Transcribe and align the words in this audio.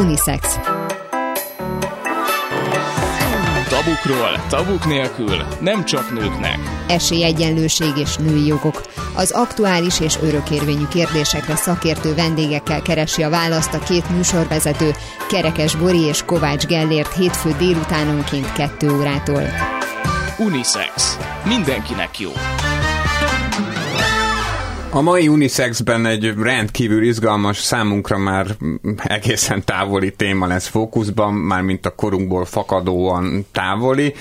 Unisex. 0.00 0.58
Tabukról, 3.68 4.44
tabuk 4.48 4.86
nélkül, 4.86 5.44
nem 5.60 5.84
csak 5.84 6.12
nőknek. 6.12 6.58
Esélyegyenlőség 6.88 7.96
és 7.96 8.16
női 8.16 8.46
jogok. 8.46 8.82
Az 9.14 9.30
aktuális 9.30 10.00
és 10.00 10.16
örökérvényű 10.22 10.86
kérdésekre 10.88 11.56
szakértő 11.56 12.14
vendégekkel 12.14 12.82
keresi 12.82 13.22
a 13.22 13.30
választ 13.30 13.74
a 13.74 13.78
két 13.78 14.10
műsorvezető, 14.10 14.90
Kerekes 15.28 15.74
Bori 15.74 16.00
és 16.00 16.22
Kovács 16.24 16.66
Gellért 16.66 17.14
hétfő 17.14 17.54
délutánonként 17.58 18.52
2 18.52 18.90
órától. 18.90 19.42
Unisex. 20.38 21.18
Mindenkinek 21.44 22.18
jó. 22.18 22.30
A 24.92 25.00
mai 25.00 25.28
Unisexben 25.28 26.06
egy 26.06 26.34
rendkívül 26.42 27.02
izgalmas, 27.02 27.58
számunkra 27.58 28.18
már 28.18 28.46
egészen 29.02 29.64
távoli 29.64 30.12
téma 30.12 30.46
lesz 30.46 30.66
fókuszban, 30.66 31.34
már 31.34 31.62
mint 31.62 31.86
a 31.86 31.94
korunkból 31.94 32.44
fakadóan 32.44 33.46
távoli, 33.52 34.14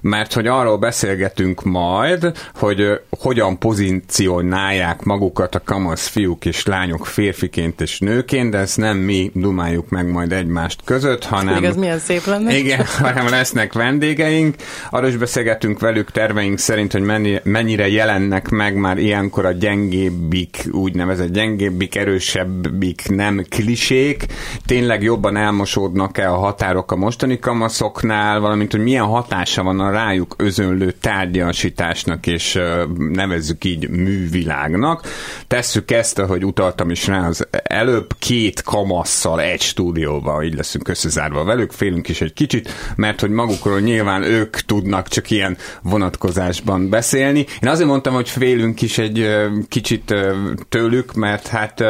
mert 0.00 0.32
hogy 0.32 0.46
arról 0.46 0.76
beszélgetünk 0.76 1.62
majd, 1.62 2.32
hogy 2.54 3.00
hogyan 3.10 3.58
pozícionálják 3.58 5.02
magukat 5.02 5.54
a 5.54 5.62
kamasz 5.64 6.06
fiúk 6.06 6.44
és 6.44 6.66
lányok 6.66 7.06
férfiként 7.06 7.80
és 7.80 7.98
nőként, 7.98 8.50
de 8.50 8.58
ezt 8.58 8.76
nem 8.76 8.96
mi 8.96 9.30
dumáljuk 9.34 9.88
meg 9.88 10.06
majd 10.06 10.32
egymást 10.32 10.80
között, 10.84 11.24
hanem... 11.24 11.56
Igaz, 11.56 11.76
milyen 11.76 11.98
szép 11.98 12.24
lenne. 12.24 12.56
Igen, 12.56 12.84
hanem 13.02 13.28
lesznek 13.28 13.72
vendégeink. 13.72 14.54
Arról 14.90 15.08
is 15.08 15.16
beszélgetünk 15.16 15.80
velük 15.80 16.10
terveink 16.10 16.58
szerint, 16.58 16.92
hogy 16.92 17.02
mennyire 17.42 17.88
jelennek 17.88 18.48
meg 18.48 18.74
már 18.74 18.98
ilyenkor 18.98 19.44
a 19.44 19.52
gyengébb 19.52 20.08
gyengébbik, 20.10 20.68
úgynevezett 20.72 21.32
gyengébbik, 21.32 21.96
erősebbik 21.96 23.08
nem 23.08 23.44
klisék, 23.48 24.26
tényleg 24.66 25.02
jobban 25.02 25.36
elmosódnak-e 25.36 26.32
a 26.32 26.36
határok 26.36 26.92
a 26.92 26.96
mostani 26.96 27.38
kamaszoknál, 27.38 28.40
valamint, 28.40 28.70
hogy 28.70 28.82
milyen 28.82 29.04
hatása 29.04 29.62
van 29.62 29.80
a 29.80 29.90
rájuk 29.90 30.34
özönlő 30.38 30.94
tárgyasításnak, 31.00 32.26
és 32.26 32.58
nevezzük 32.96 33.64
így 33.64 33.88
művilágnak. 33.88 35.06
Tesszük 35.46 35.90
ezt, 35.90 36.18
ahogy 36.18 36.44
utaltam 36.44 36.90
is 36.90 37.06
rá 37.06 37.26
az 37.26 37.46
előbb, 37.62 38.14
két 38.18 38.62
kamasszal 38.62 39.40
egy 39.40 39.60
stúdióban, 39.60 40.44
így 40.44 40.54
leszünk 40.54 40.88
összezárva 40.88 41.44
velük, 41.44 41.72
félünk 41.72 42.08
is 42.08 42.20
egy 42.20 42.32
kicsit, 42.32 42.70
mert 42.96 43.20
hogy 43.20 43.30
magukról 43.30 43.80
nyilván 43.80 44.22
ők 44.22 44.56
tudnak 44.56 45.08
csak 45.08 45.30
ilyen 45.30 45.56
vonatkozásban 45.82 46.88
beszélni. 46.88 47.46
Én 47.60 47.68
azért 47.68 47.88
mondtam, 47.88 48.14
hogy 48.14 48.28
félünk 48.28 48.82
is 48.82 48.98
egy 48.98 49.28
kicsit 49.68 49.99
kicsit 50.06 50.66
tőlük, 50.68 51.14
mert 51.14 51.46
hát 51.46 51.84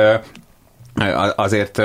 Azért 1.37 1.81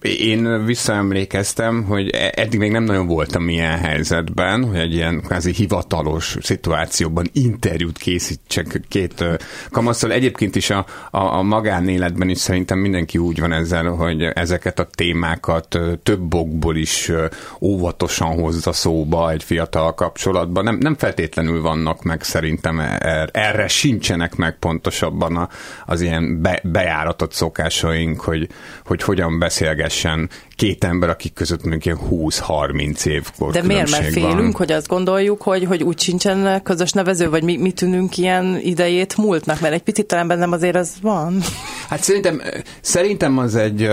én 0.00 0.64
visszaemlékeztem, 0.64 1.84
hogy 1.84 2.08
e-, 2.08 2.32
eddig 2.34 2.58
még 2.58 2.70
nem 2.70 2.84
nagyon 2.84 3.06
voltam 3.06 3.48
ilyen 3.48 3.78
helyzetben, 3.78 4.64
hogy 4.64 4.78
egy 4.78 4.94
ilyen 4.94 5.20
kvázi 5.20 5.52
hivatalos 5.52 6.36
szituációban 6.40 7.26
interjút 7.32 7.98
készítsek 7.98 8.80
két 8.88 9.24
kamasztal. 9.70 10.12
Egyébként 10.12 10.56
is 10.56 10.70
a, 10.70 10.86
a, 11.10 11.18
a 11.18 11.42
magánéletben 11.42 12.28
is 12.28 12.38
szerintem 12.38 12.78
mindenki 12.78 13.18
úgy 13.18 13.40
van 13.40 13.52
ezzel, 13.52 13.84
hogy 13.84 14.22
ezeket 14.22 14.78
a 14.78 14.88
témákat 14.94 15.78
több 16.02 16.34
okból 16.34 16.76
is 16.76 17.12
óvatosan 17.60 18.40
hozza 18.40 18.72
szóba 18.72 19.30
egy 19.30 19.42
fiatal 19.42 19.94
kapcsolatban. 19.94 20.64
Nem, 20.64 20.78
nem 20.80 20.96
feltétlenül 20.96 21.60
vannak 21.60 22.02
meg 22.02 22.22
szerintem 22.22 22.80
er, 22.80 23.28
erre 23.32 23.68
sincsenek 23.68 24.36
meg 24.36 24.58
pontosabban 24.58 25.48
az 25.86 26.00
ilyen 26.00 26.42
be, 26.42 26.60
bejáratott 26.62 27.32
szokásaink, 27.32 28.19
hogy, 28.20 28.48
hogy 28.84 29.02
hogyan 29.02 29.38
beszélgessen 29.38 30.30
két 30.56 30.84
ember, 30.84 31.08
akik 31.08 31.32
között 31.32 31.60
mondjuk 31.64 31.84
ilyen 31.84 31.98
20-30 32.10 33.06
év 33.06 33.26
De 33.52 33.62
miért? 33.62 33.90
Mert 33.90 34.12
félünk, 34.12 34.36
van. 34.36 34.52
hogy 34.52 34.72
azt 34.72 34.88
gondoljuk, 34.88 35.42
hogy, 35.42 35.64
hogy 35.64 35.82
úgy 35.82 36.00
sincsen 36.00 36.62
közös 36.62 36.92
nevező, 36.92 37.30
vagy 37.30 37.42
mi, 37.42 37.56
mi 37.56 37.72
tűnünk 37.72 38.16
ilyen 38.16 38.60
idejét 38.62 39.16
múltnak, 39.16 39.60
mert 39.60 39.74
egy 39.74 39.82
picit 39.82 40.06
talán 40.06 40.28
bennem 40.28 40.52
azért 40.52 40.76
az 40.76 40.92
van. 41.02 41.40
Hát 41.88 42.02
szerintem, 42.02 42.42
szerintem 42.80 43.38
az 43.38 43.56
egy 43.56 43.88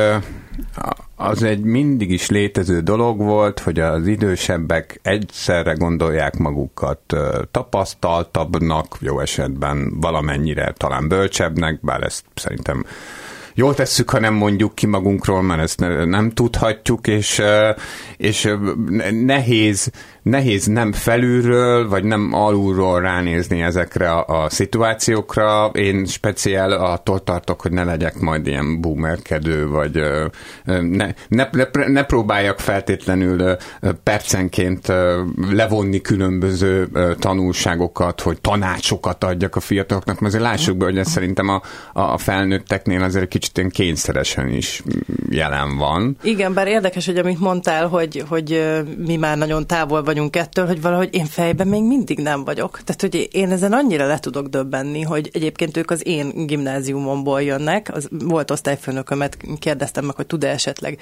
az 1.15 1.43
egy 1.43 1.63
mindig 1.63 2.11
is 2.11 2.29
létező 2.29 2.79
dolog 2.79 3.17
volt, 3.17 3.59
hogy 3.59 3.79
az 3.79 4.07
idősebbek 4.07 4.99
egyszerre 5.03 5.73
gondolják 5.73 6.37
magukat 6.37 6.99
tapasztaltabbnak, 7.51 8.97
jó 8.99 9.19
esetben 9.19 9.99
valamennyire 9.99 10.73
talán 10.77 11.07
bölcsebbnek, 11.07 11.79
bár 11.81 12.03
ezt 12.03 12.25
szerintem 12.35 12.85
jól 13.57 13.73
tesszük, 13.73 14.09
ha 14.09 14.19
nem 14.19 14.33
mondjuk 14.33 14.75
ki 14.75 14.85
magunkról, 14.85 15.41
mert 15.41 15.61
ezt 15.61 15.79
nem 16.05 16.31
tudhatjuk, 16.31 17.07
és, 17.07 17.41
és 18.17 18.53
nehéz 19.11 19.91
nehéz 20.29 20.65
nem 20.65 20.91
felülről, 20.91 21.89
vagy 21.89 22.03
nem 22.03 22.33
alulról 22.33 23.01
ránézni 23.01 23.61
ezekre 23.61 24.11
a, 24.11 24.43
a 24.43 24.49
szituációkra. 24.49 25.65
Én 25.73 26.05
speciál 26.05 26.71
attól 26.71 27.23
tartok, 27.23 27.61
hogy 27.61 27.71
ne 27.71 27.83
legyek 27.83 28.19
majd 28.19 28.47
ilyen 28.47 28.81
boomerkedő, 28.81 29.67
vagy 29.67 30.01
ne, 30.65 31.07
ne, 31.27 31.49
ne, 31.51 31.87
ne 31.87 32.03
próbáljak 32.03 32.59
feltétlenül 32.59 33.57
percenként 34.03 34.87
levonni 35.51 36.01
különböző 36.01 36.87
tanulságokat, 37.19 38.21
hogy 38.21 38.41
tanácsokat 38.41 39.23
adjak 39.23 39.55
a 39.55 39.59
fiataloknak, 39.59 40.19
mert 40.19 40.33
azért 40.33 40.49
lássuk 40.49 40.77
be, 40.77 40.85
hogy 40.85 40.97
ez 40.97 41.09
szerintem 41.09 41.49
a, 41.49 41.61
a 41.93 42.17
felnőtteknél 42.17 43.03
azért 43.03 43.27
kicsit 43.27 43.57
ilyen 43.57 43.69
kényszeresen 43.69 44.49
is 44.49 44.83
jelen 45.29 45.77
van. 45.77 46.17
Igen, 46.23 46.53
bár 46.53 46.67
érdekes, 46.67 47.05
hogy 47.05 47.17
amit 47.17 47.39
mondtál, 47.39 47.87
hogy, 47.87 48.23
hogy 48.29 48.73
mi 49.05 49.15
már 49.15 49.37
nagyon 49.37 49.67
távol 49.67 50.03
vagy 50.03 50.16
vagyunk 50.17 50.35
ettől, 50.35 50.65
hogy 50.65 50.81
valahogy 50.81 51.15
én 51.15 51.25
fejben 51.25 51.67
még 51.67 51.83
mindig 51.83 52.19
nem 52.19 52.43
vagyok. 52.43 52.81
Tehát, 52.83 53.01
hogy 53.01 53.27
én 53.31 53.51
ezen 53.51 53.73
annyira 53.73 54.07
le 54.07 54.19
tudok 54.19 54.47
döbbenni, 54.47 55.01
hogy 55.01 55.29
egyébként 55.33 55.77
ők 55.77 55.91
az 55.91 56.07
én 56.07 56.45
gimnáziumomból 56.47 57.41
jönnek, 57.41 57.89
az 57.93 58.07
volt 58.11 58.51
osztályfőnökömet, 58.51 59.37
kérdeztem 59.59 60.05
meg, 60.05 60.15
hogy 60.15 60.27
tud-e 60.27 60.49
esetleg 60.49 60.99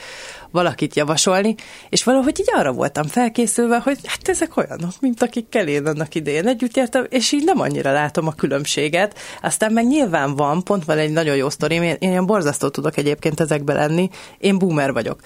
valakit 0.52 0.96
javasolni, 0.96 1.56
és 1.90 2.04
valahogy 2.04 2.40
így 2.40 2.50
arra 2.54 2.72
voltam 2.72 3.08
felkészülve, 3.08 3.80
hogy 3.80 3.98
hát 4.06 4.28
ezek 4.28 4.58
olyanok, 4.58 4.94
mint 5.00 5.22
akikkel 5.22 5.68
én 5.68 5.86
annak 5.86 6.16
idején 6.16 6.48
együtt 6.48 6.78
jártam, 6.78 7.04
és 7.10 7.32
így 7.32 7.44
nem 7.44 7.60
annyira 7.60 7.92
látom 7.92 8.28
a 8.28 8.34
különbséget. 8.34 9.20
Aztán 9.42 9.74
meg 9.74 9.88
nyilván 9.88 10.36
van, 10.36 10.64
pont 10.64 10.86
van 10.86 10.98
egy 10.98 11.12
nagyon 11.12 11.36
jó 11.36 11.50
sztorim, 11.50 11.84
én, 11.84 11.96
én 12.00 12.10
ilyen 12.10 12.26
borzasztó 12.26 12.70
tudok 12.70 12.98
egyébként 12.98 13.40
ezekbe 13.40 13.74
lenni, 13.74 14.10
én 14.38 14.58
boomer 14.58 14.94
vagyok. 14.94 15.20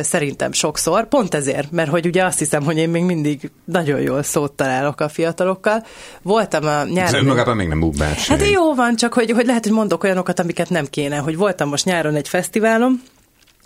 Szerintem 0.00 0.52
sokszor, 0.52 1.08
pont 1.08 1.34
ezért, 1.34 1.70
mert 1.70 1.90
hogy 1.90 2.06
ugye 2.06 2.24
azt 2.24 2.38
hiszem, 2.38 2.62
hogy 2.62 2.76
én 2.76 2.88
még 2.88 3.01
mindig 3.04 3.50
nagyon 3.64 4.00
jól 4.00 4.22
szót 4.22 4.52
találok 4.52 5.00
a 5.00 5.08
fiatalokkal. 5.08 5.84
Voltam 6.22 6.64
a 6.64 6.84
nyáron... 6.84 6.98
Ez 6.98 7.14
önmagában 7.14 7.56
még 7.56 7.68
nem 7.68 7.80
boomer. 7.80 8.16
Hát 8.16 8.46
jó 8.50 8.74
van, 8.74 8.96
csak 8.96 9.14
hogy, 9.14 9.30
hogy 9.30 9.46
lehet, 9.46 9.64
hogy 9.64 9.72
mondok 9.72 10.04
olyanokat, 10.04 10.38
amiket 10.38 10.70
nem 10.70 10.86
kéne, 10.86 11.16
hogy 11.16 11.36
voltam 11.36 11.68
most 11.68 11.84
nyáron 11.84 12.14
egy 12.14 12.28
fesztiválon, 12.28 13.02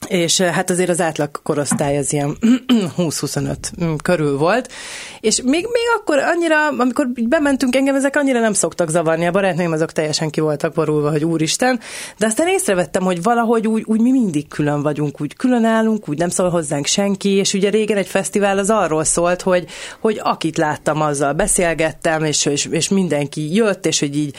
és 0.08 0.40
hát 0.40 0.70
azért 0.70 0.88
az 0.88 1.00
átlag 1.00 1.42
korosztály 1.42 1.98
az 1.98 2.12
ilyen 2.12 2.36
20-25 2.98 3.56
mm, 3.84 3.94
körül 4.02 4.38
volt, 4.38 4.72
és 5.20 5.36
még, 5.36 5.52
még 5.52 5.86
akkor 5.98 6.18
annyira, 6.18 6.66
amikor 6.66 7.08
bementünk 7.08 7.76
engem, 7.76 7.94
ezek 7.94 8.16
annyira 8.16 8.40
nem 8.40 8.52
szoktak 8.52 8.90
zavarni, 8.90 9.26
a 9.26 9.30
barátnőim 9.30 9.72
azok 9.72 9.92
teljesen 9.92 10.30
ki 10.30 10.40
voltak 10.40 10.74
borulva, 10.74 11.10
hogy 11.10 11.24
úristen, 11.24 11.80
de 12.18 12.26
aztán 12.26 12.48
észrevettem, 12.48 13.02
hogy 13.02 13.22
valahogy 13.22 13.66
úgy, 13.66 13.82
úgy 13.86 14.00
mi 14.00 14.10
mindig 14.10 14.48
külön 14.48 14.82
vagyunk, 14.82 15.20
úgy 15.20 15.36
külön 15.36 15.64
állunk, 15.64 16.08
úgy 16.08 16.18
nem 16.18 16.28
szól 16.28 16.50
hozzánk 16.50 16.86
senki, 16.86 17.28
és 17.28 17.54
ugye 17.54 17.70
régen 17.70 17.96
egy 17.96 18.06
fesztivál 18.06 18.58
az 18.58 18.70
arról 18.70 19.04
szólt, 19.04 19.42
hogy, 19.42 19.66
hogy 20.00 20.20
akit 20.22 20.56
láttam, 20.56 21.00
azzal 21.00 21.32
beszélgettem, 21.32 22.24
és, 22.24 22.46
és, 22.46 22.64
és 22.64 22.88
mindenki 22.88 23.54
jött, 23.54 23.86
és 23.86 24.00
hogy 24.00 24.16
így 24.16 24.36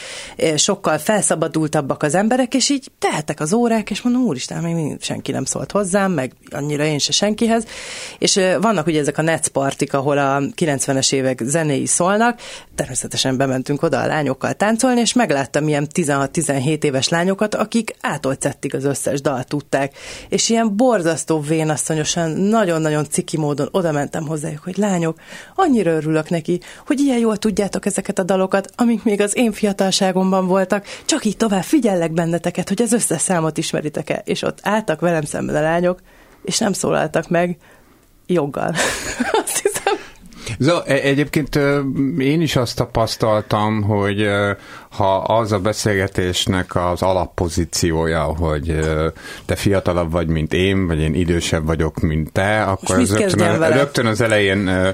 sokkal 0.56 0.98
felszabadultabbak 0.98 2.04
az 2.04 2.16
emberek, 2.16 2.54
és 2.54 2.70
így 2.70 2.92
tehetek 3.00 3.40
az 3.40 3.54
órák, 3.54 3.90
és 3.90 4.02
mondom, 4.02 4.22
úristen, 4.22 4.64
még 4.64 4.98
senki 5.00 5.32
nem 5.32 5.46
szólt 5.48 5.72
hozzám, 5.72 6.12
meg 6.12 6.32
annyira 6.50 6.84
én 6.86 7.00
se 7.00 7.12
senkihez, 7.12 7.66
és 8.18 8.40
vannak 8.62 8.88
ugye 8.88 9.00
ezek 9.00 9.18
a 9.18 9.22
netpartik, 9.22 9.94
ahol 9.94 10.18
a 10.18 10.40
90-es 10.40 11.14
évek 11.14 11.42
zenéi 11.44 11.86
szólnak, 11.86 12.40
természetesen 12.76 13.38
bementünk 13.38 13.82
oda 13.82 14.00
a 14.00 14.06
lányokkal 14.06 14.54
táncolni, 14.54 15.00
és 15.00 15.14
megláttam 15.14 15.68
ilyen 15.68 15.88
16-17 15.94 16.84
éves 16.84 17.10
lányokat, 17.10 17.56
akik 17.56 17.96
átolcettig 18.02 18.76
az 18.76 18.84
összes 18.86 19.22
dalt 19.22 19.48
tudták, 19.48 19.98
és 20.30 20.50
ilyen 20.50 20.76
borzasztó 20.76 21.40
vénasszonyosan, 21.40 22.32
nagyon-nagyon 22.32 23.06
ciki 23.10 23.38
módon 23.38 23.70
oda 23.72 23.92
mentem 23.92 24.28
hozzájuk, 24.28 24.64
hogy 24.64 24.78
lányok, 24.78 25.20
annyira 25.56 25.92
örülök 25.92 26.30
neki, 26.30 26.60
hogy 26.86 27.00
ilyen 27.00 27.20
jól 27.20 27.38
tudjátok 27.38 27.86
ezeket 27.86 28.20
a 28.20 28.24
dalokat, 28.24 28.70
amik 28.76 29.04
még 29.04 29.22
az 29.22 29.38
én 29.38 29.52
fiatalságomban 29.52 30.48
voltak, 30.48 30.86
csak 31.06 31.26
így 31.26 31.38
tovább 31.38 31.64
figyellek 31.64 32.12
benneteket, 32.12 32.68
hogy 32.68 32.82
az 32.82 32.94
összes 32.94 33.22
számot 33.22 33.58
ismeritek-e, 33.58 34.22
és 34.26 34.42
ott 34.42 34.60
álltak 34.62 35.00
velem 35.00 35.24
szemben 35.38 35.56
a 35.56 35.62
lányok, 35.62 36.00
és 36.44 36.58
nem 36.58 36.74
szólaltak 36.74 37.30
meg 37.30 37.58
joggal. 38.26 38.74
Azt 39.44 39.62
hiszem. 39.62 39.94
Zo, 40.60 40.82
egyébként 40.82 41.56
én 42.20 42.42
is 42.42 42.56
azt 42.56 42.76
tapasztaltam, 42.76 43.82
hogy 43.82 44.30
ha 44.98 45.18
az 45.18 45.52
a 45.52 45.60
beszélgetésnek 45.60 46.76
az 46.76 47.02
alappozíciója, 47.02 48.24
hogy 48.24 48.80
te 49.46 49.56
fiatalabb 49.56 50.12
vagy, 50.12 50.28
mint 50.28 50.54
én, 50.54 50.88
vagy 50.88 51.00
én 51.00 51.14
idősebb 51.14 51.66
vagyok, 51.66 52.00
mint 52.00 52.32
te, 52.32 52.64
akkor 52.64 52.98
az 52.98 53.18
rögtön, 53.18 53.72
rögtön 53.72 54.06
az 54.06 54.22
elején 54.22 54.94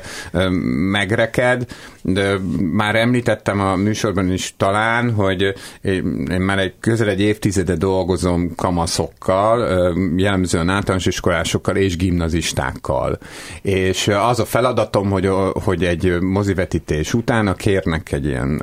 megreked, 0.92 1.66
de 2.02 2.38
már 2.72 2.96
említettem 2.96 3.60
a 3.60 3.76
műsorban 3.76 4.32
is 4.32 4.54
talán, 4.58 5.12
hogy 5.12 5.54
én 5.82 6.04
már 6.40 6.60
egy 6.60 6.74
közel 6.80 7.10
egy 7.10 7.22
évtizede 7.22 7.76
dolgozom 7.76 8.56
kamaszokkal, 8.56 9.60
jellemzően 10.16 10.70
általános 10.70 11.06
iskolásokkal 11.06 11.76
és 11.76 11.98
gimnazistákkal. 11.98 13.18
És 13.62 14.08
az 14.08 14.40
a 14.40 14.46
feladatom, 14.46 15.10
hogy, 15.10 15.30
hogy 15.54 15.84
egy 15.84 16.22
mozivetítés 16.22 17.14
után 17.14 17.56
kérnek 17.58 18.12
egy 18.12 18.26
ilyen 18.26 18.62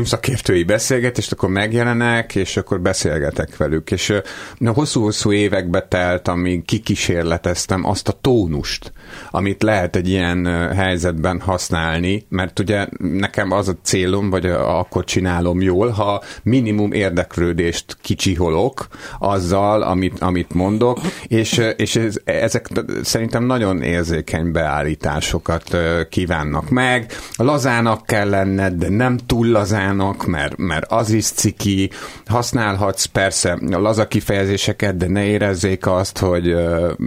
filmszakértői 0.00 0.62
beszélgetést, 0.62 1.32
akkor 1.32 1.48
megjelenek, 1.48 2.34
és 2.34 2.56
akkor 2.56 2.80
beszélgetek 2.80 3.56
velük. 3.56 3.90
És 3.90 4.12
hosszú-hosszú 4.58 5.32
évekbe 5.32 5.86
telt, 5.88 6.28
amíg 6.28 6.64
kikísérleteztem 6.64 7.84
azt 7.84 8.08
a 8.08 8.18
tónust, 8.20 8.92
amit 9.30 9.62
lehet 9.62 9.96
egy 9.96 10.08
ilyen 10.08 10.46
helyzetben 10.74 11.40
használni, 11.40 12.26
mert 12.28 12.58
ugye 12.58 12.86
nekem 12.98 13.50
az 13.50 13.68
a 13.68 13.76
célom, 13.82 14.30
vagy 14.30 14.46
akkor 14.46 15.04
csinálom 15.04 15.60
jól, 15.60 15.88
ha 15.88 16.22
minimum 16.42 16.92
érdeklődést 16.92 17.96
kicsiholok 18.00 18.86
azzal, 19.18 19.82
amit, 19.82 20.20
amit 20.20 20.54
mondok, 20.54 21.00
és, 21.26 21.62
és 21.76 21.96
ez, 21.96 22.16
ezek 22.24 22.68
szerintem 23.02 23.44
nagyon 23.44 23.82
érzékeny 23.82 24.52
beállításosokat 24.52 25.76
kívánnak 26.08 26.68
meg. 26.68 27.12
Lazának 27.36 28.06
kell 28.06 28.28
lenned, 28.28 28.74
de 28.74 28.88
nem 28.88 29.18
túl 29.26 29.46
lazának, 29.80 30.26
mert, 30.26 30.56
mert 30.56 30.92
az 30.92 31.10
is 31.10 31.26
ciki. 31.26 31.90
Használhatsz 32.26 33.04
persze 33.04 33.58
laza 33.70 34.06
kifejezéseket, 34.06 34.96
de 34.96 35.08
ne 35.08 35.24
érezzék 35.24 35.86
azt, 35.86 36.18
hogy, 36.18 36.54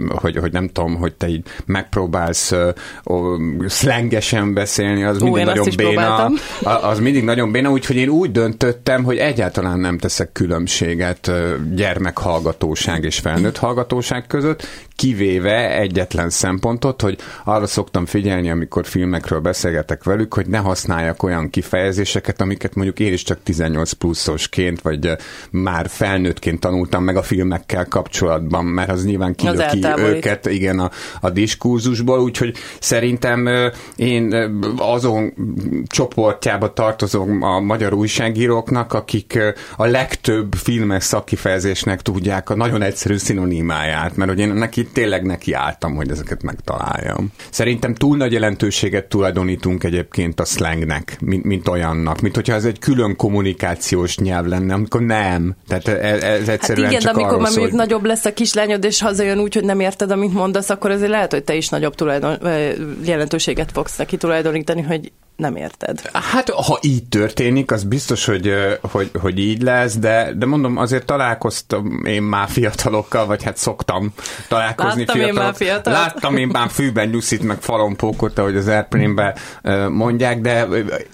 hogy, 0.08 0.36
hogy 0.36 0.52
nem 0.52 0.68
tudom, 0.68 0.96
hogy 0.96 1.14
te 1.14 1.28
így 1.28 1.42
megpróbálsz 1.66 2.52
szlengesen 3.66 4.54
beszélni, 4.54 5.04
az 5.04 5.22
Ó, 5.22 5.24
mindig 5.24 5.44
nagyon 5.44 5.68
béna. 5.76 6.30
Az 6.62 6.98
mindig 6.98 7.24
nagyon 7.24 7.52
béna, 7.52 7.70
úgyhogy 7.70 7.96
én 7.96 8.08
úgy 8.08 8.32
döntöttem, 8.32 9.04
hogy 9.04 9.16
egyáltalán 9.16 9.78
nem 9.78 9.98
teszek 9.98 10.32
különbséget 10.32 11.30
gyermekhallgatóság 11.74 13.04
és 13.04 13.18
felnőtt 13.18 13.56
hallgatóság 13.56 14.26
között, 14.26 14.66
kivéve 14.96 15.78
egyetlen 15.78 16.30
szempontot, 16.30 17.00
hogy 17.00 17.18
arra 17.44 17.66
szoktam 17.66 18.06
figyelni, 18.06 18.50
amikor 18.50 18.86
filmekről 18.86 19.40
beszélgetek 19.40 20.04
velük, 20.04 20.34
hogy 20.34 20.46
ne 20.46 20.58
használjak 20.58 21.22
olyan 21.22 21.50
kifejezéseket, 21.50 22.40
amiket 22.40 22.74
mondjuk 22.74 23.00
én 23.00 23.12
is 23.12 23.22
csak 23.22 23.42
18 23.42 23.92
pluszosként, 23.92 24.80
vagy 24.80 25.16
már 25.50 25.88
felnőttként 25.88 26.60
tanultam 26.60 27.04
meg 27.04 27.16
a 27.16 27.22
filmekkel 27.22 27.86
kapcsolatban, 27.86 28.64
mert 28.64 28.90
az 28.90 29.04
nyilván 29.04 29.34
kilöki 29.34 29.84
őket, 29.96 30.46
igen, 30.46 30.78
a, 30.78 30.90
a 31.20 31.30
diskurzusból, 31.30 32.20
úgyhogy 32.20 32.56
szerintem 32.80 33.48
én 33.96 34.34
azon 34.76 35.34
csoportjába 35.86 36.72
tartozom 36.72 37.42
a 37.42 37.60
magyar 37.60 37.92
újságíróknak, 37.92 38.92
akik 38.92 39.38
a 39.76 39.86
legtöbb 39.86 40.54
filmes 40.54 41.04
szakkifejezésnek 41.04 42.02
tudják 42.02 42.50
a 42.50 42.54
nagyon 42.54 42.82
egyszerű 42.82 43.16
szinonimáját, 43.16 44.16
mert 44.16 44.30
hogy 44.30 44.40
én 44.40 44.48
neki 44.48 44.83
tényleg 44.92 45.22
neki 45.24 45.52
álltam, 45.52 45.94
hogy 45.94 46.10
ezeket 46.10 46.42
megtaláljam. 46.42 47.32
Szerintem 47.50 47.94
túl 47.94 48.16
nagy 48.16 48.32
jelentőséget 48.32 49.04
tulajdonítunk 49.04 49.84
egyébként 49.84 50.40
a 50.40 50.44
slangnek, 50.44 51.16
mint, 51.20 51.44
mint 51.44 51.68
olyannak, 51.68 52.20
mint 52.20 52.34
hogyha 52.34 52.54
ez 52.54 52.64
egy 52.64 52.78
külön 52.78 53.16
kommunikációs 53.16 54.18
nyelv 54.18 54.46
lenne, 54.46 54.74
amikor 54.74 55.00
nem. 55.00 55.54
Tehát 55.68 55.88
ez, 55.88 56.22
ez 56.22 56.48
egyszerűen 56.48 56.90
hát 56.90 57.00
igen, 57.00 57.04
csak 57.04 57.16
amikor 57.16 57.40
már 57.40 57.52
mondjuk 57.56 57.76
nagyobb 57.76 58.04
lesz 58.04 58.24
a 58.24 58.32
kislányod, 58.32 58.84
és 58.84 59.00
hazajön 59.00 59.38
úgy, 59.38 59.54
hogy 59.54 59.64
nem 59.64 59.80
érted, 59.80 60.10
amit 60.10 60.32
mondasz, 60.32 60.70
akkor 60.70 60.90
azért 60.90 61.10
lehet, 61.10 61.32
hogy 61.32 61.44
te 61.44 61.54
is 61.54 61.68
nagyobb 61.68 61.94
tulajdon, 61.94 62.38
jelentőséget 63.04 63.72
fogsz 63.72 63.96
neki 63.96 64.16
tulajdonítani, 64.16 64.82
hogy 64.82 65.12
nem 65.36 65.56
érted. 65.56 66.00
Hát, 66.12 66.50
ha 66.50 66.78
így 66.80 67.04
történik, 67.04 67.70
az 67.70 67.84
biztos, 67.84 68.24
hogy, 68.24 68.52
hogy, 68.80 69.10
hogy 69.20 69.38
így 69.38 69.62
lesz, 69.62 69.96
de, 69.96 70.32
de 70.36 70.46
mondom, 70.46 70.76
azért 70.76 71.06
találkoztam 71.06 72.04
én 72.04 72.22
már 72.22 72.48
fiatalokkal, 72.48 73.26
vagy 73.26 73.42
hát 73.42 73.56
szoktam 73.56 74.12
találkozni 74.48 74.98
Láttam 74.98 75.14
fiatalok. 75.16 75.36
én 75.36 75.42
már 75.42 75.54
fiatal. 75.54 75.92
Láttam 75.92 76.36
én 76.36 76.48
már 76.48 76.70
fűben 76.70 77.08
nyuszit, 77.08 77.42
meg 77.42 77.60
falompókot, 77.60 78.38
ahogy 78.38 78.56
az 78.56 78.68
airplane 78.68 79.34
mondják, 79.88 80.40
de 80.40 80.66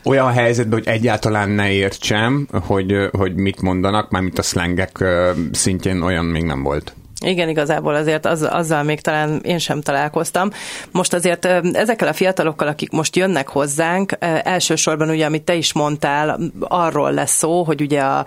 olyan 0.04 0.32
helyzetben, 0.32 0.78
hogy 0.78 0.88
egyáltalán 0.88 1.50
ne 1.50 1.70
értsem, 1.72 2.48
hogy, 2.66 3.08
hogy 3.12 3.34
mit 3.34 3.60
mondanak, 3.60 4.10
mármint 4.10 4.38
a 4.38 4.42
szlengek 4.42 5.04
szintjén 5.52 6.02
olyan 6.02 6.24
még 6.24 6.42
nem 6.42 6.62
volt. 6.62 6.94
Igen, 7.20 7.48
igazából 7.48 7.94
azért 7.94 8.26
az, 8.26 8.42
azzal 8.42 8.82
még 8.82 9.00
talán 9.00 9.40
én 9.42 9.58
sem 9.58 9.80
találkoztam. 9.80 10.50
Most 10.90 11.14
azért 11.14 11.44
ezekkel 11.72 12.08
a 12.08 12.12
fiatalokkal, 12.12 12.68
akik 12.68 12.90
most 12.90 13.16
jönnek 13.16 13.48
hozzánk, 13.48 14.16
elsősorban 14.42 15.08
ugye, 15.08 15.26
amit 15.26 15.42
te 15.42 15.54
is 15.54 15.72
mondtál, 15.72 16.40
arról 16.60 17.12
lesz 17.12 17.36
szó, 17.36 17.62
hogy 17.62 17.80
ugye 17.80 18.00
a 18.00 18.26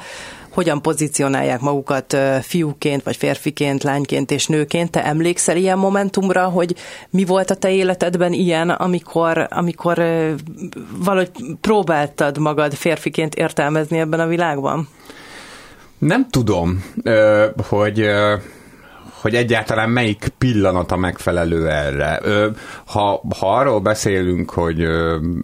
hogyan 0.49 0.81
pozícionálják 0.81 1.59
magukat 1.59 2.17
fiúként, 2.41 3.03
vagy 3.03 3.15
férfiként, 3.15 3.83
lányként 3.83 4.31
és 4.31 4.47
nőként. 4.47 4.91
Te 4.91 5.05
emlékszel 5.05 5.57
ilyen 5.57 5.77
momentumra, 5.77 6.43
hogy 6.43 6.75
mi 7.09 7.25
volt 7.25 7.51
a 7.51 7.55
te 7.55 7.71
életedben 7.71 8.33
ilyen, 8.33 8.69
amikor, 8.69 9.47
amikor 9.49 10.03
valahogy 10.97 11.31
próbáltad 11.61 12.37
magad 12.37 12.73
férfiként 12.73 13.35
értelmezni 13.35 13.99
ebben 13.99 14.19
a 14.19 14.27
világban? 14.27 14.87
Nem 15.97 16.29
tudom, 16.29 16.83
hogy 17.67 18.09
hogy 19.23 19.35
egyáltalán 19.35 19.89
melyik 19.89 20.27
pillanat 20.37 20.91
a 20.91 20.97
megfelelő 20.97 21.69
erre. 21.69 22.21
Ha, 22.85 23.21
ha 23.39 23.55
arról 23.55 23.79
beszélünk, 23.79 24.49
hogy 24.49 24.87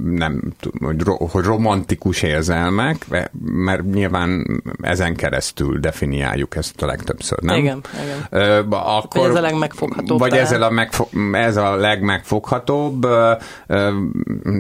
nem 0.04 0.54
hogy, 0.80 1.02
hogy 1.32 1.44
romantikus 1.44 2.22
érzelmek, 2.22 3.06
mert 3.42 3.84
nyilván 3.84 4.62
ezen 4.82 5.16
keresztül 5.16 5.80
definiáljuk 5.80 6.56
ezt 6.56 6.82
a 6.82 6.86
legtöbbször, 6.86 7.40
nem? 7.42 7.58
Igen, 7.58 7.84
igen. 8.04 8.72
Akkor, 8.72 9.22
vagy 9.22 9.30
ez 9.30 9.36
a 9.36 9.42
legmegfoghatóbb. 9.42 10.20
Vagy 10.20 10.34
ez 10.34 10.52
a, 10.52 10.70
megfog, 10.70 11.08
ez 11.32 11.58
a 11.58 11.76
legmegfoghatóbb. 11.76 13.08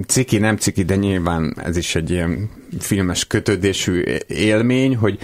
Ciki, 0.08 0.38
nem 0.38 0.58
ciki, 0.58 0.84
de 0.84 0.96
nyilván 0.96 1.56
ez 1.64 1.78
is 1.78 1.96
egy 1.96 2.10
ilyen 2.10 2.50
filmes 2.80 3.28
kötődésű 3.28 4.04
élmény, 4.28 4.96
hogy 4.96 5.20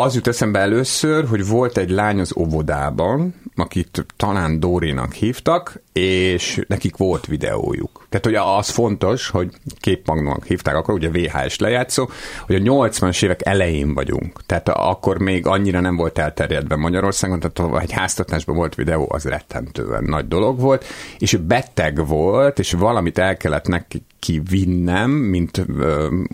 az 0.00 0.14
jut 0.14 0.26
eszembe 0.26 0.58
először, 0.58 1.26
hogy 1.26 1.46
volt 1.46 1.76
egy 1.76 1.90
lány 1.90 2.20
az 2.20 2.36
óvodában, 2.36 3.34
akit 3.56 4.06
talán 4.16 4.60
Dórinak 4.60 5.12
hívtak, 5.12 5.82
és 5.92 6.64
nekik 6.68 6.96
volt 6.96 7.26
videójuk. 7.26 8.06
Tehát 8.08 8.24
hogy 8.24 8.34
az 8.58 8.68
fontos, 8.68 9.28
hogy 9.28 9.50
képmagnónak 9.80 10.44
hívták, 10.44 10.74
akkor 10.74 10.94
ugye 10.94 11.10
VHS 11.10 11.58
lejátszó, 11.58 12.08
hogy 12.46 12.54
a 12.54 12.58
80-as 12.58 13.24
évek 13.24 13.46
elején 13.46 13.94
vagyunk. 13.94 14.46
Tehát 14.46 14.68
akkor 14.68 15.18
még 15.18 15.46
annyira 15.46 15.80
nem 15.80 15.96
volt 15.96 16.18
elterjedve 16.18 16.76
Magyarországon, 16.76 17.40
tehát 17.40 17.72
ha 17.72 17.80
egy 17.80 17.92
háztatásban 17.92 18.56
volt 18.56 18.74
videó, 18.74 19.08
az 19.10 19.24
rettentően 19.24 20.04
nagy 20.04 20.28
dolog 20.28 20.60
volt, 20.60 20.84
és 21.18 21.36
beteg 21.36 22.06
volt, 22.06 22.58
és 22.58 22.72
valamit 22.72 23.18
el 23.18 23.36
kellett 23.36 23.66
neki 23.66 24.42
vinnem, 24.50 25.10
mint 25.10 25.66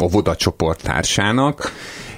óvoda 0.02 0.36
csoporttársának, 0.36 1.72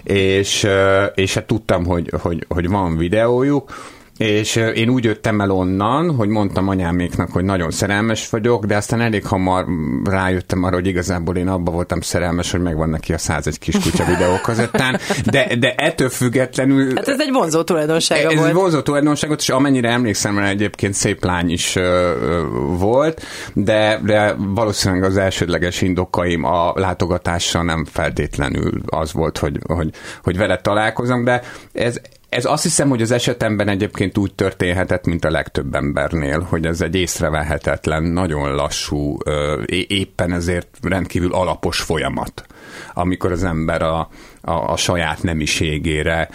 és, 0.07 0.67
és 1.15 1.35
hát 1.35 1.47
tudtam, 1.47 1.85
hogy, 1.85 2.11
hogy, 2.21 2.45
hogy 2.49 2.69
van 2.69 2.97
videójuk, 2.97 3.73
és 4.18 4.56
én 4.56 4.88
úgy 4.88 5.04
jöttem 5.04 5.40
el 5.40 5.50
onnan, 5.50 6.14
hogy 6.14 6.28
mondtam 6.28 6.68
anyáméknak, 6.68 7.30
hogy 7.32 7.44
nagyon 7.44 7.70
szerelmes 7.70 8.30
vagyok, 8.30 8.64
de 8.64 8.76
aztán 8.76 9.00
elég 9.00 9.26
hamar 9.26 9.66
rájöttem 10.04 10.62
arra, 10.62 10.75
hogy 10.75 10.87
igazából 10.87 11.37
én 11.37 11.49
abba 11.49 11.70
voltam 11.70 12.00
szerelmes, 12.00 12.50
hogy 12.50 12.61
megvan 12.61 12.88
neki 12.88 13.12
a 13.12 13.18
101 13.18 13.58
kutya 13.82 14.04
videókazettán, 14.16 14.99
de, 15.25 15.56
de 15.58 15.75
ettől 15.75 16.08
függetlenül... 16.08 16.92
Hát 16.94 17.08
ez 17.08 17.20
egy 17.20 17.32
vonzó 17.32 17.62
tulajdonsága 17.62 18.20
ez 18.20 18.26
volt. 18.26 18.38
Ez 18.38 18.46
egy 18.46 18.54
vonzó 18.54 18.80
tulajdonságot, 18.80 19.40
és 19.40 19.49
amennyire 19.49 19.90
emlékszem 19.90 20.38
rá 20.38 20.49
egyébként 20.49 20.94
szép 20.94 21.25
lány 21.25 21.50
is 21.50 21.76
ö, 21.76 22.12
volt, 22.78 23.23
de, 23.52 24.00
de 24.04 24.35
valószínűleg 24.38 25.02
az 25.04 25.16
elsődleges 25.16 25.80
indokaim 25.82 26.44
a 26.44 26.73
látogatással 26.75 27.62
nem 27.62 27.85
feltétlenül 27.85 28.80
az 28.87 29.12
volt, 29.12 29.38
hogy, 29.38 29.58
hogy, 29.66 29.90
hogy 30.23 30.37
vele 30.37 30.56
találkozom, 30.56 31.25
de 31.25 31.42
ez 31.73 32.00
Ez 32.37 32.45
azt 32.45 32.62
hiszem, 32.62 32.88
hogy 32.88 33.02
az 33.02 33.11
esetemben 33.11 33.69
egyébként 33.69 34.19
úgy 34.19 34.35
történhetett, 34.35 35.07
mint 35.07 35.25
a 35.25 35.31
legtöbb 35.31 35.75
embernél, 35.75 36.40
hogy 36.40 36.66
ez 36.66 36.81
egy 36.81 36.95
észrevehetetlen, 36.95 38.02
nagyon 38.02 38.55
lassú, 38.55 39.19
éppen 39.88 40.33
ezért 40.33 40.69
rendkívül 40.83 41.33
alapos 41.33 41.81
folyamat 41.81 42.47
amikor 42.93 43.33
az 43.33 43.45
ember 43.45 43.83
a, 43.83 44.09
a, 44.40 44.52
a 44.52 44.76
saját 44.76 45.23
nemiségére 45.23 46.28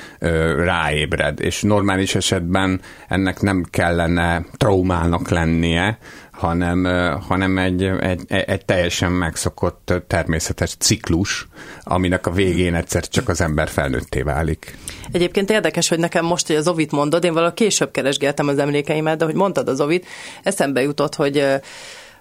ráébred. 0.58 1.40
És 1.40 1.62
normális 1.62 2.16
esetben 2.16 2.82
ennek 3.08 3.42
nem 3.42 3.66
kellene 3.70 4.46
traumának 4.58 5.30
lennie, 5.30 5.98
hanem, 6.32 6.84
hanem 7.28 7.58
egy, 7.58 7.84
egy, 7.84 8.22
egy 8.28 8.66
teljesen 8.66 9.12
megszokott 9.12 9.94
természetes 10.08 10.76
ciklus, 10.80 11.48
aminek 11.84 12.28
a 12.28 12.32
végén 12.32 12.76
egyszer 12.76 13.08
csak 13.08 13.30
az 13.30 13.42
ember 13.42 13.68
felnőtté 13.68 14.22
válik. 14.22 14.78
Egyébként 15.12 15.50
érdekes, 15.50 15.88
hogy 15.88 16.00
nekem 16.00 16.26
most, 16.26 16.48
hogy 16.48 16.56
az 16.56 16.68
Ovit 16.68 16.92
mondod, 16.92 17.24
én 17.24 17.34
valahogy 17.34 17.56
később 17.56 17.92
keresgéltem 17.92 18.48
az 18.48 18.58
emlékeimet, 18.58 19.18
de 19.18 19.26
hogy 19.26 19.36
mondtad 19.36 19.68
az 19.68 19.82
Ovit, 19.82 20.06
eszembe 20.44 20.82
jutott, 20.82 21.16
hogy 21.16 21.46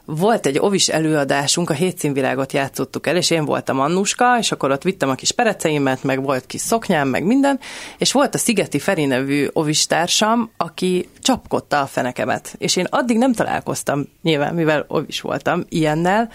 volt 0.04 0.46
egy 0.46 0.58
ovis 0.58 0.88
előadásunk, 0.88 1.70
a 1.70 1.74
hétszínvilágot 1.74 2.52
játszottuk 2.52 3.06
el, 3.06 3.16
és 3.16 3.30
én 3.30 3.44
voltam 3.44 3.80
Annuska, 3.80 4.38
és 4.38 4.52
akkor 4.52 4.70
ott 4.70 4.82
vittem 4.82 5.08
a 5.08 5.14
kis 5.14 5.32
pereceimet, 5.32 6.02
meg 6.02 6.22
volt 6.22 6.46
kis 6.46 6.60
szoknyám, 6.60 7.08
meg 7.08 7.24
minden, 7.24 7.60
és 7.98 8.12
volt 8.12 8.34
a 8.34 8.38
Szigeti 8.38 8.78
Feri 8.78 9.04
nevű 9.04 9.46
ovis 9.52 9.86
társam, 9.86 10.50
aki 10.56 11.08
csapkodta 11.20 11.80
a 11.80 11.86
fenekemet. 11.86 12.54
És 12.58 12.76
én 12.76 12.86
addig 12.90 13.18
nem 13.18 13.32
találkoztam, 13.32 14.04
nyilván, 14.22 14.54
mivel 14.54 14.84
ovis 14.88 15.20
voltam, 15.20 15.64
ilyennel, 15.68 16.30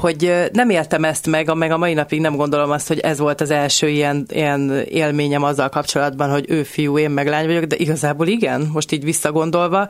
hogy 0.00 0.48
nem 0.52 0.70
éltem 0.70 1.04
ezt 1.04 1.26
meg, 1.26 1.54
meg 1.54 1.70
a 1.70 1.76
mai 1.76 1.94
napig 1.94 2.20
nem 2.20 2.36
gondolom 2.36 2.70
azt, 2.70 2.88
hogy 2.88 2.98
ez 2.98 3.18
volt 3.18 3.40
az 3.40 3.50
első 3.50 3.88
ilyen, 3.88 4.26
ilyen 4.28 4.82
élményem 4.88 5.42
azzal 5.42 5.68
kapcsolatban, 5.68 6.30
hogy 6.30 6.44
ő 6.48 6.62
fiú, 6.62 6.98
én 6.98 7.10
meg 7.10 7.28
lány 7.28 7.46
vagyok, 7.46 7.64
de 7.64 7.76
igazából 7.76 8.26
igen, 8.26 8.70
most 8.72 8.92
így 8.92 9.04
visszagondolva, 9.04 9.88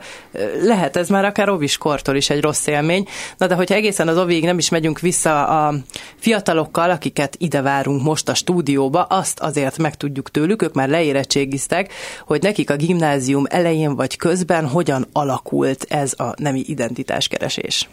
lehet 0.63 0.95
ez 0.95 1.09
már 1.09 1.25
akár 1.25 1.49
ovis 1.49 1.77
kortól 1.77 2.15
is 2.15 2.29
egy 2.29 2.41
rossz 2.41 2.67
élmény. 2.67 3.07
Na 3.37 3.47
de 3.47 3.55
hogyha 3.55 3.75
egészen 3.75 4.07
az 4.07 4.17
ovig 4.17 4.43
nem 4.43 4.57
is 4.57 4.69
megyünk 4.69 4.99
vissza 4.99 5.45
a 5.65 5.73
fiatalokkal, 6.15 6.89
akiket 6.89 7.35
ide 7.37 7.61
várunk 7.61 8.03
most 8.03 8.29
a 8.29 8.33
stúdióba, 8.33 9.03
azt 9.03 9.39
azért 9.39 9.77
meg 9.77 9.97
tudjuk 9.97 10.31
tőlük, 10.31 10.61
ők 10.61 10.73
már 10.73 10.89
leérettségiztek, 10.89 11.93
hogy 12.25 12.41
nekik 12.41 12.69
a 12.69 12.75
gimnázium 12.75 13.43
elején 13.49 13.95
vagy 13.95 14.17
közben 14.17 14.67
hogyan 14.67 15.07
alakult 15.11 15.85
ez 15.89 16.13
a 16.17 16.33
nemi 16.37 16.63
identitáskeresés. 16.67 17.87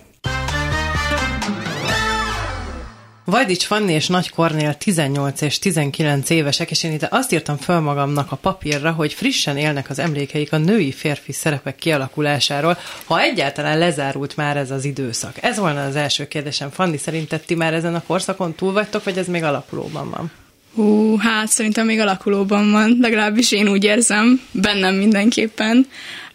Vajdics 3.31 3.65
Fanni 3.65 3.93
és 3.93 4.07
Nagy 4.07 4.31
Kornél 4.31 4.75
18 4.75 5.41
és 5.41 5.59
19 5.59 6.31
évesek, 6.31 6.71
és 6.71 6.83
én 6.83 6.93
itt 6.93 7.03
azt 7.03 7.33
írtam 7.33 7.57
föl 7.57 7.81
magamnak 7.81 8.33
a 8.33 8.37
papírra, 8.37 8.91
hogy 8.91 9.13
frissen 9.13 9.57
élnek 9.57 9.91
az 9.91 9.99
emlékeik 9.99 10.53
a 10.53 10.57
női-férfi 10.57 11.33
szerepek 11.33 11.77
kialakulásáról, 11.77 12.79
ha 13.05 13.21
egyáltalán 13.21 13.79
lezárult 13.79 14.37
már 14.37 14.57
ez 14.57 14.71
az 14.71 14.85
időszak. 14.85 15.43
Ez 15.43 15.59
volna 15.59 15.85
az 15.85 15.97
első 15.97 16.29
kérdésem. 16.29 16.71
Fanni, 16.71 16.97
szerinted 16.97 17.41
ti 17.41 17.55
már 17.55 17.75
ezen 17.75 17.95
a 17.95 18.03
korszakon 18.07 18.55
túl 18.55 18.73
vagytok, 18.73 19.05
vagy 19.05 19.19
ez 19.19 19.27
még 19.27 19.43
alakulóban 19.43 20.11
van? 20.11 20.31
Hú, 20.75 21.17
hát 21.17 21.49
szerintem 21.49 21.87
még 21.87 22.01
alakulóban 22.01 22.71
van, 22.71 22.97
legalábbis 23.01 23.53
én 23.53 23.69
úgy 23.69 23.85
érzem, 23.85 24.41
bennem 24.53 24.95
mindenképpen. 24.95 25.87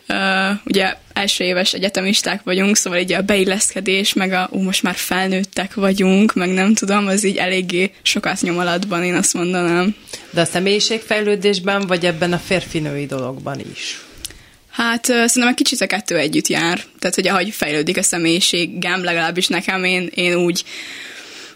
Uh, 0.07 0.59
ugye 0.65 0.95
első 1.13 1.43
éves 1.43 1.73
egyetemisták 1.73 2.43
vagyunk, 2.43 2.75
szóval 2.75 2.99
így 2.99 3.13
a 3.13 3.21
beilleszkedés, 3.21 4.13
meg 4.13 4.31
a 4.31 4.49
ú, 4.51 4.61
most 4.61 4.83
már 4.83 4.95
felnőttek 4.95 5.73
vagyunk, 5.73 6.33
meg 6.33 6.49
nem 6.49 6.73
tudom, 6.73 7.07
az 7.07 7.23
így 7.23 7.37
eléggé 7.37 7.91
sokat 8.01 8.41
nyom 8.41 8.57
alatban, 8.57 9.03
én 9.03 9.15
azt 9.15 9.33
mondanám. 9.33 9.95
De 10.29 10.41
a 10.41 10.45
személyiségfejlődésben, 10.45 11.87
vagy 11.87 12.05
ebben 12.05 12.33
a 12.33 12.37
férfinői 12.37 13.05
dologban 13.05 13.59
is? 13.71 14.01
Hát 14.69 15.05
szerintem 15.05 15.47
egy 15.47 15.53
kicsit 15.53 15.81
a 15.81 15.85
kettő 15.85 16.17
együtt 16.17 16.47
jár. 16.47 16.81
Tehát, 16.99 17.15
hogy 17.15 17.27
ahogy 17.27 17.49
fejlődik 17.49 17.97
a 17.97 18.03
személyiségem, 18.03 19.03
legalábbis 19.03 19.47
nekem 19.47 19.83
én, 19.83 20.09
én 20.13 20.35
úgy 20.35 20.63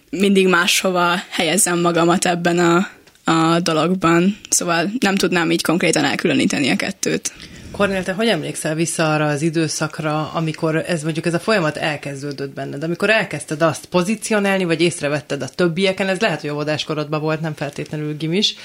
mindig 0.10 0.48
máshova 0.48 1.22
helyezem 1.30 1.80
magamat 1.80 2.25
ebben 2.25 2.60
a, 2.60 2.89
a 3.32 3.60
dologban. 3.60 4.38
Szóval 4.50 4.92
nem 5.00 5.16
tudnám 5.16 5.51
így 5.51 5.62
konkrétan 5.62 6.04
elkülöníteni 6.04 6.70
a 6.70 6.75
kettőt. 6.75 7.32
Kornél, 7.77 8.03
te 8.03 8.13
hogy 8.13 8.27
emlékszel 8.27 8.75
vissza 8.75 9.13
arra 9.13 9.27
az 9.27 9.41
időszakra, 9.41 10.31
amikor 10.34 10.75
ez 10.75 11.03
mondjuk 11.03 11.25
ez 11.25 11.34
a 11.34 11.39
folyamat 11.39 11.77
elkezdődött 11.77 12.53
benned, 12.53 12.84
amikor 12.84 13.10
elkezdted 13.10 13.62
azt 13.62 13.86
pozícionálni, 13.86 14.63
vagy 14.63 14.81
észrevetted 14.81 15.41
a 15.41 15.48
többieken, 15.48 16.07
ez 16.07 16.19
lehet, 16.19 16.41
hogy 16.41 16.50
óvodáskorodban 16.50 17.22
volt, 17.22 17.41
nem 17.41 17.53
feltétlenül 17.53 18.17
gimis, 18.17 18.55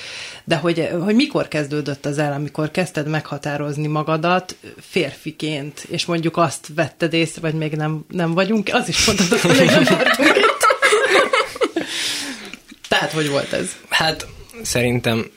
de 0.45 0.57
hogy, 0.57 0.89
hogy 1.05 1.15
mikor 1.15 1.49
kezdődött 1.49 2.07
az 2.07 2.19
el, 2.19 2.33
amikor 2.33 2.71
kezdted 2.71 3.09
meghatározni 3.09 3.87
magadat 3.87 4.57
férfiként, 4.81 5.85
és 5.89 6.07
mondjuk 6.07 6.37
azt 6.37 6.69
vetted 6.75 7.13
észre, 7.13 7.41
vagy 7.41 7.55
még 7.55 7.73
nem, 7.73 8.05
nem 8.09 8.35
vagyunk, 8.35 8.69
az 8.73 8.89
is 8.89 9.07
mondtad, 9.07 9.39
hogy 9.39 9.67
nem 9.67 9.85
tartunk 9.85 10.37
itt. 10.37 10.67
Tehát, 12.89 13.13
hogy 13.13 13.29
volt 13.29 13.53
ez? 13.53 13.71
Hát 13.89 14.27
szerintem 14.63 15.31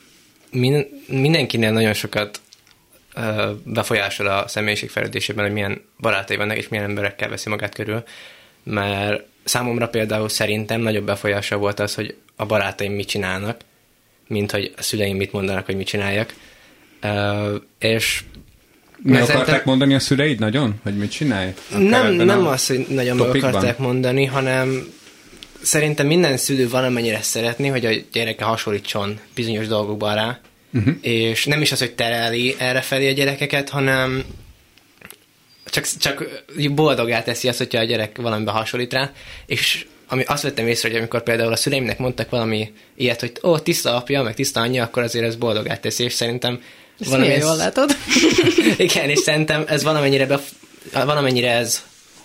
min- 0.50 1.08
mindenkinél 1.08 1.70
nagyon 1.72 1.94
sokat 1.94 2.40
befolyásol 3.62 4.26
a 4.26 4.48
személyiség 4.48 4.90
fejlődésében, 4.90 5.44
hogy 5.44 5.52
milyen 5.52 5.82
barátai 6.00 6.36
vannak, 6.36 6.56
és 6.56 6.68
milyen 6.68 6.84
emberekkel 6.84 7.28
veszi 7.28 7.48
magát 7.48 7.74
körül, 7.74 8.02
mert 8.62 9.24
számomra 9.44 9.88
például 9.88 10.28
szerintem 10.28 10.80
nagyobb 10.80 11.06
befolyása 11.06 11.56
volt 11.56 11.80
az, 11.80 11.94
hogy 11.94 12.14
a 12.36 12.46
barátaim 12.46 12.92
mit 12.92 13.08
csinálnak, 13.08 13.60
mint 14.26 14.50
hogy 14.50 14.72
a 14.76 14.82
szüleim 14.82 15.16
mit 15.16 15.32
mondanak, 15.32 15.66
hogy 15.66 15.76
mit 15.76 15.86
csináljak. 15.86 16.34
és 17.78 18.22
meg 19.02 19.22
akarták 19.22 19.36
szerintem... 19.36 19.62
mondani 19.64 19.94
a 19.94 19.98
szüleid 19.98 20.38
nagyon, 20.38 20.74
hogy 20.82 20.96
mit 20.96 21.10
csinálj? 21.10 21.54
Nem, 21.78 22.12
nem 22.12 22.46
az, 22.46 22.66
hogy 22.66 22.86
nagyon 22.88 23.16
meg 23.16 23.28
akarták 23.28 23.78
mondani, 23.78 24.24
hanem 24.24 24.92
szerintem 25.62 26.06
minden 26.06 26.36
szülő 26.36 26.68
valamennyire 26.68 27.22
szeretni, 27.22 27.68
hogy 27.68 27.84
a 27.86 27.90
gyereke 28.12 28.44
hasonlítson 28.44 29.20
bizonyos 29.34 29.66
dolgokban 29.66 30.14
rá, 30.14 30.38
uh-huh. 30.76 30.94
és 31.00 31.44
nem 31.44 31.62
is 31.62 31.72
az, 31.72 31.78
hogy 31.78 31.94
tereli 31.94 32.54
erre 32.58 32.80
felé 32.80 33.08
a 33.08 33.12
gyerekeket, 33.12 33.68
hanem 33.68 34.24
csak, 35.64 35.86
csak 35.98 36.44
boldogá 36.70 37.22
teszi 37.22 37.48
azt, 37.48 37.58
hogyha 37.58 37.80
a 37.80 37.84
gyerek 37.84 38.16
valamiben 38.16 38.54
hasonlít 38.54 38.92
rá, 38.92 39.12
és 39.46 39.86
ami 40.08 40.22
azt 40.22 40.42
vettem 40.42 40.66
észre, 40.66 40.88
hogy 40.88 40.98
amikor 40.98 41.22
például 41.22 41.52
a 41.52 41.56
szüleimnek 41.56 41.98
mondtak 41.98 42.30
valami 42.30 42.72
ilyet, 42.96 43.20
hogy 43.20 43.32
ó, 43.42 43.58
tiszta 43.58 43.96
apja, 43.96 44.22
meg 44.22 44.34
tiszta 44.34 44.60
anyja, 44.60 44.84
akkor 44.84 45.02
azért 45.02 45.24
ez 45.24 45.36
boldogá 45.36 45.76
teszi, 45.76 46.04
és 46.04 46.12
szerintem 46.12 46.62
ezt 47.00 47.10
valami 47.10 47.30
ez... 47.30 47.42
jól 47.42 47.56
látod. 47.56 47.90
Igen, 48.76 49.10
és 49.10 49.18
szerintem 49.18 49.64
ez 49.66 49.82
valamennyire, 49.82 50.26
bef... 50.26 50.50
valamennyire 50.92 51.50
ez 51.50 51.82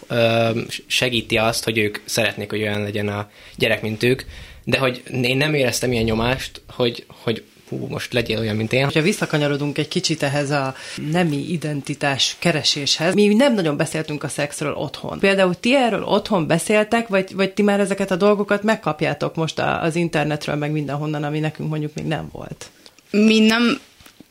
ö, 0.08 0.50
segíti 0.88 1.38
azt, 1.38 1.64
hogy 1.64 1.78
ők 1.78 2.00
szeretnék, 2.06 2.50
hogy 2.50 2.62
olyan 2.62 2.82
legyen 2.82 3.08
a 3.08 3.30
gyerek, 3.56 3.82
mint 3.82 4.04
ők, 4.04 4.22
de 4.64 4.78
hogy 4.78 5.04
én 5.22 5.38
nem 5.38 5.54
éreztem 5.54 5.92
ilyen 5.92 6.04
nyomást, 6.04 6.62
hogy, 6.68 7.06
hogy 7.08 7.44
hú, 7.72 7.88
most 7.90 8.14
legyél 8.14 8.40
olyan, 8.40 8.56
mint 8.56 8.74
én. 8.74 8.90
Ha 8.94 9.02
visszakanyarodunk 9.02 9.78
egy 9.78 9.88
kicsit 9.88 10.24
ehhez 10.24 10.52
a 10.52 10.76
nemi 11.12 11.52
identitás 11.52 12.36
kereséshez, 12.40 13.14
mi 13.14 13.28
nem 13.28 13.54
nagyon 13.54 13.78
beszéltünk 13.78 14.24
a 14.24 14.28
szexről 14.28 14.74
otthon. 14.74 15.20
Például 15.20 15.60
ti 15.60 15.76
erről 15.76 16.04
otthon 16.04 16.48
beszéltek, 16.48 17.08
vagy, 17.08 17.36
vagy 17.36 17.52
ti 17.52 17.62
már 17.62 17.80
ezeket 17.80 18.12
a 18.12 18.16
dolgokat 18.16 18.64
megkapjátok 18.64 19.36
most 19.36 19.60
az 19.60 19.96
internetről, 19.96 20.56
meg 20.56 20.72
mindenhonnan, 20.72 21.24
ami 21.24 21.40
nekünk 21.40 21.70
mondjuk 21.70 21.94
még 21.94 22.06
nem 22.06 22.30
volt? 22.32 22.70
Mi 23.12 23.40
nem 23.40 23.80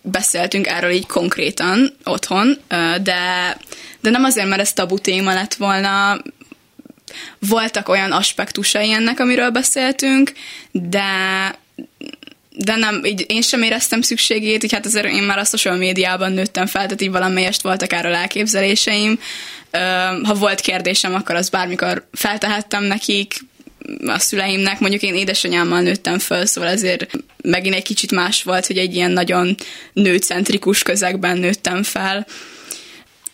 beszéltünk 0.03 0.67
erről 0.67 0.91
így 0.91 1.07
konkrétan 1.07 1.97
otthon, 2.05 2.59
de, 3.03 3.57
de 4.01 4.11
nem 4.11 4.25
azért, 4.25 4.49
mert 4.49 4.61
ez 4.61 4.73
tabu 4.73 4.99
téma 4.99 5.35
lett 5.35 5.55
volna, 5.55 6.23
voltak 7.39 7.89
olyan 7.89 8.13
aspektusai 8.13 8.93
ennek, 8.93 9.21
amiről 9.21 9.51
beszéltünk, 9.51 10.33
de 10.71 11.05
de 12.64 12.76
nem, 12.76 13.05
így 13.05 13.25
én 13.29 13.43
sem 13.43 13.62
éreztem 13.62 14.00
szükségét, 14.00 14.64
így 14.64 14.73
hát 14.73 14.87
azért 14.87 15.07
én 15.07 15.23
már 15.23 15.38
a 15.38 15.45
social 15.45 15.76
médiában 15.76 16.33
nőttem 16.33 16.67
fel, 16.67 16.83
tehát 16.83 17.00
így 17.00 17.11
valamelyest 17.11 17.62
voltak 17.62 17.93
erről 17.93 18.14
elképzeléseim. 18.14 19.19
Ha 20.23 20.35
volt 20.35 20.61
kérdésem, 20.61 21.14
akkor 21.14 21.35
azt 21.35 21.50
bármikor 21.50 22.07
feltehettem 22.12 22.85
nekik, 22.85 23.35
a 24.07 24.19
szüleimnek, 24.19 24.81
mondjuk 24.81 25.02
én 25.02 25.14
édesanyámmal 25.14 25.81
nőttem 25.81 26.19
föl, 26.19 26.47
szóval 26.47 26.71
ezért 26.71 27.07
megint 27.43 27.75
egy 27.75 27.83
kicsit 27.83 28.12
más 28.12 28.43
volt, 28.43 28.67
hogy 28.67 28.79
egy 28.79 28.95
ilyen 28.95 29.11
nagyon 29.11 29.55
nőcentrikus 29.93 30.83
közegben 30.83 31.38
nőttem 31.38 31.83
fel 31.83 32.26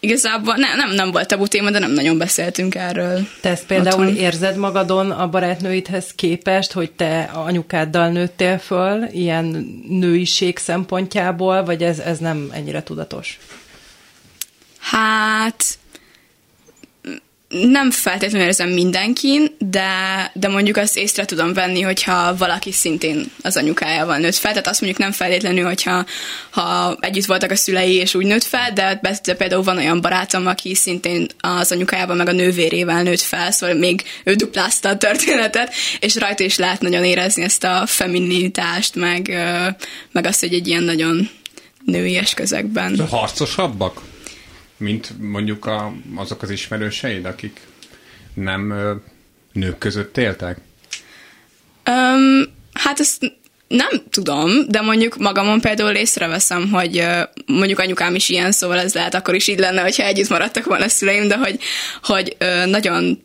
igazából 0.01 0.55
ne, 0.55 0.75
nem, 0.75 0.91
nem 0.91 1.11
volt 1.11 1.29
tabu 1.29 1.47
téma, 1.47 1.71
de 1.71 1.79
nem 1.79 1.91
nagyon 1.91 2.19
beszéltünk 2.19 2.75
erről. 2.75 3.29
Te 3.41 3.49
ezt 3.49 3.67
például 3.67 4.07
otthon. 4.07 4.17
érzed 4.17 4.57
magadon 4.57 5.11
a 5.11 5.29
barátnőidhez 5.29 6.13
képest, 6.15 6.73
hogy 6.73 6.91
te 6.91 7.21
anyukáddal 7.23 8.09
nőttél 8.09 8.59
föl, 8.59 9.05
ilyen 9.11 9.45
nőiség 9.89 10.59
szempontjából, 10.59 11.65
vagy 11.65 11.83
ez, 11.83 11.99
ez 11.99 12.19
nem 12.19 12.51
ennyire 12.53 12.83
tudatos? 12.83 13.39
Hát 14.79 15.65
nem 17.49 17.91
feltétlenül 17.91 18.47
érzem 18.47 18.69
mindenkin, 18.69 19.57
de, 19.59 19.91
de 20.35 20.49
mondjuk 20.49 20.77
azt 20.77 20.97
észre 20.97 21.25
tudom 21.25 21.53
venni, 21.53 21.81
hogyha 21.81 22.37
valaki 22.37 22.73
szintén 22.73 23.31
az 23.43 23.57
anyukájával 23.57 24.19
nőtt 24.19 24.35
fel. 24.35 24.51
Tehát 24.51 24.67
azt 24.67 24.81
mondjuk 24.81 25.03
nem 25.03 25.13
feltétlenül, 25.13 25.65
hogyha 25.65 26.05
ha 26.51 26.97
együtt 27.01 27.25
voltak 27.25 27.51
a 27.51 27.57
szülei 27.57 27.95
és 27.95 28.15
úgy 28.15 28.27
nőtt 28.27 28.45
fel, 28.45 28.73
de, 28.73 29.01
de 29.23 29.35
például 29.35 29.63
van 29.63 29.77
olyan 29.77 30.01
barátom, 30.01 30.47
aki 30.47 30.75
szintén 30.75 31.27
az 31.41 31.73
anyukájával 31.73 32.17
meg 32.17 32.29
a 32.29 32.33
nővérével 32.33 33.03
nőtt 33.03 33.21
fel, 33.21 33.51
szóval 33.51 33.77
még 33.77 34.03
ő 34.25 34.35
duplázta 34.35 34.89
a 34.89 34.97
történetet, 34.97 35.75
és 36.01 36.17
rajta 36.17 36.45
is 36.45 36.57
lehet 36.57 36.81
nagyon 36.81 37.05
érezni 37.05 37.43
ezt 37.43 37.65
a 37.65 37.83
femininitást, 37.87 38.95
meg, 38.95 39.29
meg 40.13 40.27
azt, 40.27 40.41
hogy 40.41 40.55
egy 40.55 40.69
ilyen 40.69 40.83
nagyon 40.83 41.29
nőies 41.85 42.35
közegben. 42.35 43.07
Harcosabbak? 43.11 44.03
Mint 44.77 45.13
mondjuk 45.21 45.67
a, 45.67 45.93
azok 46.15 46.43
az 46.43 46.51
ismerőseid, 46.51 47.25
akik 47.25 47.61
nem 48.35 48.71
ö, 48.71 48.95
nők 49.53 49.79
között 49.79 50.17
éltek? 50.17 50.59
Um, 51.91 52.43
hát 52.73 53.01
ezt 53.01 53.35
nem 53.69 54.03
tudom, 54.11 54.51
de 54.69 54.81
mondjuk 54.81 55.17
magamon 55.17 55.61
például 55.61 55.95
észreveszem, 55.95 56.71
hogy 56.71 57.07
mondjuk 57.47 57.79
anyukám 57.79 58.15
is 58.15 58.29
ilyen, 58.29 58.53
szóval 58.53 58.79
ez 58.79 58.95
lehet 58.95 59.15
akkor 59.15 59.35
is 59.35 59.49
így 59.49 59.59
lenne, 59.59 59.81
hogyha 59.83 60.05
együtt 60.05 60.29
maradtak 60.29 60.65
volna 60.65 60.85
a 60.85 60.89
szüleim, 60.89 61.29
de 61.29 61.37
hogy, 61.37 61.59
hogy 62.03 62.37
nagyon 62.67 63.23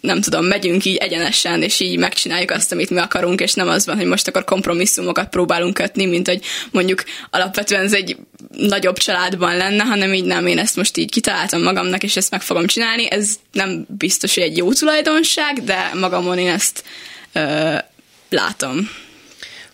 nem 0.00 0.20
tudom, 0.20 0.44
megyünk 0.44 0.84
így 0.84 0.96
egyenesen, 0.96 1.62
és 1.62 1.80
így 1.80 1.98
megcsináljuk 1.98 2.50
azt, 2.50 2.72
amit 2.72 2.90
mi 2.90 2.98
akarunk, 2.98 3.40
és 3.40 3.54
nem 3.54 3.68
az 3.68 3.86
van, 3.86 3.96
hogy 3.96 4.06
most 4.06 4.28
akkor 4.28 4.44
kompromisszumokat 4.44 5.28
próbálunk 5.28 5.74
kötni, 5.74 6.06
mint 6.06 6.28
hogy 6.28 6.44
mondjuk 6.70 7.04
alapvetően 7.30 7.84
ez 7.84 7.92
egy 7.92 8.16
nagyobb 8.50 8.96
családban 8.96 9.56
lenne, 9.56 9.82
hanem 9.82 10.12
így 10.12 10.24
nem, 10.24 10.46
én 10.46 10.58
ezt 10.58 10.76
most 10.76 10.96
így 10.96 11.10
kitaláltam 11.10 11.62
magamnak, 11.62 12.02
és 12.02 12.16
ezt 12.16 12.30
meg 12.30 12.42
fogom 12.42 12.66
csinálni. 12.66 13.10
Ez 13.10 13.34
nem 13.52 13.86
biztos, 13.88 14.34
hogy 14.34 14.42
egy 14.42 14.56
jó 14.56 14.72
tulajdonság, 14.72 15.64
de 15.64 15.90
magamon 15.94 16.38
én 16.38 16.48
ezt 16.48 16.84
ö, 17.32 17.74
látom. 18.30 18.90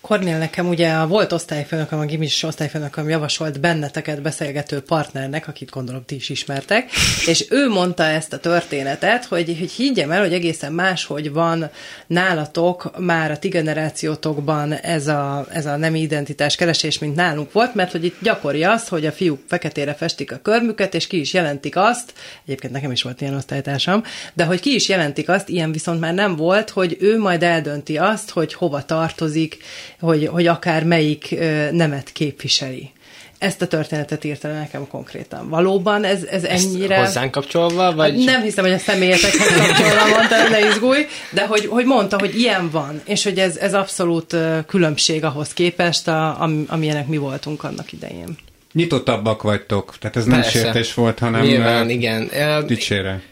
Kornél 0.07 0.39
nekem 0.39 0.69
ugye 0.69 0.93
a 0.93 1.07
volt 1.07 1.33
osztályfőnököm, 1.33 1.99
a 1.99 2.05
gimis 2.05 2.43
osztályfőnököm 2.43 3.09
javasolt 3.09 3.61
benneteket 3.61 4.23
beszélgető 4.23 4.81
partnernek, 4.81 5.49
akit 5.49 5.71
gondolom 5.71 6.05
ti 6.05 6.15
is 6.15 6.29
ismertek, 6.29 6.91
és 7.27 7.47
ő 7.51 7.69
mondta 7.69 8.03
ezt 8.03 8.33
a 8.33 8.39
történetet, 8.39 9.25
hogy, 9.25 9.57
hogy 9.59 9.71
higgyem 9.71 10.11
el, 10.11 10.21
hogy 10.21 10.33
egészen 10.33 10.73
máshogy 10.73 11.33
van 11.33 11.71
nálatok 12.07 12.99
már 12.99 13.31
a 13.31 13.39
ti 13.39 13.49
generációtokban 13.49 14.73
ez 14.73 15.07
a, 15.07 15.47
ez 15.51 15.67
a 15.67 15.77
nem 15.77 15.95
identitás 15.95 16.57
keresés, 16.57 16.99
mint 16.99 17.15
nálunk 17.15 17.53
volt, 17.53 17.75
mert 17.75 17.93
hogy 17.93 18.05
itt 18.05 18.17
gyakori 18.21 18.65
az, 18.65 18.89
hogy 18.89 19.07
a 19.07 19.13
fiúk 19.13 19.41
feketére 19.49 19.95
festik 19.95 20.33
a 20.33 20.39
körmüket, 20.43 20.95
és 20.95 21.07
ki 21.07 21.21
is 21.21 21.33
jelentik 21.33 21.77
azt, 21.77 22.13
egyébként 22.45 22.73
nekem 22.73 22.91
is 22.91 23.03
volt 23.03 23.21
ilyen 23.21 23.35
osztálytársam, 23.35 24.03
de 24.35 24.45
hogy 24.45 24.61
ki 24.61 24.75
is 24.75 24.89
jelentik 24.89 25.29
azt, 25.29 25.49
ilyen 25.49 25.73
viszont 25.73 26.01
már 26.01 26.15
nem 26.15 26.37
volt, 26.37 26.71
hogy 26.71 26.97
ő 27.01 27.19
majd 27.19 27.43
eldönti 27.43 27.99
azt, 27.99 28.31
hogy 28.31 28.55
hova 28.55 28.85
tartozik, 28.85 29.59
hogy, 30.01 30.27
hogy 30.27 30.47
akár 30.47 30.85
melyik 30.85 31.35
nemet 31.71 32.13
képviseli. 32.13 32.93
Ezt 33.39 33.63
a 33.63 33.67
történetet 33.67 34.25
írta 34.25 34.49
nekem 34.49 34.89
konkrétan. 34.89 35.49
Valóban 35.49 36.05
ez, 36.05 36.23
ez 36.23 36.45
ennyire... 36.45 36.95
Ezt 36.95 37.05
hozzánk 37.05 37.31
kapcsolva? 37.31 37.95
Vagy... 37.95 38.25
Nem 38.25 38.43
hiszem, 38.43 38.65
hogy 38.65 38.73
a 38.73 38.79
személyetekhez 38.79 39.67
kapcsolva 39.67 40.07
mondta, 40.07 40.49
ne 40.49 40.69
izgulj, 40.69 41.07
de 41.31 41.47
hogy, 41.47 41.67
hogy 41.67 41.85
mondta, 41.85 42.19
hogy 42.19 42.39
ilyen 42.39 42.71
van, 42.71 43.01
és 43.05 43.25
hogy 43.25 43.39
ez, 43.39 43.57
ez 43.57 43.75
abszolút 43.75 44.37
különbség 44.67 45.25
ahhoz 45.25 45.53
képest, 45.53 46.09
a, 46.09 46.43
amilyenek 46.67 47.07
mi 47.07 47.17
voltunk 47.17 47.65
annak 47.65 47.93
idején. 47.93 48.37
Nyitottabbak 48.73 49.43
vagytok, 49.43 49.95
tehát 49.99 50.17
ez 50.17 50.25
nem 50.25 50.41
Persze. 50.41 50.59
sértés 50.59 50.95
volt, 50.95 51.19
hanem 51.19 51.43
Nyilván, 51.43 51.91
igen. 51.91 52.31
dicsére. 52.67 53.23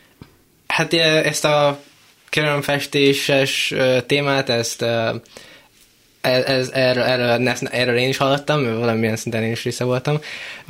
Hát 0.66 0.92
ezt 1.24 1.44
a 1.44 1.80
körömfestéses 2.30 3.74
témát, 4.06 4.48
ezt 4.48 4.84
ez, 6.22 6.44
ez, 6.44 6.70
erről, 6.72 7.02
erről, 7.02 7.48
erről 7.70 7.96
én 7.96 8.08
is 8.08 8.16
hallottam, 8.16 8.60
mert 8.60 8.76
valamilyen 8.76 9.16
szinten 9.16 9.42
én 9.42 9.50
is 9.50 9.64
része 9.64 9.84
voltam. 9.84 10.18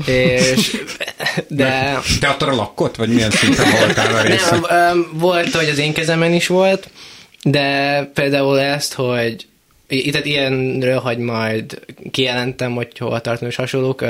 És, 0.07 0.77
de... 1.49 1.99
Te 2.21 2.29
adtad 2.29 2.49
a 2.49 2.55
lakkot, 2.55 2.97
vagy 2.97 3.09
milyen 3.09 3.31
szinten 3.31 3.71
voltál 3.71 4.15
a 4.15 4.23
része? 4.23 4.59
Nem, 4.69 5.11
volt, 5.13 5.55
hogy 5.55 5.69
az 5.69 5.79
én 5.79 5.93
kezemen 5.93 6.33
is 6.33 6.47
volt, 6.47 6.91
de 7.43 8.03
például 8.15 8.61
ezt, 8.61 8.93
hogy 8.93 9.47
itt 9.89 10.25
ilyenről, 10.25 10.99
hogy 10.99 11.19
majd 11.19 11.81
kijelentem, 12.11 12.75
hogy 12.75 12.99
hova 12.99 13.21
tartom 13.21 13.49
és 13.49 13.57
hasonlók, 13.57 14.05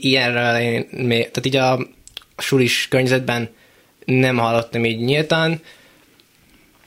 ilyenről 0.00 0.56
én 0.56 0.88
még, 0.90 1.30
tehát 1.30 1.46
így 1.46 1.56
a, 1.56 1.72
a 2.36 2.42
sulis 2.42 2.86
környezetben 2.90 3.48
nem 4.04 4.36
hallottam 4.36 4.84
így 4.84 5.00
nyíltan, 5.00 5.60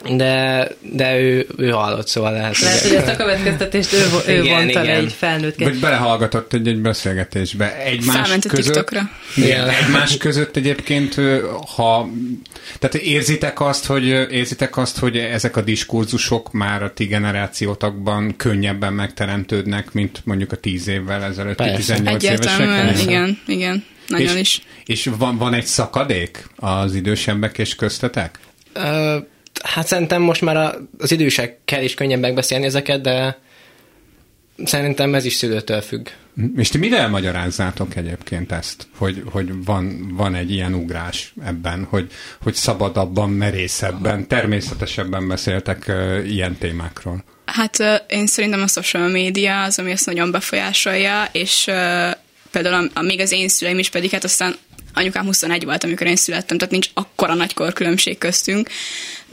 de, 0.10 0.68
de 0.82 1.20
ő, 1.20 1.48
ő 1.58 1.70
hallott, 1.70 2.08
szóval 2.08 2.32
lehet. 2.32 2.60
Lehet, 2.60 2.82
hogy 2.82 2.94
ezt 2.94 3.08
a 3.08 3.16
következtetést 3.16 3.94
ő, 3.94 3.98
ő 4.28 4.44
igen, 4.44 4.56
vonta 4.56 4.84
igen. 4.84 4.96
egy 4.96 5.14
felnőtt. 5.14 5.60
Vagy 5.60 5.80
belehallgatott 5.80 6.54
egy, 6.54 6.68
egy 6.68 6.82
beszélgetésbe. 6.82 7.78
Egymás 7.84 8.16
Felment 8.16 8.48
között, 8.48 8.92
igen, 9.36 9.70
egymás 9.70 10.18
között 10.18 10.56
egyébként, 10.56 11.16
ha 11.76 12.10
tehát 12.80 12.96
érzitek 12.96 13.62
azt, 13.62 13.86
hogy 13.86 14.06
érzitek 14.32 14.78
azt, 14.78 14.98
hogy 14.98 15.18
ezek 15.18 15.58
a 15.58 15.62
diskurzusok 15.62 16.52
már 16.52 16.84
a 16.84 16.94
ti 16.94 17.06
generációtakban 17.06 18.36
könnyebben 18.38 18.94
megteremtődnek, 18.94 19.92
mint 19.92 20.22
mondjuk 20.24 20.52
a 20.52 20.56
tíz 20.56 20.88
évvel 20.88 21.24
ezelőtt, 21.24 21.58
18 21.58 22.24
évesek? 22.24 23.02
Igen, 23.02 23.40
igen, 23.48 23.86
nagyon 24.08 24.38
és, 24.38 24.42
is. 24.42 24.62
És 24.86 25.10
van, 25.18 25.38
van 25.38 25.54
egy 25.54 25.66
szakadék 25.66 26.48
az 26.56 26.96
idősebbek 26.96 27.58
és 27.58 27.76
köztetek? 27.76 28.40
Uh, 28.76 29.32
hát 29.64 29.88
szerintem 29.88 30.22
most 30.22 30.42
már 30.42 30.76
az 30.98 31.12
idősekkel 31.12 31.84
is 31.84 31.94
könnyebb 31.94 32.20
megbeszélni 32.20 32.66
ezeket, 32.66 33.02
de 33.02 33.42
szerintem 34.64 35.16
ez 35.16 35.26
is 35.26 35.34
szülőtől 35.34 35.82
függ. 35.82 36.08
És 36.56 36.70
ti 36.70 36.78
mivel 36.78 37.10
magyarázzátok 37.10 37.96
egyébként 37.96 38.52
ezt, 38.52 38.88
hogy, 38.98 39.24
hogy 39.26 39.64
van, 39.66 40.14
van 40.16 40.36
egy 40.36 40.52
ilyen 40.52 40.74
ugrás 40.74 41.34
ebben, 41.46 41.84
hogy, 41.90 42.12
hogy 42.42 42.54
szabadabban, 42.54 43.30
merészebben, 43.30 44.28
természetesebben 44.28 45.28
beszéltek 45.28 45.86
uh, 45.88 46.32
ilyen 46.32 46.58
témákról? 46.58 47.24
Hát 47.46 47.80
uh, 47.80 47.96
én 48.08 48.28
szerintem 48.28 48.62
a 48.62 48.68
social 48.68 49.08
media 49.08 49.64
az, 49.64 49.80
ami 49.80 49.92
ezt 49.92 50.06
nagyon 50.06 50.32
befolyásolja, 50.32 51.30
és 51.32 51.66
uh, 51.68 52.12
például 52.52 52.90
a, 52.94 53.00
a, 53.00 53.02
még 53.02 53.20
az 53.20 53.32
én 53.32 53.48
szüleim 53.48 53.80
is 53.80 53.90
pedig 53.90 54.10
hát 54.10 54.24
aztán 54.24 54.56
anyukám 54.94 55.26
21 55.26 55.66
volt, 55.66 55.84
amikor 55.84 56.08
én 56.08 56.16
születtem, 56.16 56.58
tehát 56.58 56.72
nincs 56.72 56.90
akkora 56.94 57.34
nagy 57.34 57.54
korkülönbség 57.54 58.18
köztünk, 58.18 58.70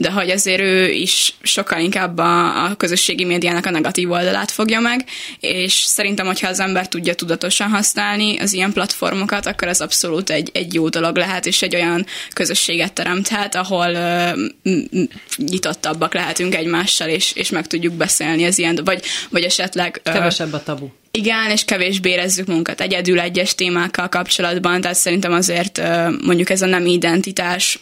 de 0.01 0.11
hogy 0.11 0.29
azért 0.29 0.61
ő 0.61 0.89
is 0.89 1.33
sokkal 1.41 1.79
inkább 1.79 2.17
a, 2.17 2.63
a 2.65 2.75
közösségi 2.75 3.23
médiának 3.23 3.65
a 3.65 3.69
negatív 3.69 4.11
oldalát 4.11 4.51
fogja 4.51 4.79
meg, 4.79 5.05
és 5.39 5.73
szerintem, 5.73 6.25
hogyha 6.25 6.47
az 6.47 6.59
ember 6.59 6.87
tudja 6.87 7.13
tudatosan 7.13 7.69
használni 7.69 8.39
az 8.39 8.53
ilyen 8.53 8.73
platformokat, 8.73 9.45
akkor 9.45 9.67
ez 9.67 9.81
abszolút 9.81 10.29
egy, 10.29 10.49
egy 10.53 10.73
jó 10.73 10.89
dolog 10.89 11.17
lehet, 11.17 11.45
és 11.45 11.61
egy 11.61 11.75
olyan 11.75 12.05
közösséget 12.33 12.93
teremthet, 12.93 13.55
ahol 13.55 13.91
uh, 13.91 14.91
nyitottabbak 15.37 16.13
lehetünk 16.13 16.55
egymással, 16.55 17.07
és, 17.07 17.31
és 17.31 17.49
meg 17.49 17.67
tudjuk 17.67 17.93
beszélni 17.93 18.45
az 18.45 18.57
ilyen, 18.57 18.79
vagy, 18.83 19.03
vagy 19.29 19.43
esetleg... 19.43 20.01
Uh, 20.05 20.13
Kevesebb 20.13 20.53
a 20.53 20.63
tabu. 20.63 20.87
Igen, 21.13 21.49
és 21.49 21.65
kevésbé 21.65 22.09
érezzük 22.09 22.47
munkat 22.47 22.81
egyedül 22.81 23.19
egyes 23.19 23.55
témákkal 23.55 24.09
kapcsolatban, 24.09 24.81
tehát 24.81 24.97
szerintem 24.97 25.33
azért 25.33 25.81
mondjuk 26.23 26.49
ez 26.49 26.61
a 26.61 26.65
nem 26.65 26.85
identitás 26.85 27.79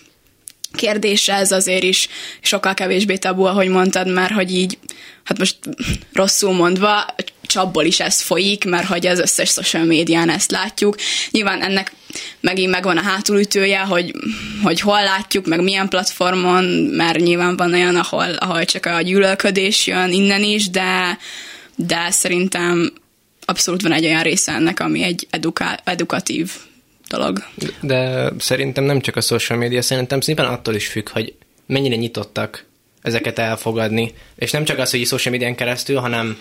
kérdése 0.71 1.33
ez 1.33 1.51
azért 1.51 1.83
is 1.83 2.07
sokkal 2.41 2.73
kevésbé 2.73 3.17
tabu, 3.17 3.43
ahogy 3.43 3.67
mondtad, 3.67 4.07
mert 4.07 4.31
hogy 4.31 4.53
így, 4.53 4.77
hát 5.23 5.37
most 5.37 5.57
rosszul 6.13 6.53
mondva, 6.53 7.05
csapból 7.49 7.83
is 7.83 7.99
ez 7.99 8.21
folyik, 8.21 8.65
mert 8.65 8.87
hogy 8.87 9.07
az 9.07 9.19
összes 9.19 9.49
social 9.49 9.83
médián 9.83 10.29
ezt 10.29 10.51
látjuk. 10.51 10.95
Nyilván 11.31 11.61
ennek 11.61 11.93
megint 12.39 12.71
megvan 12.71 12.97
a 12.97 13.01
hátulütője, 13.01 13.79
hogy, 13.79 14.13
hogy 14.63 14.79
hol 14.79 15.03
látjuk, 15.03 15.45
meg 15.45 15.63
milyen 15.63 15.89
platformon, 15.89 16.63
mert 16.91 17.19
nyilván 17.19 17.57
van 17.57 17.73
olyan, 17.73 17.95
ahol, 17.95 18.33
ahol 18.33 18.65
csak 18.65 18.85
a 18.85 19.01
gyűlölködés 19.01 19.87
jön 19.87 20.11
innen 20.11 20.43
is, 20.43 20.69
de, 20.69 21.17
de 21.75 22.11
szerintem 22.11 22.93
abszolút 23.45 23.81
van 23.81 23.91
egy 23.91 24.05
olyan 24.05 24.23
része 24.23 24.51
ennek, 24.51 24.79
ami 24.79 25.03
egy 25.03 25.27
eduká- 25.29 25.81
edukatív 25.83 26.51
dolog. 27.09 27.43
De 27.81 28.31
szerintem 28.39 28.83
nem 28.83 28.99
csak 29.01 29.15
a 29.15 29.21
social 29.21 29.59
media, 29.59 29.81
szerintem 29.81 30.21
szépen 30.21 30.45
attól 30.45 30.75
is 30.75 30.87
függ, 30.87 31.09
hogy 31.09 31.33
mennyire 31.65 31.95
nyitottak 31.95 32.65
ezeket 33.01 33.39
elfogadni. 33.39 34.13
És 34.35 34.51
nem 34.51 34.63
csak 34.63 34.77
az, 34.77 34.89
hogy 34.89 35.05
social 35.05 35.33
médián 35.33 35.55
keresztül, 35.55 35.97
hanem 35.97 36.37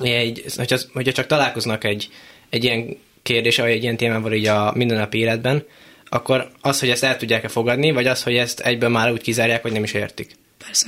egy, 0.00 0.44
hogyha, 0.56 0.76
hogyha 0.92 1.12
csak 1.12 1.26
találkoznak 1.26 1.84
egy, 1.84 2.08
egy 2.50 2.64
ilyen 2.64 2.96
kérdés, 3.22 3.56
vagy 3.56 3.70
egy 3.70 3.82
ilyen 3.82 3.96
témával 3.96 4.32
így 4.32 4.46
a 4.46 4.72
mindennapi 4.74 5.18
életben, 5.18 5.64
akkor 6.08 6.50
az, 6.60 6.80
hogy 6.80 6.90
ezt 6.90 7.04
el 7.04 7.16
tudják-e 7.16 7.48
fogadni, 7.48 7.90
vagy 7.90 8.06
az, 8.06 8.22
hogy 8.22 8.36
ezt 8.36 8.60
egyből 8.60 8.88
már 8.88 9.12
úgy 9.12 9.22
kizárják, 9.22 9.62
hogy 9.62 9.72
nem 9.72 9.84
is 9.84 9.92
értik. 9.92 10.30
Persze. 10.64 10.86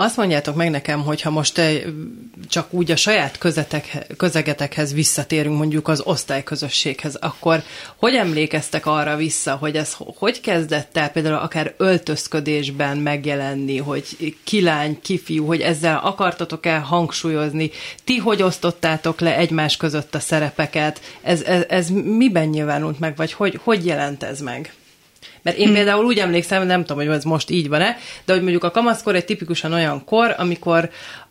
Azt 0.00 0.16
mondjátok 0.16 0.54
meg 0.54 0.70
nekem, 0.70 1.02
hogy 1.02 1.20
ha 1.20 1.30
most 1.30 1.60
csak 2.48 2.72
úgy 2.72 2.90
a 2.90 2.96
saját 2.96 3.38
közetek, 3.38 4.06
közegetekhez 4.16 4.92
visszatérünk, 4.92 5.56
mondjuk 5.56 5.88
az 5.88 6.00
osztályközösséghez, 6.04 7.14
akkor 7.14 7.62
hogy 7.96 8.14
emlékeztek 8.14 8.86
arra 8.86 9.16
vissza, 9.16 9.54
hogy 9.54 9.76
ez 9.76 9.96
hogy 9.96 10.40
kezdett 10.40 10.96
el 10.96 11.10
például 11.10 11.34
akár 11.34 11.74
öltözködésben 11.76 12.96
megjelenni, 12.96 13.76
hogy 13.76 14.36
kilány, 14.44 14.98
kifiú, 15.02 15.46
hogy 15.46 15.60
ezzel 15.60 16.00
akartatok 16.04 16.66
el 16.66 16.80
hangsúlyozni, 16.80 17.70
ti 18.04 18.16
hogy 18.16 18.42
osztottátok 18.42 19.20
le 19.20 19.36
egymás 19.36 19.76
között 19.76 20.14
a 20.14 20.20
szerepeket, 20.20 21.00
ez, 21.22 21.42
ez, 21.42 21.64
ez 21.68 21.88
miben 21.90 22.48
nyilvánult 22.48 22.98
meg, 22.98 23.16
vagy 23.16 23.32
hogy, 23.32 23.60
hogy 23.62 23.86
jelent 23.86 24.22
ez 24.22 24.40
meg? 24.40 24.72
Mert 25.42 25.56
én 25.56 25.68
hm. 25.68 25.72
például 25.72 26.04
úgy 26.04 26.18
emlékszem, 26.18 26.66
nem 26.66 26.84
tudom, 26.84 27.06
hogy 27.06 27.14
ez 27.14 27.24
most 27.24 27.50
így 27.50 27.68
van-e, 27.68 27.96
de 28.24 28.32
hogy 28.32 28.42
mondjuk 28.42 28.64
a 28.64 28.70
kamaszkor 28.70 29.14
egy 29.14 29.24
tipikusan 29.24 29.72
olyan 29.72 30.04
kor, 30.04 30.34
amikor 30.38 30.90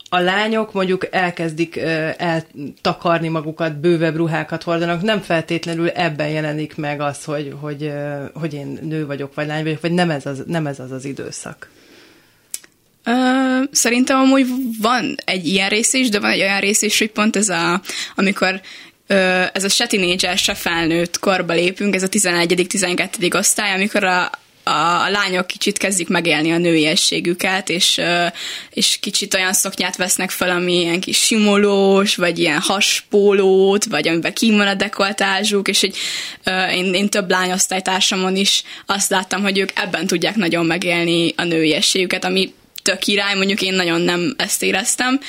a 0.10 0.19
lányok 0.19 0.73
mondjuk 0.73 1.08
elkezdik 1.12 1.75
eltakarni 2.17 3.28
magukat, 3.28 3.80
bővebb 3.80 4.15
ruhákat 4.15 4.63
hordanak, 4.63 5.02
nem 5.02 5.21
feltétlenül 5.21 5.89
ebben 5.89 6.30
jelenik 6.30 6.75
meg 6.75 7.02
az, 7.02 7.23
hogy, 7.23 7.54
hogy, 7.60 7.91
hogy 8.34 8.54
én 8.54 8.80
nő 8.82 9.06
vagyok, 9.06 9.34
vagy 9.34 9.47
lány 9.47 9.63
vagyok, 9.63 9.82
vagy 9.82 9.91
nem 9.91 10.10
ez 10.10 10.25
az, 10.25 10.43
nem 10.47 10.67
ez 10.67 10.80
az, 10.80 10.91
az 10.91 11.06
időszak. 11.06 11.69
Uh, 13.06 13.67
szerintem 13.71 14.19
amúgy 14.19 14.47
van 14.82 15.15
egy 15.25 15.47
ilyen 15.47 15.69
rész 15.69 15.93
is, 15.93 16.10
de 16.10 16.19
van 16.19 16.32
egy 16.32 16.41
olyan 16.41 16.60
rész 16.60 16.82
is, 16.82 16.99
hogy 16.99 17.12
pont 17.12 17.36
ez 17.36 17.49
a, 17.49 17.82
amikor 18.15 18.62
ez 19.54 19.63
a 19.63 19.69
se 19.69 19.88
tínédzser, 19.88 20.38
se 20.38 20.54
felnőtt 20.54 21.19
korba 21.19 21.54
lépünk, 21.54 21.95
ez 21.95 22.04
a 22.04 22.10
11.-12. 22.10 23.36
osztály, 23.36 23.74
amikor 23.74 24.04
a, 24.04 24.32
a, 24.63 25.04
a 25.06 25.10
lányok 25.10 25.48
kicsit 25.48 25.78
kezdik 25.78 26.08
megélni 26.08 26.52
a 26.52 26.58
nőiességüket, 26.58 27.69
és, 27.69 28.02
és 28.69 28.98
kicsit 29.02 29.34
olyan 29.34 29.54
szoknyát 29.54 29.95
vesznek 29.95 30.30
fel, 30.30 30.50
ami 30.50 30.80
ilyen 30.80 31.00
kis 31.00 31.17
simolós, 31.17 32.15
vagy 32.15 32.39
ilyen 32.39 32.60
haspólót, 32.60 33.86
vagy 33.86 34.08
amiben 34.08 34.34
kimon 34.34 34.67
a 34.67 34.74
dekoltázsuk, 34.74 35.67
és 35.67 35.84
egy, 35.84 35.98
én, 36.72 36.93
én 36.93 37.10
több 37.10 37.30
lányosztálytársamon 37.30 38.36
is 38.36 38.63
azt 38.86 39.10
láttam, 39.10 39.41
hogy 39.41 39.58
ők 39.58 39.69
ebben 39.76 40.08
tudják 40.08 40.36
nagyon 40.36 40.65
megélni 40.65 41.34
a 41.36 41.43
nőiességüket, 41.43 42.26
ami 42.26 42.54
tök 42.84 43.00
király, 43.00 43.36
mondjuk 43.36 43.62
én 43.62 43.74
nagyon 43.74 44.02
nem 44.02 44.34
ezt 44.38 44.63
éreztem, 44.63 45.19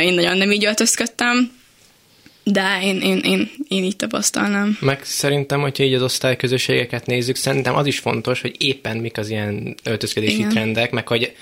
én 0.00 0.14
nagyon 0.14 0.36
nem 0.36 0.50
így 0.50 0.64
öltözködtem, 0.64 1.58
de 2.44 2.78
én, 2.82 3.00
én, 3.00 3.18
én, 3.18 3.50
én 3.68 3.84
így 3.84 3.96
tapasztalnám. 3.96 4.78
Meg 4.80 5.04
szerintem, 5.04 5.60
hogyha 5.60 5.84
így 5.84 5.94
az 5.94 6.02
osztályközösségeket 6.02 7.06
nézzük, 7.06 7.36
szerintem 7.36 7.74
az 7.74 7.86
is 7.86 7.98
fontos, 7.98 8.40
hogy 8.40 8.54
éppen 8.58 8.96
mik 8.96 9.18
az 9.18 9.30
ilyen 9.30 9.74
öltözkedési 9.84 10.36
Igen. 10.38 10.48
trendek, 10.48 10.90
meg 10.90 11.08
hogy 11.08 11.32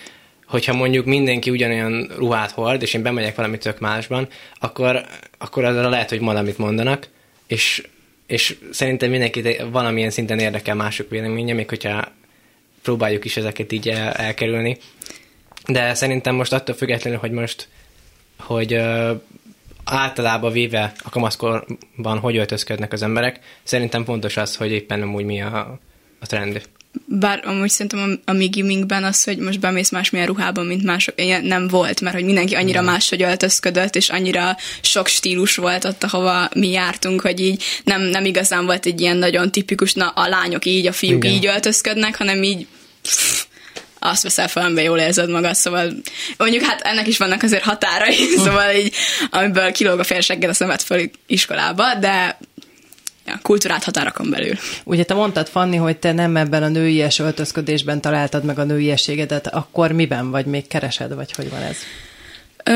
hogyha 0.47 0.75
mondjuk 0.75 1.05
mindenki 1.05 1.51
ugyanolyan 1.51 2.11
ruhát 2.17 2.51
hord, 2.51 2.83
és 2.83 2.95
én 2.95 3.03
bemegyek 3.03 3.37
valami 3.37 3.59
tök 3.59 3.79
másban, 3.79 4.29
akkor, 4.59 5.05
akkor 5.39 5.65
arra 5.65 5.89
lehet, 5.89 6.09
hogy 6.09 6.21
valamit 6.21 6.59
mondanak, 6.59 7.09
és, 7.47 7.87
és 8.27 8.57
szerintem 8.71 9.11
mindenki 9.11 9.57
valamilyen 9.71 10.11
szinten 10.11 10.39
érdekel 10.39 10.75
mások 10.75 11.11
véleménye, 11.11 11.53
még 11.53 11.69
hogyha 11.69 12.13
próbáljuk 12.83 13.25
is 13.25 13.37
ezeket 13.37 13.73
így 13.73 13.89
el, 13.89 14.13
elkerülni. 14.13 14.77
De 15.67 15.95
szerintem 15.95 16.35
most 16.35 16.53
attól 16.53 16.75
függetlenül, 16.75 17.19
hogy 17.19 17.31
most 17.31 17.69
hogy 18.39 18.81
általában 19.94 20.53
véve 20.53 20.92
a 21.05 21.09
kamaszkorban 21.09 22.18
hogy 22.20 22.37
öltözködnek 22.37 22.92
az 22.92 23.03
emberek, 23.03 23.40
szerintem 23.62 24.05
fontos 24.05 24.37
az, 24.37 24.57
hogy 24.57 24.70
éppen 24.70 25.03
amúgy 25.03 25.24
mi 25.24 25.42
a, 25.42 25.79
a 26.20 26.27
trend. 26.27 26.62
Bár 27.05 27.42
amúgy 27.44 27.68
szerintem 27.68 28.20
a, 28.24 28.31
a 28.31 28.35
mi 28.35 28.46
gimminkben 28.46 29.05
az, 29.05 29.24
hogy 29.24 29.38
most 29.38 29.61
bemész 29.61 29.90
másmilyen 29.90 30.27
ruhában, 30.27 30.66
mint 30.66 30.83
mások, 30.83 31.20
ilyen 31.20 31.44
nem 31.44 31.68
volt, 31.68 32.01
mert 32.01 32.14
hogy 32.14 32.24
mindenki 32.24 32.55
annyira 32.55 32.83
máshogy 32.83 33.22
öltözködött, 33.22 33.96
és 33.96 34.09
annyira 34.09 34.57
sok 34.81 35.07
stílus 35.07 35.57
volt 35.57 35.85
ott, 35.85 36.05
ahova 36.05 36.48
mi 36.55 36.70
jártunk, 36.70 37.20
hogy 37.20 37.40
így 37.40 37.62
nem, 37.85 38.03
nem 38.03 38.24
igazán 38.24 38.66
volt 38.66 38.87
egy 38.87 39.01
ilyen 39.01 39.16
nagyon 39.16 39.53
tipikus, 39.53 39.94
na 39.94 40.09
a 40.09 40.29
lányok 40.29 40.64
így, 40.64 40.87
a 40.87 40.92
fiúk 40.92 41.24
Igen. 41.24 41.37
így 41.37 41.46
öltözködnek, 41.46 42.16
hanem 42.16 42.42
így 42.42 42.66
pff, 43.03 43.44
azt 43.99 44.23
veszel 44.23 44.49
fel, 44.49 44.65
amiben 44.65 44.85
jól 44.85 44.99
érzed 44.99 45.31
magad, 45.31 45.55
szóval 45.55 45.93
mondjuk 46.37 46.63
hát 46.63 46.81
ennek 46.81 47.07
is 47.07 47.19
vannak 47.19 47.43
azért 47.43 47.63
határai, 47.63 48.17
szóval 48.37 48.75
így, 48.75 48.95
amiből 49.31 49.73
kilóg 49.73 49.99
a 49.99 50.05
félseggel 50.05 50.51
a 50.51 50.55
szemet 50.55 50.83
föl 50.83 51.11
iskolába, 51.27 51.95
de 51.95 52.39
ja, 53.27 53.39
kultúrát 53.43 53.85
határokon 53.85 54.31
belül. 54.31 54.55
Ugye 54.85 55.05
te 55.05 55.15
mondtad, 55.15 55.49
Fanni, 55.49 55.77
hogy 55.77 55.97
te 55.97 56.13
nem 56.13 56.37
ebben 56.37 56.63
a 56.63 56.69
nőies 56.69 57.19
öltözködésben 57.19 58.01
találtad 58.01 58.45
meg 58.45 58.59
a 58.59 58.65
nőiességedet, 58.65 59.47
akkor 59.47 59.93
miben 59.93 60.31
vagy, 60.31 60.47
még 60.47 60.67
keresed, 60.67 61.15
vagy 61.15 61.33
hogy 61.33 61.51
van 61.51 61.63
ez? 61.63 61.77
Ö, 62.65 62.73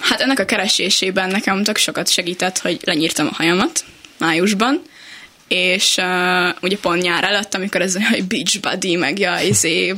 hát 0.00 0.20
ennek 0.20 0.38
a 0.38 0.44
keresésében 0.44 1.30
nekem 1.30 1.62
tök 1.62 1.76
sokat 1.76 2.08
segített, 2.08 2.58
hogy 2.58 2.78
lenyírtam 2.84 3.26
a 3.26 3.34
hajamat 3.34 3.84
májusban, 4.18 4.82
és 5.48 5.96
uh, 5.96 6.54
ugye 6.62 6.76
pont 6.80 7.02
nyár 7.02 7.24
előtt, 7.24 7.54
amikor 7.54 7.80
ez 7.80 7.96
olyan, 7.96 8.08
hogy 8.08 8.24
beach 8.24 8.60
buddy, 8.60 8.96
meg 8.96 9.18
ja, 9.18 9.40
izé, 9.40 9.94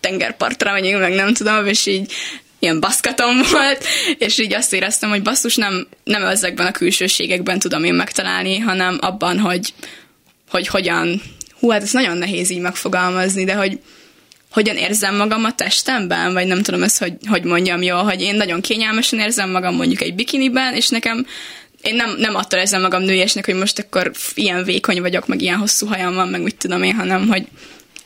tengerpartra 0.00 0.72
megyünk, 0.72 1.00
meg 1.00 1.12
nem 1.12 1.34
tudom, 1.34 1.66
és 1.66 1.86
így 1.86 2.12
ilyen 2.58 2.80
baszkatom 2.80 3.42
volt, 3.52 3.84
és 4.18 4.38
így 4.38 4.54
azt 4.54 4.72
éreztem, 4.72 5.08
hogy 5.08 5.22
basszus 5.22 5.56
nem, 5.56 5.88
nem 6.04 6.24
ezekben 6.24 6.66
a 6.66 6.72
külsőségekben 6.72 7.58
tudom 7.58 7.84
én 7.84 7.94
megtalálni, 7.94 8.58
hanem 8.58 8.98
abban, 9.00 9.38
hogy, 9.38 9.74
hogy 10.48 10.66
hogyan, 10.66 11.22
hú, 11.58 11.70
hát 11.70 11.82
ez 11.82 11.92
nagyon 11.92 12.16
nehéz 12.16 12.50
így 12.50 12.60
megfogalmazni, 12.60 13.44
de 13.44 13.54
hogy 13.54 13.80
hogyan 14.50 14.76
érzem 14.76 15.16
magam 15.16 15.44
a 15.44 15.54
testemben, 15.54 16.32
vagy 16.32 16.46
nem 16.46 16.62
tudom 16.62 16.82
ezt, 16.82 16.98
hogy, 16.98 17.12
hogy 17.26 17.44
mondjam 17.44 17.82
jól, 17.82 18.02
hogy 18.02 18.20
én 18.20 18.34
nagyon 18.34 18.60
kényelmesen 18.60 19.18
érzem 19.18 19.50
magam 19.50 19.74
mondjuk 19.74 20.00
egy 20.00 20.14
bikiniben, 20.14 20.74
és 20.74 20.88
nekem 20.88 21.26
én 21.82 21.94
nem, 21.94 22.14
nem 22.18 22.34
attól 22.34 22.60
érzem 22.60 22.80
magam 22.80 23.02
nőiesnek, 23.02 23.44
hogy 23.44 23.54
most 23.54 23.78
akkor 23.78 24.10
ilyen 24.34 24.64
vékony 24.64 25.00
vagyok, 25.00 25.26
meg 25.26 25.42
ilyen 25.42 25.58
hosszú 25.58 25.86
hajam 25.86 26.14
van, 26.14 26.28
meg 26.28 26.42
mit 26.42 26.56
tudom 26.56 26.82
én, 26.82 26.94
hanem 26.94 27.28
hogy 27.28 27.46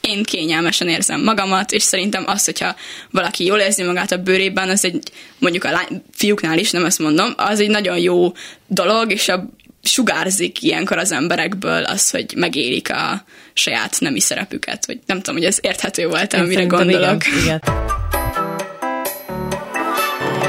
én 0.00 0.22
kényelmesen 0.22 0.88
érzem 0.88 1.22
magamat, 1.22 1.72
és 1.72 1.82
szerintem 1.82 2.24
az, 2.26 2.44
hogyha 2.44 2.74
valaki 3.10 3.44
jól 3.44 3.58
érzi 3.58 3.82
magát 3.82 4.12
a 4.12 4.16
bőrében, 4.16 4.68
az 4.68 4.84
egy, 4.84 5.08
mondjuk 5.38 5.64
a 5.64 5.70
lány, 5.70 6.02
fiúknál 6.12 6.58
is, 6.58 6.70
nem 6.70 6.84
ezt 6.84 6.98
mondom, 6.98 7.32
az 7.36 7.60
egy 7.60 7.68
nagyon 7.68 7.98
jó 7.98 8.32
dolog, 8.66 9.12
és 9.12 9.28
a, 9.28 9.48
sugárzik 9.82 10.62
ilyenkor 10.62 10.98
az 10.98 11.12
emberekből 11.12 11.84
az, 11.84 12.10
hogy 12.10 12.32
megélik 12.36 12.90
a 12.90 13.24
saját 13.52 14.00
nemi 14.00 14.20
szerepüket, 14.20 14.86
vagy 14.86 14.98
nem 15.06 15.16
tudom, 15.16 15.34
hogy 15.34 15.44
ez 15.44 15.58
érthető 15.60 16.08
volt, 16.08 16.34
amire 16.34 16.64
gondolok. 16.64 17.26
Igen, 17.26 17.38
igen. 17.42 17.60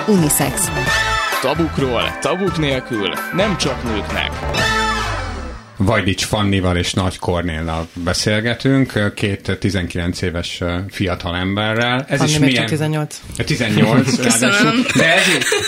Unisex. 0.07 0.61
Tabukról, 1.45 2.17
tabuk 2.21 2.57
nélkül, 2.57 3.13
nem 3.35 3.57
csak 3.57 3.83
nőknek. 3.83 4.31
Vajdics 5.77 6.25
Fannival 6.25 6.77
és 6.77 6.93
Nagy 6.93 7.17
Kornéllal 7.17 7.87
beszélgetünk, 7.93 9.13
két 9.15 9.57
19 9.59 10.21
éves 10.21 10.63
fiatal 10.89 11.35
emberrel. 11.35 12.05
Ez 12.09 12.17
Fanni 12.17 12.31
is 12.31 12.39
milyen... 12.39 12.65
18. 12.65 13.21
18, 13.45 14.15
de 14.97 15.13
ez, 15.15 15.23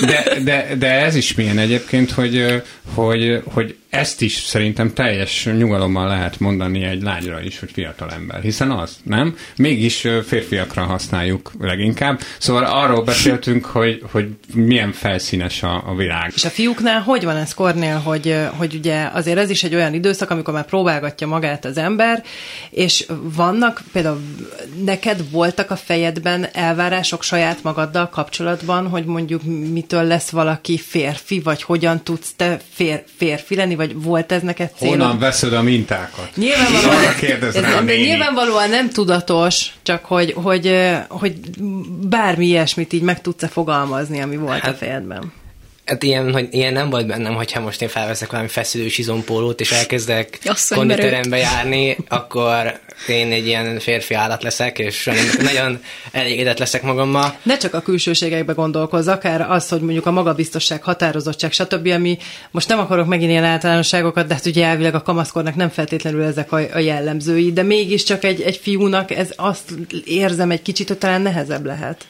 de, 0.06 0.40
de, 0.44 0.76
de 0.76 0.88
ez 0.88 1.16
is 1.16 1.34
milyen 1.34 1.58
egyébként, 1.58 2.12
hogy, 2.12 2.64
hogy, 2.94 3.42
hogy 3.54 3.78
ezt 3.90 4.22
is 4.22 4.34
szerintem 4.34 4.94
teljes 4.94 5.46
nyugalommal 5.58 6.08
lehet 6.08 6.40
mondani 6.40 6.84
egy 6.84 7.02
lányra 7.02 7.42
is, 7.42 7.60
hogy 7.60 7.72
fiatal 7.72 8.12
ember, 8.12 8.42
hiszen 8.42 8.72
az, 8.72 8.98
nem? 9.04 9.36
Mégis 9.58 10.08
férfiakra 10.26 10.84
használjuk 10.84 11.52
leginkább. 11.60 12.20
Szóval 12.38 12.64
arról 12.64 13.04
beszéltünk, 13.04 13.66
hogy, 13.66 14.04
hogy 14.12 14.28
milyen 14.54 14.92
felszínes 14.92 15.64
a, 15.64 15.84
a 15.88 15.96
világ. 15.96 16.32
És 16.36 16.46
a 16.46 16.50
fiúknál 16.50 17.02
hogy 17.02 17.24
van 17.24 17.36
ez, 17.36 17.54
Kornél, 17.54 17.98
hogy, 17.98 18.36
hogy 18.58 18.76
ugye 18.76 19.10
azért 19.14 19.38
ez 19.38 19.50
is 19.50 19.64
egy 19.64 19.76
olyan 19.76 19.94
időszak, 19.94 20.30
amikor 20.30 20.54
már 20.54 20.66
próbálgatja 20.66 21.28
magát 21.28 21.66
az 21.66 21.78
ember, 21.78 22.24
és 22.70 23.06
vannak, 23.22 23.82
például 23.92 24.22
neked 24.86 25.32
voltak 25.32 25.72
a 25.72 25.76
fejedben 25.76 26.48
elvárások 26.54 27.24
saját 27.24 27.64
magaddal 27.64 28.10
kapcsolatban, 28.10 28.88
hogy 28.88 29.06
mondjuk 29.06 29.44
mitől 29.44 30.04
lesz 30.04 30.30
valaki 30.30 30.78
férfi, 30.78 31.40
vagy 31.40 31.64
hogyan 31.64 32.04
tudsz 32.04 32.34
te 32.36 32.60
fér, 32.74 33.04
férfi 33.18 33.56
lenni, 33.56 33.76
vagy 33.76 33.87
volt 33.96 34.32
ez 34.32 34.42
neked 34.42 34.72
célod? 34.78 35.00
Honnan 35.00 35.20
veszed 35.20 35.54
a 35.54 35.62
mintákat? 35.62 36.30
Nyilvánvalóan, 36.36 37.04
ez, 37.42 37.56
ez, 37.56 37.64
de 37.86 37.96
nyilvánvalóan 37.98 38.70
nem 38.70 38.90
tudatos, 38.90 39.74
csak 39.84 40.06
hogy, 40.06 40.34
hogy, 40.36 40.96
hogy 41.08 41.34
bármi 42.10 42.46
ilyesmit 42.46 42.94
így 42.94 43.02
meg 43.02 43.22
tudsz-e 43.22 43.48
fogalmazni, 43.48 44.22
ami 44.22 44.38
volt 44.38 44.60
hát, 44.60 44.74
a 44.74 44.78
fejedben. 44.78 45.32
Hát 45.88 46.04
ilyen, 46.04 46.32
hogy 46.34 46.48
ilyen 46.52 46.74
nem 46.74 46.90
volt 46.90 47.08
bennem, 47.08 47.36
hogyha 47.36 47.60
most 47.60 47.82
én 47.82 47.88
felveszek 47.88 48.32
valami 48.32 48.50
feszülős 48.50 48.98
izompólót, 48.98 49.60
és 49.60 49.72
elkezdek 49.72 50.40
konditerembe 50.70 51.38
járni, 51.38 51.98
akkor 52.08 52.80
én 53.08 53.32
egy 53.32 53.48
ilyen 53.48 53.80
férfi 53.80 54.14
állat 54.14 54.44
leszek, 54.44 54.80
és 54.80 55.10
nagyon 55.42 55.82
elégedett 56.12 56.58
leszek 56.58 56.82
magammal. 56.82 57.38
Ne 57.44 57.58
csak 57.58 57.74
a 57.74 57.82
külsőségekbe 57.82 58.54
gondolkozz, 58.54 59.08
akár 59.08 59.42
az, 59.42 59.70
hogy 59.70 59.82
mondjuk 59.82 60.06
a 60.06 60.12
magabiztosság, 60.12 60.84
határozottság, 60.84 61.52
stb., 61.52 61.88
ami 61.88 62.18
most 62.52 62.68
nem 62.68 62.80
akarok 62.80 63.08
megint 63.08 63.32
ilyen 63.32 63.44
általánosságokat, 63.44 64.28
de 64.28 64.34
hát 64.34 64.46
ugye 64.46 64.66
elvileg 64.66 64.96
a 64.96 65.02
kamaszkornak 65.02 65.56
nem 65.56 65.70
feltétlenül 65.70 66.24
ezek 66.24 66.52
a, 66.52 66.60
a 66.74 66.80
jellemzői, 66.80 67.54
de 67.54 67.64
mégiscsak 67.64 68.24
egy, 68.24 68.42
egy 68.42 68.58
fiúnak 68.58 69.12
ez 69.12 69.34
azt 69.36 69.74
érzem 70.06 70.52
egy 70.52 70.62
kicsit, 70.62 70.88
hogy 70.88 70.98
talán 70.98 71.22
nehezebb 71.22 71.66
lehet. 71.66 72.06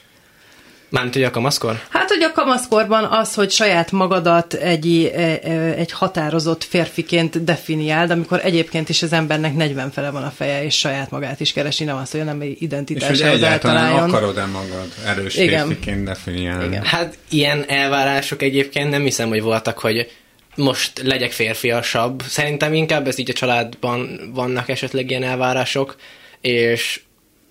Mármint, 0.88 1.14
hogy 1.14 1.24
a 1.24 1.30
kamaszkor? 1.30 1.80
Hát, 1.88 2.08
hogy 2.08 2.22
a 2.22 2.32
kamaszkorban 2.32 3.04
az, 3.04 3.34
hogy 3.34 3.50
saját 3.50 3.92
magadat 3.92 4.54
egy, 4.54 5.12
e, 5.14 5.20
e, 5.20 5.50
egy 5.76 5.92
határozott 5.92 6.64
férfiként 6.64 7.44
definiáld, 7.44 8.10
amikor 8.10 8.40
egyébként 8.44 8.88
is 8.88 9.02
az 9.02 9.12
embernek 9.12 9.54
40 9.54 9.90
fele 9.90 10.10
van 10.10 10.22
a 10.22 10.30
feje, 10.30 10.64
és 10.64 10.78
saját 10.78 11.10
magát 11.10 11.40
is 11.40 11.52
keresi, 11.52 11.84
nem 11.84 11.96
azt, 11.96 12.12
hogy 12.12 12.24
nem 12.24 12.42
identitás. 12.42 13.10
És 13.10 13.20
hogy 13.20 13.30
egyáltalán 13.30 14.08
akarod-e 14.08 14.46
magad 14.46 14.92
erős 15.06 15.36
Igen. 15.36 15.66
férfiként 15.66 16.04
definiálni? 16.04 16.66
Igen. 16.66 16.84
Hát 16.84 17.18
ilyen 17.30 17.64
elvárások 17.68 18.42
egyébként 18.42 18.90
nem 18.90 19.02
hiszem, 19.02 19.28
hogy 19.28 19.42
voltak, 19.42 19.78
hogy 19.78 20.10
most 20.54 21.02
legyek 21.04 21.32
férfiasabb. 21.32 22.22
Szerintem 22.22 22.74
inkább 22.74 23.06
ez 23.06 23.18
így 23.18 23.30
a 23.30 23.32
családban 23.32 24.30
vannak 24.34 24.68
esetleg 24.68 25.10
ilyen 25.10 25.22
elvárások, 25.22 25.96
és 26.40 27.00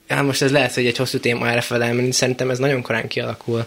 hát 0.08 0.24
most 0.24 0.42
ez 0.42 0.52
lehet, 0.52 0.74
hogy 0.74 0.86
egy 0.86 0.98
hosszú 0.98 1.20
téma 1.20 1.50
erre 1.50 1.62
felelmenni, 1.62 2.12
szerintem 2.12 2.50
ez 2.50 2.58
nagyon 2.58 2.82
korán 2.82 3.08
kialakul, 3.08 3.66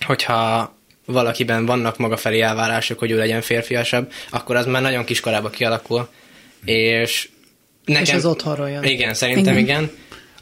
hogyha 0.00 0.74
valakiben 1.04 1.66
vannak 1.66 1.98
maga 1.98 2.16
felé 2.16 2.40
elvárások, 2.40 2.98
hogy 2.98 3.10
ő 3.10 3.16
legyen 3.16 3.40
férfiasabb, 3.40 4.12
akkor 4.30 4.56
az 4.56 4.66
már 4.66 4.82
nagyon 4.82 5.04
kiskorában 5.04 5.50
kialakul, 5.50 6.08
és 6.64 7.28
nekem... 7.84 8.02
És 8.02 8.12
az 8.12 8.26
otthonról 8.26 8.70
jön. 8.70 8.84
Igen, 8.84 9.14
szerintem 9.14 9.58
igen. 9.58 9.82
igen. 9.82 9.90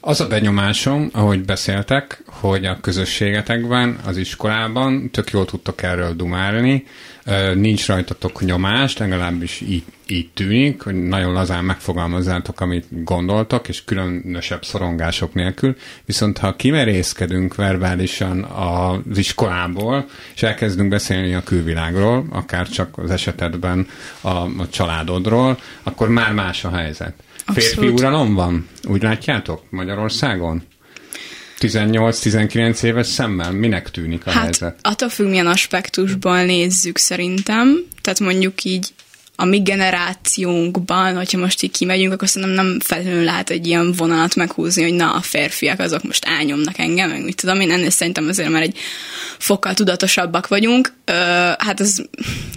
Az 0.07 0.21
a 0.21 0.27
benyomásom, 0.27 1.09
ahogy 1.13 1.45
beszéltek, 1.45 2.23
hogy 2.27 2.65
a 2.65 2.81
közösségetekben, 2.81 3.99
az 4.07 4.17
iskolában 4.17 5.11
tök 5.11 5.31
jól 5.31 5.45
tudtok 5.45 5.83
erről 5.83 6.15
dumálni, 6.15 6.87
nincs 7.55 7.87
rajtatok 7.87 8.41
nyomás, 8.41 8.97
legalábbis 8.97 9.61
így, 9.61 9.83
így 10.07 10.31
tűnik, 10.35 10.83
hogy 10.83 10.95
nagyon 10.95 11.33
lazán 11.33 11.65
megfogalmazzátok, 11.65 12.61
amit 12.61 13.05
gondoltok, 13.05 13.69
és 13.69 13.85
különösebb 13.85 14.65
szorongások 14.65 15.35
nélkül, 15.35 15.77
viszont 16.05 16.39
ha 16.39 16.57
kimerészkedünk 16.57 17.55
verbálisan 17.55 18.43
az 18.43 19.19
iskolából, 19.19 20.07
és 20.35 20.43
elkezdünk 20.43 20.89
beszélni 20.89 21.35
a 21.35 21.43
külvilágról, 21.43 22.27
akár 22.31 22.69
csak 22.69 22.99
az 22.99 23.11
esetedben 23.11 23.87
a, 24.21 24.29
a 24.29 24.69
családodról, 24.71 25.59
akkor 25.83 26.09
már 26.09 26.33
más 26.33 26.65
a 26.65 26.71
helyzet. 26.71 27.15
Férfi 27.53 27.89
uralom 27.89 28.35
van, 28.35 28.69
úgy 28.89 29.03
látjátok 29.03 29.63
Magyarországon? 29.71 30.63
18-19 31.59 32.83
éves 32.83 33.07
szemmel 33.07 33.53
minek 33.53 33.91
tűnik 33.91 34.27
a 34.27 34.31
hát, 34.31 34.43
helyzet? 34.43 34.79
attól 34.83 35.09
függ, 35.09 35.29
milyen 35.29 35.47
aspektusból 35.47 36.43
nézzük 36.43 36.99
szerintem. 36.99 37.87
Tehát 38.01 38.21
mondjuk 38.21 38.65
így 38.65 38.89
a 39.37 39.45
mi 39.45 39.63
generációnkban, 39.63 41.17
hogyha 41.17 41.39
most 41.39 41.63
így 41.63 41.71
kimegyünk, 41.71 42.13
akkor 42.13 42.29
szerintem 42.29 42.65
nem 42.65 42.81
feltétlenül 42.81 43.25
lehet 43.25 43.51
egy 43.51 43.67
ilyen 43.67 43.93
vonalat 43.93 44.35
meghúzni, 44.35 44.83
hogy 44.83 44.95
na, 44.95 45.13
a 45.13 45.21
férfiak 45.21 45.81
azok 45.81 46.03
most 46.03 46.25
elnyomnak 46.25 46.79
engem, 46.79 47.11
meg 47.11 47.25
mit 47.25 47.37
tudom 47.37 47.61
én, 47.61 47.71
ennél 47.71 47.91
szerintem 47.91 48.29
azért 48.29 48.51
már 48.51 48.63
egy 48.63 48.79
fokkal 49.39 49.75
tudatosabbak 49.75 50.49
vagyunk. 50.49 50.93
Ö, 51.05 51.13
hát 51.59 51.81
ez, 51.81 51.97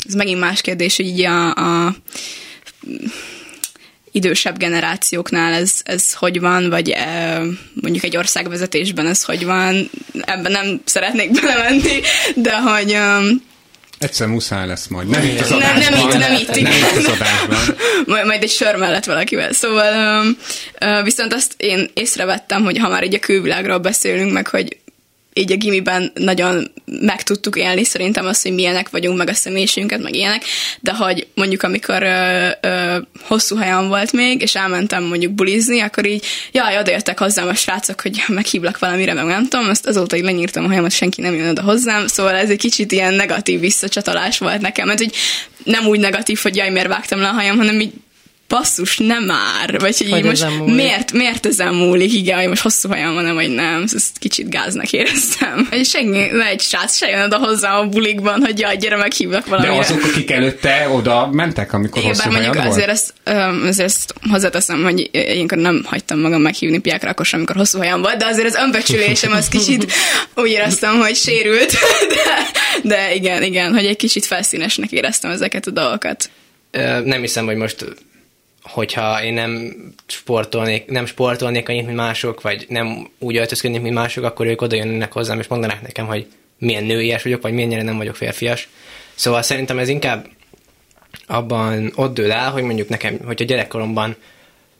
ez 0.08 0.13
megint 0.13 0.39
más 0.39 0.62
kérdés, 0.62 0.95
hogy 0.95 1.06
így 1.06 1.23
a, 1.23 1.54
a 1.56 1.95
idősebb 4.11 4.57
generációknál 4.57 5.53
ez, 5.53 5.73
ez 5.83 6.13
hogy 6.13 6.39
van, 6.39 6.69
vagy 6.69 6.89
e, 6.89 7.39
mondjuk 7.73 8.03
egy 8.03 8.17
országvezetésben 8.17 9.07
ez 9.07 9.23
hogy 9.23 9.45
van, 9.45 9.89
ebben 10.21 10.51
nem 10.51 10.81
szeretnék 10.85 11.31
belemenni, 11.41 12.01
de 12.35 12.57
hogy... 12.57 12.93
Um, 12.93 13.45
Egyszer 13.99 14.27
muszáj 14.27 14.67
lesz 14.67 14.87
majd. 14.87 15.07
Nem 15.07 15.23
itt 15.23 15.39
az 15.39 15.49
nem, 15.49 15.59
nem 15.59 15.93
itt, 15.93 16.17
nem 16.17 16.33
itt. 16.33 16.61
Nem 16.61 16.71
itt 16.71 17.07
az 17.07 17.11
majd, 18.05 18.25
majd 18.25 18.43
egy 18.43 18.49
sör 18.49 18.75
mellett 18.75 19.05
valakivel. 19.05 19.53
Szóval 19.53 20.25
um, 20.81 21.03
viszont 21.03 21.33
azt 21.33 21.53
én 21.57 21.89
észrevettem, 21.93 22.63
hogy 22.63 22.77
ha 22.77 22.89
már 22.89 23.03
így 23.03 23.15
a 23.15 23.19
külvilágról 23.19 23.77
beszélünk, 23.77 24.31
meg 24.31 24.47
hogy 24.47 24.77
így 25.38 25.52
a 25.52 25.56
gimiben 25.56 26.12
nagyon 26.13 26.71
meg 26.86 27.23
tudtuk 27.23 27.56
élni 27.56 27.84
szerintem 27.84 28.26
azt, 28.26 28.41
hogy 28.41 28.54
milyenek 28.54 28.89
vagyunk, 28.89 29.17
meg 29.17 29.30
a 29.30 29.34
személyiségünket, 29.34 30.02
meg 30.02 30.15
ilyenek, 30.15 30.43
de 30.80 30.93
hogy 30.93 31.28
mondjuk 31.36 31.63
amikor 31.63 32.04
ö, 32.04 32.47
ö, 32.62 32.97
hosszú 33.21 33.56
hajam 33.56 33.88
volt 33.88 34.12
még, 34.12 34.41
és 34.41 34.56
elmentem 34.56 35.04
mondjuk 35.04 35.32
bulizni, 35.32 35.82
akkor 35.82 36.06
így, 36.06 36.26
jaj, 36.52 36.78
odajöttek 36.78 37.19
hozzám 37.19 37.47
a 37.47 37.54
srácok, 37.54 38.02
hogy 38.02 38.23
meghívlak 38.28 38.80
valamire, 38.80 39.13
meg 39.13 39.26
nem 39.26 39.47
tudom, 39.47 39.69
azt 39.69 39.88
azóta 39.88 40.15
így 40.15 40.23
lenyírtam 40.23 40.63
a 40.63 40.67
hajamat, 40.67 40.91
senki 40.91 41.21
nem 41.21 41.34
jön 41.34 41.50
oda 41.50 41.62
hozzám, 41.62 42.08
szóval 42.08 42.36
ez 42.36 42.50
egy 42.50 42.58
kicsit 42.58 42.91
ilyen 42.91 43.13
negatív 43.13 43.60
visszacsatolás 43.60 44.38
volt 44.38 44.62
nekem, 44.62 44.88
mert 44.88 45.00
hogy 45.00 45.13
nem 45.63 45.86
úgy 45.86 46.00
negatív, 46.00 46.39
hogy 46.41 46.56
jaj, 46.56 46.69
miért 46.69 46.88
vágtam 46.88 47.19
le 47.19 47.28
a 47.28 47.32
hajam, 47.32 47.58
hanem 47.58 47.80
így 47.80 47.91
basszus, 48.47 48.97
nem 48.97 49.23
már, 49.23 49.79
vagy 49.79 49.97
hogy, 49.97 50.10
hogy 50.10 50.23
most 50.23 50.45
miért, 50.65 51.12
miért 51.12 51.45
ezen 51.45 51.73
múlik, 51.73 52.13
igen, 52.13 52.38
hogy 52.38 52.47
most 52.47 52.62
hosszú 52.62 52.89
hajam 52.89 53.13
van, 53.13 53.33
vagy 53.33 53.49
nem, 53.49 53.83
ezt 53.95 54.17
kicsit 54.19 54.49
gáznak 54.49 54.91
éreztem. 54.91 55.67
Hogy 55.69 55.86
senki, 55.86 56.36
ne 56.36 56.45
egy 56.45 56.62
srác 56.62 56.97
se 56.97 57.10
jön 57.10 57.21
oda 57.21 57.38
hozzá 57.38 57.77
a 57.77 57.88
bulikban, 57.88 58.41
hogy 58.41 58.60
jaj, 58.60 58.77
gyere 58.77 58.95
meghívlak 58.95 59.45
valamire. 59.45 59.73
De 59.73 59.79
azok, 59.79 60.03
akik 60.03 60.31
előtte 60.31 60.89
oda 60.89 61.29
mentek, 61.31 61.73
amikor 61.73 62.01
igen, 62.01 62.13
hosszú 62.13 62.29
hajam 62.29 62.53
volt? 62.53 62.67
Azért 62.67 62.89
ezt, 62.89 63.13
azért 63.63 63.88
ezt 63.88 64.13
hozzáteszem, 64.29 64.83
hogy 64.83 65.10
ilyenkor 65.12 65.57
nem 65.57 65.83
hagytam 65.86 66.19
magam 66.19 66.41
meghívni 66.41 66.79
piákra, 66.79 67.10
akkor 67.10 67.25
sem, 67.25 67.39
amikor 67.39 67.55
hosszú 67.55 67.77
hajam 67.77 68.01
volt, 68.01 68.17
de 68.17 68.25
azért 68.25 68.47
az 68.47 68.55
önbecsülésem 68.55 69.31
az 69.31 69.47
kicsit 69.47 69.91
úgy 70.36 70.49
éreztem, 70.49 70.99
hogy 70.99 71.15
sérült, 71.15 71.71
de, 72.13 72.49
de 72.83 73.13
igen, 73.13 73.43
igen, 73.43 73.73
hogy 73.73 73.86
egy 73.86 73.97
kicsit 73.97 74.25
felszínesnek 74.25 74.91
éreztem 74.91 75.31
ezeket 75.31 75.67
a 75.67 75.71
dolgokat. 75.71 76.29
Nem 77.03 77.21
hiszem, 77.21 77.45
hogy 77.45 77.55
most 77.55 77.86
hogyha 78.67 79.23
én 79.23 79.34
nem 79.34 79.73
sportolnék, 80.08 80.86
nem 80.86 81.06
sportolnék 81.06 81.69
annyit, 81.69 81.86
mint 81.86 81.97
mások, 81.97 82.41
vagy 82.41 82.65
nem 82.69 83.10
úgy 83.19 83.38
öltözködnék, 83.38 83.82
mint 83.82 83.93
mások, 83.93 84.23
akkor 84.23 84.45
ők 84.45 84.62
oda 84.62 84.75
jönnek 84.75 85.12
hozzám, 85.12 85.39
és 85.39 85.47
mondanák 85.47 85.82
nekem, 85.82 86.06
hogy 86.06 86.27
milyen 86.58 86.84
nőies 86.84 87.23
vagyok, 87.23 87.41
vagy 87.41 87.53
milyen 87.53 87.86
nem 87.86 87.97
vagyok 87.97 88.15
férfias. 88.15 88.69
Szóval 89.15 89.41
szerintem 89.41 89.80
ez 89.80 89.89
inkább 89.89 90.27
abban 91.27 91.91
ott 91.95 92.13
dől 92.13 92.32
el, 92.32 92.51
hogy 92.51 92.63
mondjuk 92.63 92.89
nekem, 92.89 93.19
hogyha 93.25 93.45
gyerekkoromban 93.45 94.15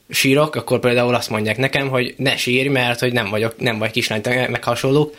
sírok, 0.10 0.56
akkor 0.56 0.80
például 0.80 1.15
azt 1.15 1.30
mondják 1.30 1.58
nekem, 1.58 1.89
hogy 1.89 2.13
ne 2.17 2.38
sírj, 2.38 2.67
mert 2.67 3.00
hogy 3.00 3.13
nem 3.13 3.30
vagyok, 3.30 3.60
nem 3.60 3.78
vagy 3.78 3.91
kislány, 3.91 4.21
meg 4.23 4.63
hasonlók, 4.63 5.15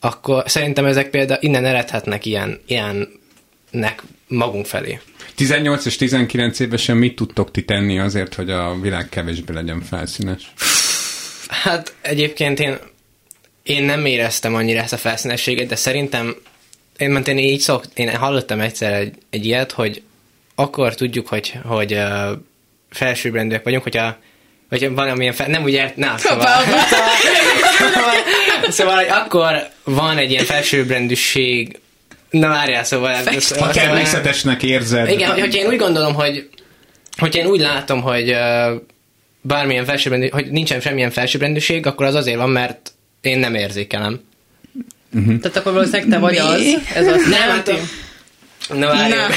akkor 0.00 0.42
szerintem 0.46 0.84
ezek 0.84 1.10
például 1.10 1.42
innen 1.42 1.64
eredhetnek 1.64 2.26
ilyen, 2.26 2.60
ilyennek 2.66 4.02
magunk 4.28 4.66
felé. 4.66 5.00
18 5.34 5.84
és 5.84 5.96
19 5.96 6.58
évesen 6.58 6.96
mit 6.96 7.16
tudtok 7.16 7.50
ti 7.50 7.64
tenni 7.64 7.98
azért, 7.98 8.34
hogy 8.34 8.50
a 8.50 8.80
világ 8.80 9.08
kevésbé 9.08 9.52
legyen 9.52 9.80
felszínes? 9.80 10.52
Hát 11.48 11.94
egyébként 12.00 12.60
én, 12.60 12.78
én 13.62 13.84
nem 13.84 14.06
éreztem 14.06 14.54
annyira 14.54 14.80
ezt 14.80 14.92
a 14.92 14.96
felszínességet, 14.96 15.66
de 15.68 15.76
szerintem 15.76 16.36
én, 16.96 17.10
mert 17.10 17.28
én 17.28 17.38
így 17.38 17.60
szok, 17.60 17.84
én 17.94 18.16
hallottam 18.16 18.60
egyszer 18.60 18.92
egy, 18.92 19.14
egy 19.30 19.46
ilyet, 19.46 19.72
hogy 19.72 20.02
akkor 20.54 20.94
tudjuk, 20.94 21.28
hogy, 21.28 21.52
hogy 21.64 21.92
uh, 21.92 22.30
felsőbbrendűek 22.90 23.64
vagyunk, 23.64 23.82
hogyha 23.82 24.16
vagy 24.68 24.94
valamilyen 24.94 25.32
fel, 25.32 25.46
nem 25.46 25.62
ugye, 25.62 25.92
na, 25.96 26.18
szóval, 26.28 26.62
szóval, 26.90 28.12
szóval, 28.76 28.94
hogy 28.94 29.08
akkor 29.08 29.68
van 29.84 30.18
egy 30.18 30.30
ilyen 30.30 30.44
felsőbbrendűség 30.44 31.80
Na 32.32 32.48
várjál, 32.48 32.84
szóval... 32.84 33.14
Ez, 33.14 33.58
ha 33.58 33.70
természetesnek 33.70 34.62
érzed. 34.62 35.08
Igen, 35.08 35.30
hogy, 35.30 35.40
hogy 35.40 35.54
én 35.54 35.66
úgy 35.66 35.76
gondolom, 35.76 36.14
hogy 36.14 36.48
hogy 37.16 37.36
én 37.36 37.46
úgy 37.46 37.60
látom, 37.60 38.00
hogy 38.00 38.30
uh, 38.30 38.80
bármilyen 39.40 39.84
felsőbbrendű, 39.84 40.28
hogy 40.28 40.50
nincsen 40.50 40.80
semmilyen 40.80 41.10
felsőbbrendűség, 41.10 41.86
akkor 41.86 42.06
az 42.06 42.14
azért 42.14 42.36
van, 42.36 42.50
mert 42.50 42.92
én 43.20 43.38
nem 43.38 43.54
érzékelem. 43.54 44.20
Uh-huh. 45.14 45.38
Tehát 45.38 45.56
akkor 45.56 45.72
valószínűleg 45.72 46.08
te 46.08 46.18
vagy 46.18 46.36
az. 46.36 46.78
Ez 46.94 47.06
azt 47.06 47.26
nem, 47.26 47.48
hát, 47.50 47.72
Na 48.68 48.86
várjunk. 48.86 49.10
Na. 49.10 49.28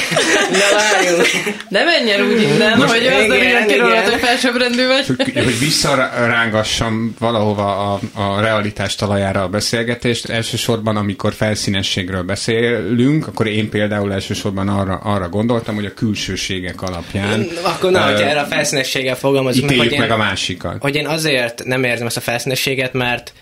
Na 0.62 0.78
várjunk. 0.92 1.28
Ne 1.70 1.84
menj 1.84 2.12
el 2.12 2.26
úgy 2.26 2.42
innen, 2.42 2.78
Most 2.78 2.94
hogy 2.94 3.08
az 3.08 3.28
nem 3.28 3.68
kirólod, 3.68 4.04
hogy 4.04 4.20
felsőbbrendű 4.20 4.88
vagy. 4.88 5.06
Hogy, 5.06 5.44
hogy 5.44 5.60
visszarángassam 5.60 7.16
valahova 7.20 7.94
a, 7.94 8.00
a 8.14 8.40
realitás 8.40 8.96
talajára 8.96 9.42
a 9.42 9.48
beszélgetést. 9.48 10.30
Elsősorban, 10.30 10.98
amikor 10.98 11.34
felszínességről 11.34 12.24
beszélünk, 12.24 13.28
akkor 13.28 13.48
én 13.48 13.70
például 13.70 14.14
elsősorban 14.14 14.70
arra, 14.70 14.96
arra 14.96 15.30
gondoltam, 15.30 15.76
hogy 15.76 15.86
a 15.86 15.94
külsőségek 15.94 16.82
alapján. 16.82 17.48
Akkor 17.62 17.92
na, 17.92 18.02
hogy 18.02 18.22
erre 18.22 18.40
a 18.40 18.46
felszínességgel 18.46 19.16
fogalmazunk 19.16 19.70
meg, 19.70 19.78
hogy 19.78 19.98
meg 19.98 20.08
én, 20.08 20.14
a 20.14 20.18
másikat. 20.18 20.82
Hogy 20.82 20.96
én 20.96 21.08
azért 21.08 21.64
nem 21.64 21.84
érzem 21.84 22.08
ezt 22.08 22.18
a 22.18 22.22
felszínességet, 22.22 22.94
mert 22.94 23.34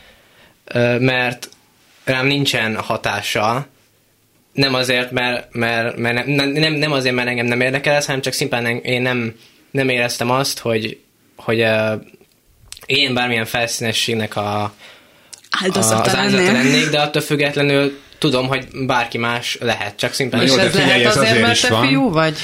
mert 1.00 1.50
rám 2.04 2.26
nincsen 2.26 2.76
hatása, 2.76 3.68
nem 4.54 4.74
azért, 4.74 5.12
mert, 5.12 5.54
mert, 5.54 5.98
mert 5.98 6.26
nem, 6.26 6.50
nem, 6.50 6.74
nem 6.74 6.92
azért, 6.92 7.16
mert 7.16 7.28
engem 7.28 7.46
nem 7.46 7.62
érdekel 7.62 7.96
ez, 7.96 8.06
hanem 8.06 8.22
csak 8.22 8.34
szimplán 8.34 8.66
én 8.66 9.02
nem, 9.02 9.36
nem 9.72 9.90
éreztem 9.90 10.32
azt, 10.32 10.60
hogy, 10.60 11.00
hogy 11.36 11.62
uh, 11.62 12.02
én 12.86 13.14
bármilyen 13.14 13.46
felszínességnek 13.46 14.36
a, 14.36 14.74
áldozata, 15.62 16.02
az 16.02 16.16
áldozata 16.16 16.52
lennék, 16.52 16.90
de 16.90 17.00
attól 17.00 17.22
függetlenül 17.22 18.02
tudom, 18.18 18.48
hogy 18.48 18.68
bárki 18.86 19.18
más 19.18 19.58
lehet, 19.62 19.98
csak 19.98 20.14
szimplán. 20.14 20.42
És 20.42 20.50
jó, 20.50 20.58
ez 20.58 20.72
figyelj, 20.72 20.88
lehet 20.88 21.06
azért, 21.06 21.30
azért 21.30 21.42
mert 21.42 21.62
te 21.62 21.70
van. 21.70 21.88
fiú 21.88 22.12
vagy? 22.12 22.38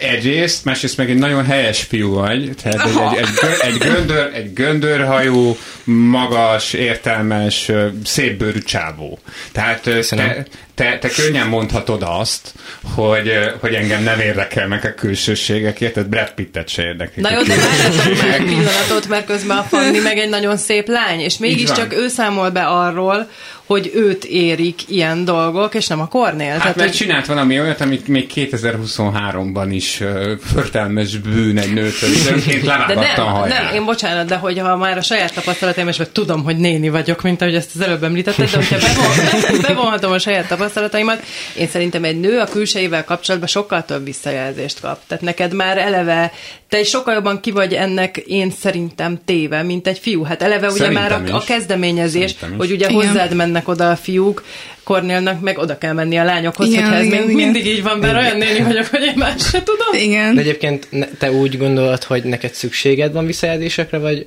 Egyrészt, 0.00 0.64
másrészt 0.64 0.96
meg 0.96 1.10
egy 1.10 1.16
nagyon 1.16 1.44
helyes 1.44 1.82
fiú 1.82 2.14
vagy, 2.14 2.50
tehát 2.62 2.86
egy, 2.86 3.18
egy, 3.18 3.28
egy, 3.60 3.72
egy, 3.72 3.78
göndör, 3.78 4.30
egy 4.34 4.52
göndörhajú, 4.52 5.56
magas, 5.84 6.72
értelmes, 6.72 7.70
szép 8.04 8.38
bőrű 8.38 8.58
csávó. 8.58 9.18
Tehát 9.52 9.80
te, 9.80 10.46
te, 10.74 10.98
te 10.98 11.08
könnyen 11.08 11.46
mondhatod 11.46 12.02
azt, 12.02 12.52
hogy, 12.94 13.32
hogy 13.60 13.74
engem 13.74 14.02
nem 14.02 14.20
érdekelnek 14.20 14.84
a 14.84 14.94
külsőségek, 14.94 15.80
érted? 15.80 16.06
Brad 16.06 16.32
Pittet 16.34 16.68
se 16.68 16.82
érdeklik. 16.82 17.24
Na 17.24 17.32
jó, 17.32 17.42
de 17.42 17.56
várjátok 17.56 18.22
meg 18.22 18.44
pillanatot, 18.44 19.08
mert 19.08 19.26
közben 19.26 19.56
a 19.56 19.62
Fanni 19.62 19.98
meg 19.98 20.18
egy 20.18 20.28
nagyon 20.28 20.56
szép 20.56 20.88
lány, 20.88 21.20
és 21.20 21.38
mégiscsak 21.38 21.92
ő 21.94 22.08
számol 22.08 22.50
be 22.50 22.62
arról, 22.66 23.28
hogy 23.72 23.90
őt 23.94 24.24
érik 24.24 24.88
ilyen 24.88 25.24
dolgok, 25.24 25.74
és 25.74 25.86
nem 25.86 26.00
a 26.00 26.08
Kornél. 26.08 26.50
Hát 26.50 26.60
Tehát, 26.60 26.76
mert 26.76 26.88
hogy... 26.88 26.98
csinált 26.98 27.26
valami 27.26 27.60
olyat, 27.60 27.80
amit 27.80 28.08
még 28.08 28.30
2023-ban 28.34 29.66
is 29.70 30.00
uh, 30.00 30.32
förtelmes 30.54 31.16
bűn 31.16 31.58
egy 31.58 31.72
nőtől, 31.72 32.10
önként 32.32 32.64
de 32.64 32.94
nem, 32.94 33.48
nem, 33.48 33.74
én 33.74 33.84
bocsánat, 33.84 34.26
de 34.26 34.36
hogyha 34.36 34.76
már 34.76 34.96
a 34.96 35.02
saját 35.02 35.34
tapasztalataim, 35.34 35.88
és 35.88 36.00
tudom, 36.12 36.44
hogy 36.44 36.56
néni 36.56 36.88
vagyok, 36.88 37.22
mint 37.22 37.42
ahogy 37.42 37.54
ezt 37.54 37.70
az 37.74 37.80
előbb 37.80 38.02
említetted, 38.04 38.50
de 38.50 38.56
hogyha 38.56 38.78
bevon, 38.78 39.60
bevonhatom 39.66 40.12
a 40.12 40.18
saját 40.18 40.48
tapasztalataimat, 40.72 41.22
én 41.58 41.68
szerintem 41.68 42.04
egy 42.04 42.20
nő 42.20 42.38
a 42.38 42.44
külsejével 42.44 43.04
kapcsolatban 43.04 43.48
sokkal 43.48 43.84
több 43.84 44.04
visszajelzést 44.04 44.80
kap. 44.80 45.00
Tehát 45.06 45.24
neked 45.24 45.54
már 45.54 45.78
eleve, 45.78 46.32
te 46.68 46.80
is 46.80 46.88
sokkal 46.88 47.14
jobban 47.14 47.40
ki 47.40 47.50
vagy 47.50 47.74
ennek 47.74 48.16
én 48.16 48.50
szerintem 48.50 49.20
téve, 49.24 49.62
mint 49.62 49.86
egy 49.86 49.98
fiú. 49.98 50.22
Hát 50.22 50.42
eleve 50.42 50.66
ugye 50.66 50.76
szerintem 50.76 51.02
már 51.02 51.30
a, 51.30 51.36
a 51.36 51.40
kezdeményezés, 51.40 52.34
hogy 52.56 52.70
ugye 52.70 52.88
Igen. 52.88 52.92
hozzád 52.92 53.34
mennek 53.34 53.68
oda 53.68 53.90
a 53.90 53.96
fiúk, 53.96 54.44
Kornélnak 54.84 55.40
meg 55.40 55.58
oda 55.58 55.78
kell 55.78 55.92
menni 55.92 56.18
a 56.18 56.24
lányokhoz, 56.24 56.68
igen, 56.68 56.82
hogyha 56.82 56.96
ez 56.96 57.04
igen, 57.04 57.18
még 57.18 57.36
igen. 57.36 57.44
mindig 57.44 57.66
így 57.66 57.82
van, 57.82 57.98
mert 57.98 58.16
olyan 58.16 58.36
néni 58.36 58.62
vagyok, 58.62 58.86
hogy 58.86 59.02
én 59.02 59.12
más 59.16 59.42
se 59.42 59.62
tudom. 59.62 60.08
Igen. 60.08 60.34
De 60.34 60.40
egyébként 60.40 60.88
te 61.18 61.32
úgy 61.32 61.58
gondolod, 61.58 62.02
hogy 62.02 62.24
neked 62.24 62.54
szükséged 62.54 63.12
van 63.12 63.26
visszajelzésekre, 63.26 63.98
vagy 63.98 64.26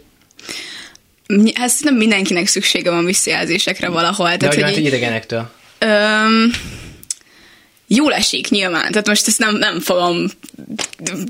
ez 1.53 1.75
nem 1.81 1.95
mindenkinek 1.95 2.47
szüksége 2.47 2.91
van 2.91 3.05
visszajelzésekre 3.05 3.89
valahol. 3.89 4.29
De 4.29 4.37
tehát, 4.37 4.53
hogy, 4.53 4.63
hogy 4.63 4.85
idegenektől? 4.85 5.49
Öm, 5.79 6.51
jól 7.87 8.13
esik 8.13 8.49
nyilván, 8.49 8.91
tehát 8.91 9.07
most 9.07 9.27
ezt 9.27 9.39
nem, 9.39 9.55
nem 9.55 9.79
fogom 9.79 10.27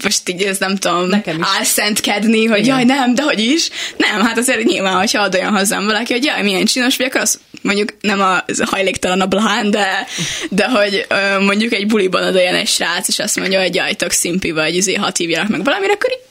most 0.03 0.29
így 0.29 0.41
ez 0.41 0.57
nem 0.57 0.75
tudom 0.75 1.23
álszentkedni, 1.57 2.45
hogy 2.45 2.59
Igen. 2.59 2.75
jaj 2.75 2.83
nem, 2.83 3.15
de 3.15 3.23
hogy 3.23 3.39
is. 3.39 3.69
Nem, 3.97 4.21
hát 4.21 4.37
azért 4.37 4.63
nyilván, 4.63 4.97
hogyha 4.97 5.21
ad 5.21 5.35
olyan 5.35 5.57
hozzám 5.57 5.85
valaki, 5.85 6.13
hogy 6.13 6.23
jaj, 6.23 6.41
milyen 6.41 6.65
csinos 6.65 6.97
vagy, 6.97 7.05
akkor 7.05 7.21
az 7.21 7.39
mondjuk 7.61 7.93
nem 8.01 8.21
a 8.21 8.43
hajléktalan 8.65 9.21
a 9.21 9.25
blahán, 9.25 9.71
de, 9.71 10.07
de 10.49 10.69
hogy 10.69 11.07
mondjuk 11.39 11.73
egy 11.73 11.87
buliban 11.87 12.23
ad 12.23 12.35
olyan 12.35 12.55
egy 12.55 12.67
srác, 12.67 13.07
és 13.07 13.19
azt 13.19 13.39
mondja, 13.39 13.61
hogy 13.61 13.75
jaj, 13.75 13.93
tök 13.93 14.11
szimpi 14.11 14.51
vagy, 14.51 14.75
izé, 14.75 14.93
hat 14.93 15.17
hívjanak 15.17 15.49
meg 15.49 15.63
valamire, 15.63 15.93
akkor 15.93 16.09
így 16.11 16.23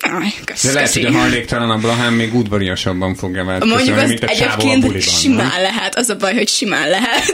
Aj, 0.00 0.34
kösz, 0.44 0.64
De 0.64 0.72
lehet, 0.72 0.92
hogy 0.92 1.04
a 1.04 1.12
hajléktalanabb 1.12 1.80
Blahán 1.80 2.12
még 2.12 2.34
udvariasabban 2.34 3.14
fogja 3.14 3.44
változni, 3.44 3.74
Mondjuk 3.74 3.96
az 3.96 4.08
mint 4.08 4.22
a 4.22 4.28
egyébként 4.28 4.84
a 4.84 4.86
buliban, 4.86 5.00
simán 5.00 5.46
nem? 5.46 5.62
lehet, 5.62 5.96
az 5.96 6.08
a 6.08 6.16
baj, 6.16 6.34
hogy 6.34 6.48
simán 6.48 6.88
lehet. 6.88 7.32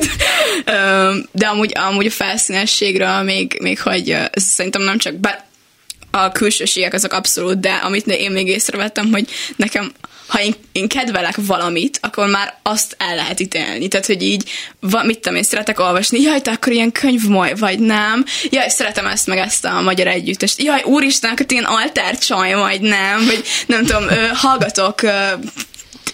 De 1.32 1.46
amúgy, 1.46 1.72
amúgy 1.74 2.06
a 2.06 2.10
felszínességről 2.10 3.22
még, 3.22 3.58
még 3.62 3.80
hogy 3.80 4.16
szerintem 4.32 4.82
nem 4.82 4.98
csak, 4.98 5.14
bár 5.14 5.45
a 6.24 6.32
külsőségek 6.32 6.94
azok 6.94 7.12
abszolút, 7.12 7.60
de 7.60 7.72
amit 7.72 8.06
én 8.06 8.30
még 8.30 8.48
észrevettem, 8.48 9.10
hogy 9.12 9.28
nekem 9.56 9.92
ha 10.26 10.40
én, 10.40 10.54
én 10.72 10.88
kedvelek 10.88 11.34
valamit, 11.36 11.98
akkor 12.02 12.26
már 12.26 12.58
azt 12.62 12.96
el 12.98 13.14
lehet 13.14 13.40
ítélni. 13.40 13.88
Tehát, 13.88 14.06
hogy 14.06 14.22
így, 14.22 14.50
va, 14.80 15.02
mit 15.02 15.18
tudom, 15.18 15.36
én 15.36 15.42
szeretek 15.42 15.80
olvasni, 15.80 16.20
jaj, 16.20 16.40
te 16.40 16.50
akkor 16.50 16.72
ilyen 16.72 16.92
könyv 16.92 17.22
vagy 17.58 17.78
nem, 17.78 18.24
jaj, 18.50 18.68
szeretem 18.68 19.06
ezt 19.06 19.26
meg 19.26 19.38
ezt 19.38 19.64
a 19.64 19.80
magyar 19.80 20.06
együttest, 20.06 20.62
jaj, 20.62 20.82
úristen, 20.82 21.30
akkor 21.30 21.46
ilyen 21.48 21.64
alter 21.64 22.18
csaj 22.18 22.54
vagy 22.54 22.80
nem, 22.80 23.24
vagy 23.26 23.44
nem 23.66 23.84
tudom, 23.84 24.08
ö, 24.08 24.26
hallgatok 24.32 25.02
ö, 25.02 25.10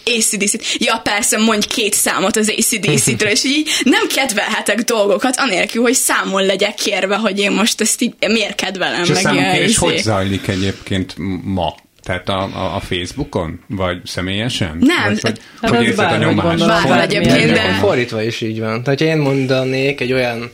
ACDC-t. 0.04 0.64
Ja, 0.78 0.98
persze, 0.98 1.38
mondj 1.38 1.66
két 1.66 1.94
számot 1.94 2.36
az 2.36 2.54
ACDC-től, 2.56 3.28
és 3.28 3.44
így 3.44 3.70
nem 3.84 4.06
kedvelhetek 4.06 4.80
dolgokat, 4.80 5.34
anélkül, 5.36 5.82
hogy 5.82 5.94
számon 5.94 6.46
legyek 6.46 6.74
kérve, 6.74 7.16
hogy 7.16 7.38
én 7.38 7.50
most 7.50 7.80
ezt 7.80 8.02
így 8.02 8.14
miért 8.26 8.54
kedvelem. 8.54 9.02
És 9.02 9.08
meg 9.08 9.16
a 9.16 9.20
számonkérés 9.20 9.78
hogy 9.78 9.98
zajlik 9.98 10.48
egyébként 10.48 11.14
ma? 11.44 11.74
Tehát 12.02 12.28
a, 12.28 12.42
a, 12.42 12.74
a 12.74 12.80
Facebookon? 12.80 13.60
Vagy 13.66 14.00
személyesen? 14.04 14.76
Nem. 14.80 15.04
Vagy, 15.04 15.20
vagy, 15.20 15.40
hát 15.60 15.70
hogy 15.70 15.84
érzed 15.84 16.12
a 16.12 16.16
nyomást? 16.16 16.66
Bárhol 16.66 17.00
egyébként, 17.00 17.52
de... 17.52 17.76
Fordítva 17.80 18.22
is 18.22 18.40
így 18.40 18.60
van. 18.60 18.82
Tehát, 18.82 18.98
ha 18.98 19.04
én 19.06 19.16
mondanék 19.16 20.00
egy 20.00 20.12
olyan 20.12 20.50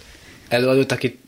előadót, 0.48 0.92
aki 0.92 1.18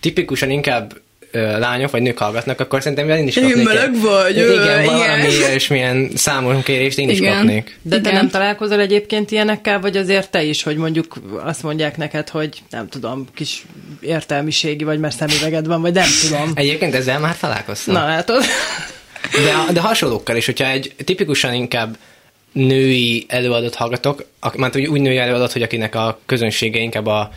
tipikusan 0.00 0.50
inkább 0.50 1.00
lányok 1.32 1.90
vagy 1.90 2.02
nők 2.02 2.18
hallgatnak, 2.18 2.60
akkor 2.60 2.82
szerintem 2.82 3.10
én 3.10 3.26
is 3.26 3.34
kapnék. 3.34 3.56
Én 3.56 3.62
meleg 3.62 4.00
vagy. 4.00 4.36
Igen, 4.36 4.62
igen, 4.62 4.84
valami 4.84 5.28
és 5.54 5.68
milyen 5.68 6.10
számonkérést 6.14 6.98
én 6.98 7.08
igen. 7.08 7.22
is 7.22 7.36
kapnék. 7.36 7.78
De 7.82 7.96
igen. 7.96 8.02
te 8.02 8.18
nem 8.18 8.28
találkozol 8.28 8.80
egyébként 8.80 9.30
ilyenekkel, 9.30 9.80
vagy 9.80 9.96
azért 9.96 10.30
te 10.30 10.42
is, 10.42 10.62
hogy 10.62 10.76
mondjuk 10.76 11.14
azt 11.44 11.62
mondják 11.62 11.96
neked, 11.96 12.28
hogy 12.28 12.62
nem 12.70 12.88
tudom, 12.88 13.26
kis 13.34 13.64
értelmiségi 14.00 14.84
vagy, 14.84 14.98
mert 14.98 15.16
szemüveged 15.16 15.66
van, 15.66 15.80
vagy 15.80 15.92
nem 15.92 16.08
tudom. 16.20 16.52
Egyébként 16.54 16.94
ezzel 16.94 17.18
már 17.18 17.36
találkoztam. 17.36 17.94
Na, 17.94 18.06
látod? 18.06 18.42
De, 19.32 19.72
de 19.72 19.80
hasonlókkal 19.80 20.36
is, 20.36 20.46
hogyha 20.46 20.68
egy 20.68 20.94
tipikusan 21.04 21.54
inkább 21.54 21.96
női 22.52 23.24
előadót 23.28 23.74
hallgatok, 23.74 24.24
mert 24.56 24.76
úgy 24.76 25.00
női 25.00 25.18
előadót, 25.18 25.52
hogy 25.52 25.62
akinek 25.62 25.94
a 25.94 26.18
közönsége 26.26 26.78
inkább 26.78 27.06
a, 27.06 27.30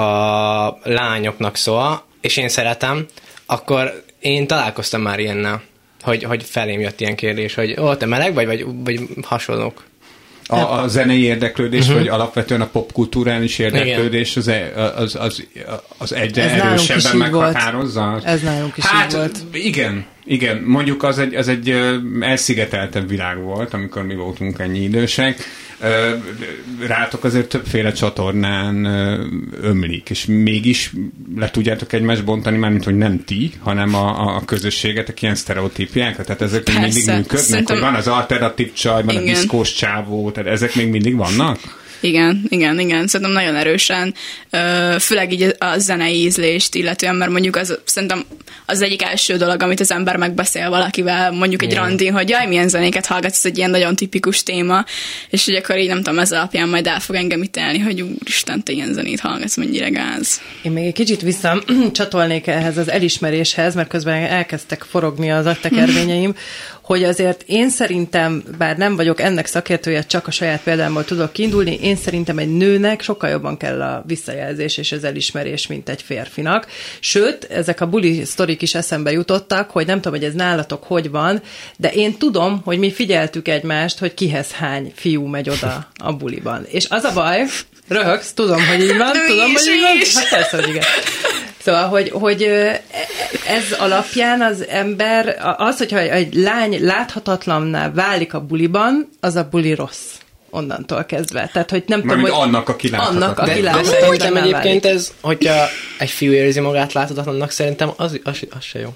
a 0.00 0.78
lányoknak 0.82 1.56
szól, 1.56 2.06
és 2.20 2.36
én 2.36 2.48
szeretem, 2.48 3.06
akkor 3.46 4.02
én 4.20 4.46
találkoztam 4.46 5.00
már 5.00 5.18
ilyennel, 5.18 5.62
hogy, 6.02 6.22
hogy 6.22 6.44
felém 6.44 6.80
jött 6.80 7.00
ilyen 7.00 7.16
kérdés, 7.16 7.54
hogy 7.54 7.80
ó, 7.80 7.94
te 7.94 8.06
meleg 8.06 8.34
vagy, 8.34 8.46
vagy, 8.46 8.66
vagy 8.84 9.00
hasonlók. 9.22 9.84
A, 10.50 10.56
a 10.56 10.88
zenei 10.88 11.22
érdeklődés, 11.22 11.80
uh-huh. 11.80 11.98
vagy 11.98 12.08
alapvetően 12.08 12.60
a 12.60 12.66
popkulturális 12.66 13.58
érdeklődés 13.58 14.36
az, 14.36 14.48
e- 14.48 14.72
az, 14.96 15.14
az, 15.14 15.46
az 15.98 16.12
egyre 16.12 16.42
Ez 16.42 16.60
erősebben 16.60 17.16
meghatározza? 17.16 18.08
Volt. 18.10 18.24
Ez 18.24 18.40
nálunk 18.40 18.76
is 18.76 18.84
hát, 18.84 19.10
így 19.10 19.16
volt. 19.16 19.38
igen, 19.52 20.06
igen, 20.24 20.56
mondjuk 20.56 21.02
az 21.02 21.18
egy, 21.18 21.34
az 21.34 21.48
egy 21.48 21.74
elszigeteltebb 22.20 23.08
világ 23.08 23.42
volt, 23.42 23.74
amikor 23.74 24.02
mi 24.02 24.14
voltunk 24.14 24.58
ennyi 24.58 24.80
idősek. 24.82 25.44
Rátok 26.86 27.24
azért 27.24 27.48
többféle 27.48 27.92
csatornán 27.92 28.84
ömlik, 29.60 30.10
és 30.10 30.24
mégis 30.26 30.92
le 31.36 31.50
tudjátok 31.50 31.92
egymást 31.92 32.24
bontani, 32.24 32.56
mármint, 32.56 32.84
hogy 32.84 32.96
nem 32.96 33.24
ti, 33.24 33.52
hanem 33.58 33.94
a, 33.94 34.36
a 34.36 34.44
közösségetek 34.44 35.22
ilyen 35.22 35.34
sztereotípiák, 35.34 36.24
tehát 36.24 36.42
ezek 36.42 36.62
Persze. 36.62 36.80
még 36.80 36.92
mindig 36.94 37.14
működnek, 37.14 37.40
Szerintem... 37.40 37.76
hogy 37.76 37.84
van 37.84 37.94
az 37.94 38.08
alternatív 38.08 38.72
csaj, 38.72 39.02
van 39.02 39.14
Igen. 39.14 39.22
a 39.22 39.26
diszkós 39.26 39.72
csávó, 39.72 40.30
tehát 40.30 40.52
ezek 40.52 40.74
még 40.74 40.88
mindig 40.88 41.16
vannak? 41.16 41.58
Igen, 42.00 42.44
igen, 42.48 42.78
igen, 42.78 43.06
szerintem 43.06 43.34
nagyon 43.34 43.56
erősen, 43.56 44.14
főleg 44.98 45.32
így 45.32 45.54
a 45.58 45.78
zenei 45.78 46.14
ízlést 46.14 46.74
illetően, 46.74 47.14
mert 47.14 47.30
mondjuk 47.30 47.56
az 47.56 47.78
szerintem 47.84 48.24
az 48.66 48.82
egyik 48.82 49.02
első 49.02 49.36
dolog, 49.36 49.62
amit 49.62 49.80
az 49.80 49.90
ember 49.90 50.16
megbeszél 50.16 50.70
valakivel, 50.70 51.32
mondjuk 51.32 51.62
egy 51.62 51.74
randin, 51.74 52.12
hogy 52.12 52.28
jaj, 52.28 52.46
milyen 52.46 52.68
zenéket 52.68 53.06
hallgatsz, 53.06 53.38
ez 53.38 53.50
egy 53.50 53.58
ilyen 53.58 53.70
nagyon 53.70 53.96
tipikus 53.96 54.42
téma, 54.42 54.84
és 55.30 55.44
hogy 55.44 55.54
akkor 55.54 55.78
így 55.78 55.88
nem 55.88 56.02
tudom, 56.02 56.18
ez 56.18 56.32
alapján 56.32 56.68
majd 56.68 56.86
el 56.86 57.00
fog 57.00 57.16
engem 57.16 57.42
ítélni, 57.42 57.78
hogy 57.78 58.00
úristen, 58.00 58.62
te 58.62 58.72
ilyen 58.72 58.92
zenét 58.92 59.20
hallgatsz, 59.20 59.56
mennyire 59.56 59.88
gáz. 59.88 60.40
Én 60.62 60.72
még 60.72 60.86
egy 60.86 60.92
kicsit 60.92 61.20
vissza 61.20 61.62
csatolnék 61.92 62.46
ehhez 62.46 62.78
az 62.78 62.90
elismeréshez, 62.90 63.74
mert 63.74 63.88
közben 63.88 64.22
elkezdtek 64.22 64.82
forogni 64.82 65.30
az 65.30 65.46
agytekervényeim, 65.46 66.34
hogy 66.88 67.04
azért 67.04 67.42
én 67.46 67.70
szerintem, 67.70 68.42
bár 68.58 68.76
nem 68.76 68.96
vagyok 68.96 69.20
ennek 69.20 69.46
szakértője, 69.46 70.02
csak 70.02 70.26
a 70.26 70.30
saját 70.30 70.62
példámból 70.62 71.04
tudok 71.04 71.32
kiindulni, 71.32 71.78
én 71.82 71.96
szerintem 71.96 72.38
egy 72.38 72.56
nőnek 72.56 73.02
sokkal 73.02 73.30
jobban 73.30 73.56
kell 73.56 73.82
a 73.82 74.02
visszajelzés 74.06 74.76
és 74.76 74.92
az 74.92 75.04
elismerés, 75.04 75.66
mint 75.66 75.88
egy 75.88 76.02
férfinak. 76.02 76.66
Sőt, 77.00 77.44
ezek 77.44 77.80
a 77.80 77.86
buli 77.86 78.24
sztorik 78.24 78.62
is 78.62 78.74
eszembe 78.74 79.10
jutottak, 79.10 79.70
hogy 79.70 79.86
nem 79.86 80.00
tudom, 80.00 80.18
hogy 80.18 80.28
ez 80.28 80.34
nálatok 80.34 80.84
hogy 80.84 81.10
van, 81.10 81.42
de 81.76 81.92
én 81.92 82.18
tudom, 82.18 82.60
hogy 82.64 82.78
mi 82.78 82.92
figyeltük 82.92 83.48
egymást, 83.48 83.98
hogy 83.98 84.14
kihez 84.14 84.52
hány 84.52 84.92
fiú 84.94 85.26
megy 85.26 85.48
oda 85.48 85.88
a 85.94 86.12
buliban. 86.12 86.66
És 86.70 86.86
az 86.88 87.04
a 87.04 87.12
baj, 87.12 87.44
röhögsz, 87.88 88.32
tudom, 88.32 88.66
hogy 88.66 88.80
így 88.80 88.96
van, 88.96 89.12
tudom, 89.28 89.52
hogy 89.52 89.66
így 89.66 89.80
van, 89.82 90.22
hát 90.22 90.28
persze, 90.30 90.56
hogy 90.56 90.68
igen. 90.68 90.84
Szóval, 91.62 91.88
hogy, 91.88 92.10
hogy 92.10 92.48
ez 93.48 93.72
alapján 93.78 94.40
az 94.40 94.66
ember, 94.68 95.36
az, 95.56 95.78
hogyha 95.78 95.98
egy 95.98 96.34
lány 96.34 96.84
láthatatlanná 96.84 97.90
válik 97.90 98.34
a 98.34 98.40
buliban, 98.40 99.08
az 99.20 99.36
a 99.36 99.48
buli 99.50 99.74
rossz 99.74 100.14
onnantól 100.50 101.04
kezdve. 101.04 101.50
Tehát, 101.52 101.70
hogy 101.70 101.82
nem 101.86 102.00
tudom, 102.00 102.20
hogy... 102.20 102.30
annak, 102.30 102.68
aki 102.68 102.90
láthatatlan. 102.90 103.22
Annak, 103.22 103.38
aki 103.38 103.60
de, 103.60 103.70
de 103.70 103.82
szerintem 103.82 104.36
egyébként 104.36 104.84
ez, 104.84 105.12
hogyha 105.20 105.66
egy 105.98 106.10
fiú 106.10 106.32
érzi 106.32 106.60
magát 106.60 106.92
láthatatlannak, 106.92 107.50
szerintem 107.50 107.90
az, 107.96 108.20
az, 108.24 108.38
az 108.50 108.64
se 108.64 108.78
jó. 108.78 108.94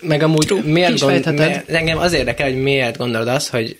Meg 0.00 0.22
amúgy 0.22 0.46
True. 0.46 0.62
miért, 0.62 1.00
gond, 1.00 1.34
miért, 1.34 1.70
engem 1.70 1.98
az 1.98 2.12
érdekel, 2.12 2.46
hogy 2.46 2.62
miért 2.62 2.96
gondolod 2.96 3.28
azt, 3.28 3.50
hogy 3.50 3.78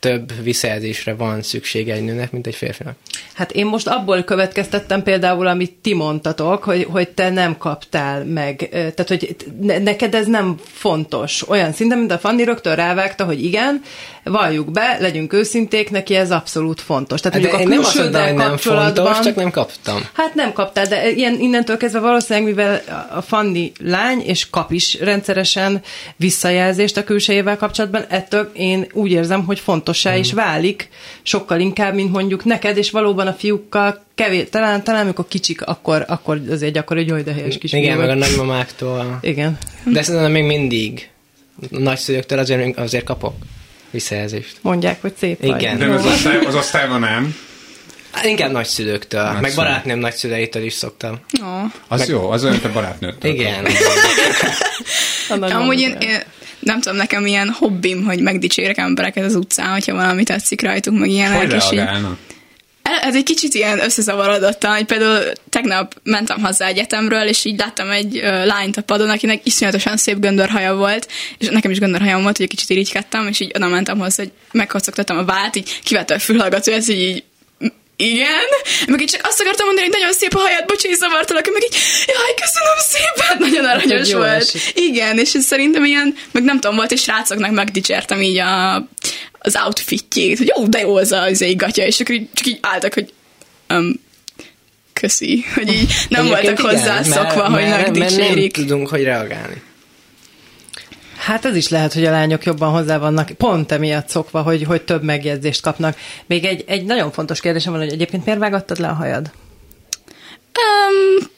több 0.00 0.42
visszajelzésre 0.42 1.14
van 1.14 1.42
szüksége 1.42 1.94
egy 1.94 2.04
nőnek, 2.04 2.32
mint 2.32 2.46
egy 2.46 2.54
férfinak. 2.54 2.96
Hát 3.34 3.52
én 3.52 3.66
most 3.66 3.86
abból 3.86 4.22
következtettem 4.22 5.02
például, 5.02 5.46
amit 5.46 5.72
ti 5.82 5.94
mondtatok, 5.94 6.64
hogy, 6.64 6.86
hogy 6.90 7.08
te 7.08 7.30
nem 7.30 7.58
kaptál 7.58 8.24
meg, 8.24 8.68
tehát 8.70 9.08
hogy 9.08 9.36
neked 9.60 10.14
ez 10.14 10.26
nem 10.26 10.56
fontos. 10.62 11.48
Olyan 11.48 11.72
szinten, 11.72 11.98
mint 11.98 12.12
a 12.12 12.18
Fanni 12.18 12.44
rögtön 12.44 12.74
rávágta, 12.74 13.24
hogy 13.24 13.44
igen, 13.44 13.82
valljuk 14.24 14.70
be, 14.70 14.96
legyünk 15.00 15.32
őszinték, 15.32 15.90
neki 15.90 16.14
ez 16.14 16.30
abszolút 16.30 16.80
fontos. 16.80 17.20
Tehát 17.20 17.40
de 17.40 17.48
mondjuk 17.48 17.70
a 17.70 17.74
külsőddel 17.74 18.32
nem 18.32 18.48
kapcsolatban... 18.48 19.04
Nem 19.04 19.04
fontos, 19.04 19.26
csak 19.26 19.34
nem 19.34 19.50
kaptam. 19.50 20.08
Hát 20.12 20.34
nem 20.34 20.52
kaptál, 20.52 20.86
de 20.86 21.10
ilyen, 21.10 21.40
innentől 21.40 21.76
kezdve 21.76 22.00
valószínűleg, 22.00 22.48
mivel 22.48 22.82
a 23.14 23.20
Fanni 23.20 23.72
lány, 23.80 24.20
és 24.20 24.50
kap 24.50 24.72
is 24.72 25.00
rendszeresen 25.00 25.82
visszajelzést 26.16 26.96
a 26.96 27.04
külsejével 27.04 27.56
kapcsolatban, 27.56 28.04
ettől 28.08 28.50
én 28.52 28.86
úgy 28.92 29.10
érzem, 29.10 29.44
hogy 29.44 29.60
fontossá 29.60 30.10
hmm. 30.10 30.20
is 30.20 30.32
válik, 30.32 30.88
sokkal 31.22 31.60
inkább, 31.60 31.94
mint 31.94 32.12
mondjuk 32.12 32.44
neked, 32.44 32.76
és 32.76 32.90
valóban 32.90 33.26
a 33.26 33.32
fiúkkal 33.32 34.02
kevés, 34.14 34.44
talán, 34.50 34.84
talán 34.84 35.02
amikor 35.02 35.28
kicsik, 35.28 35.62
akkor, 35.62 36.04
akkor 36.08 36.40
azért 36.50 36.76
akkor 36.76 36.96
egy 36.96 37.10
olyan 37.10 37.24
helyes 37.34 37.58
kis 37.58 37.72
Igen, 37.72 37.98
meg 37.98 38.08
a 38.08 38.14
nagymamáktól. 38.14 39.18
Igen. 39.22 39.58
De 39.84 40.02
szerintem 40.02 40.30
még 40.30 40.44
mindig 40.44 41.08
nagyszülőktől 41.70 42.38
azért, 42.38 42.78
azért 42.78 43.04
kapok 43.04 43.34
visszajelzést. 43.94 44.56
Mondják, 44.60 45.00
hogy 45.00 45.12
szép 45.18 45.44
Igen. 45.44 45.78
De 45.78 45.86
az, 45.86 46.06
osztály, 46.06 46.36
az 46.36 46.54
osztályban 46.54 47.00
nem. 47.00 47.36
Hát 48.10 48.24
inkább 48.24 48.50
nagyszülőktől, 48.50 49.22
Nagyszülő. 49.22 49.40
meg 49.40 49.54
barátnőm 49.54 49.98
nagyszüleitől 49.98 50.62
is 50.62 50.72
szoktam. 50.72 51.18
Oh. 51.42 51.72
Az 51.88 51.98
meg... 51.98 52.08
jó, 52.08 52.30
az 52.30 52.44
olyan, 52.44 52.60
te 52.60 52.68
barátnőtől. 52.68 53.32
Igen. 53.32 53.66
Amúgy 55.60 55.80
én, 55.80 55.96
én, 56.00 56.22
nem 56.58 56.80
tudom, 56.80 56.96
nekem 56.96 57.26
ilyen 57.26 57.48
hobbim, 57.58 58.04
hogy 58.04 58.20
megdicsérek 58.20 58.78
embereket 58.78 59.24
az 59.24 59.34
utcán, 59.34 59.72
hogyha 59.72 59.94
valami 59.94 60.22
tetszik 60.22 60.62
rajtuk, 60.62 60.98
meg 60.98 61.08
ilyenek. 61.08 61.38
Hogy 61.38 61.50
reagálnak? 61.50 62.18
Ez 62.82 63.14
egy 63.14 63.22
kicsit 63.22 63.54
ilyen 63.54 63.80
összezavarodottan, 63.80 64.74
hogy 64.74 64.84
például 64.84 65.22
tegnap 65.54 65.94
mentem 66.02 66.42
haza 66.42 66.64
egyetemről, 66.64 67.28
és 67.28 67.44
így 67.44 67.58
láttam 67.58 67.90
egy 67.90 68.16
uh, 68.16 68.46
lányt 68.46 68.76
a 68.76 68.82
padon, 68.82 69.10
akinek 69.10 69.40
iszonyatosan 69.46 69.96
szép 69.96 70.18
göndörhaja 70.18 70.74
volt, 70.74 71.08
és 71.38 71.48
nekem 71.48 71.70
is 71.70 71.78
göndörhajam 71.78 72.22
volt, 72.22 72.36
hogy 72.36 72.44
egy 72.44 72.50
kicsit 72.50 72.70
irigykedtem, 72.70 73.28
és 73.28 73.40
így 73.40 73.52
oda 73.54 73.68
mentem 73.68 73.98
hozzá, 73.98 74.22
hogy 74.22 74.32
megkocogtattam 74.52 75.18
a 75.18 75.24
vált, 75.24 75.56
így 75.56 75.80
kivette 75.82 76.14
a 76.14 76.18
fülhallgatóját, 76.18 76.88
így, 76.88 77.00
így 77.00 77.22
igen, 77.96 78.48
meg 78.86 79.00
így 79.00 79.10
csak 79.10 79.26
azt 79.26 79.40
akartam 79.40 79.66
mondani, 79.66 79.86
hogy 79.86 79.96
nagyon 79.96 80.12
szép 80.12 80.34
a 80.34 80.38
hajad, 80.38 80.64
bocsi, 80.66 80.94
zavartalak, 80.94 81.52
meg 81.52 81.62
így, 81.62 81.76
jaj, 82.06 82.34
köszönöm 82.42 82.78
szépen, 82.78 83.36
nagyon 83.48 83.64
aranyos 83.64 84.12
volt. 84.12 84.54
Esik. 84.54 84.72
Igen, 84.74 85.18
és 85.18 85.34
ez 85.34 85.44
szerintem 85.44 85.84
ilyen, 85.84 86.16
meg 86.30 86.42
nem 86.42 86.60
tudom, 86.60 86.76
volt, 86.76 86.92
és 86.92 87.02
srácoknak 87.02 87.50
megdicsértem 87.50 88.22
így 88.22 88.38
a, 88.38 88.74
az 89.38 89.56
outfitjét, 89.64 90.38
hogy 90.38 90.52
jó, 90.56 90.66
de 90.66 90.80
jó 90.80 90.96
az 90.96 91.12
az 91.12 91.42
egy 91.42 91.56
gatya, 91.56 91.86
és 91.86 92.00
akkor 92.00 92.14
így, 92.14 92.28
csak 92.34 92.46
így 92.46 92.58
álltak, 92.60 92.94
hogy 92.94 93.12
um, 93.68 94.02
köszi, 95.04 95.44
hogy 95.54 95.72
így 95.72 95.94
nem 96.08 96.24
Egyébként 96.24 96.60
voltak 96.60 96.72
igen, 96.72 97.00
hozzászokva, 97.02 97.50
hogy 97.50 97.68
megdicsérik. 97.68 98.28
Mert 98.28 98.56
nem 98.56 98.66
tudunk, 98.66 98.88
hogy 98.88 99.02
reagálni. 99.02 99.62
Hát 101.16 101.44
ez 101.44 101.56
is 101.56 101.68
lehet, 101.68 101.92
hogy 101.92 102.04
a 102.04 102.10
lányok 102.10 102.44
jobban 102.44 102.70
hozzá 102.70 102.98
vannak, 102.98 103.30
pont 103.30 103.72
emiatt 103.72 104.08
szokva, 104.08 104.42
hogy, 104.42 104.62
hogy 104.62 104.82
több 104.82 105.02
megjegyzést 105.02 105.60
kapnak. 105.60 105.96
Még 106.26 106.44
egy, 106.44 106.64
egy 106.66 106.84
nagyon 106.84 107.12
fontos 107.12 107.40
kérdésem 107.40 107.72
van, 107.72 107.80
hogy 107.80 107.92
egyébként 107.92 108.24
miért 108.24 108.40
vágattad 108.40 108.78
le 108.78 108.88
a 108.88 108.92
hajad? 108.92 109.30
Um, 110.58 111.28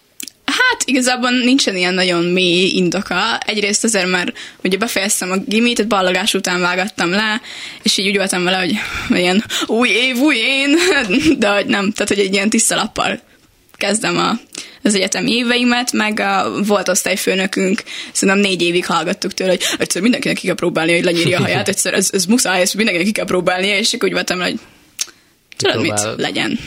hát 0.45 0.83
igazából 0.85 1.31
nincsen 1.31 1.77
ilyen 1.77 1.95
nagyon 1.95 2.25
mély 2.25 2.69
indoka. 2.69 3.39
Egyrészt 3.39 3.85
azért, 3.85 4.11
mert 4.11 4.33
ugye 4.65 4.77
befejeztem 4.77 5.31
a 5.31 5.37
gimit, 5.37 5.77
tehát 5.77 5.91
ballagás 5.91 6.35
után 6.35 6.61
vágattam 6.61 7.11
le, 7.11 7.41
és 7.83 7.99
így 7.99 8.09
úgy 8.09 8.17
voltam 8.17 8.45
vele, 8.45 8.59
hogy 8.59 8.75
ilyen 9.19 9.45
új 9.67 9.89
év, 9.89 10.17
új 10.17 10.37
én, 10.37 10.77
de 11.39 11.49
hogy 11.49 11.67
nem, 11.67 11.93
tehát 11.93 12.09
hogy 12.09 12.19
egy 12.19 12.33
ilyen 12.33 12.51
tiszta 12.51 12.75
lappal 12.75 13.21
kezdem 13.77 14.17
a, 14.17 14.33
az 14.83 14.95
egyetemi 14.95 15.33
éveimet, 15.33 15.93
meg 15.93 16.21
a, 16.21 16.63
volt 16.67 16.89
osztályfőnökünk, 16.89 17.83
szerintem 18.13 18.45
négy 18.45 18.63
évig 18.63 18.87
hallgattuk 18.87 19.35
tőle, 19.35 19.51
hogy 19.51 19.63
egyszer 19.79 20.03
mindenkinek 20.03 20.37
ki 20.37 20.47
kell 20.47 20.55
próbálni, 20.55 20.93
hogy 20.93 21.05
lenyírja 21.05 21.39
a 21.39 21.43
haját, 21.47 21.69
egyszer 21.69 21.95
ez, 21.95 22.11
ez 22.13 22.25
muszáj, 22.25 22.61
ezt 22.61 22.75
mindenkinek 22.75 23.09
ki 23.09 23.15
kell 23.15 23.25
próbálnia, 23.25 23.79
és 23.79 23.93
akkor 23.93 24.09
úgy 24.09 24.15
voltam, 24.15 24.41
hogy 24.41 24.59
tudod 25.57 25.81
mit, 25.81 26.09
legyen. 26.17 26.59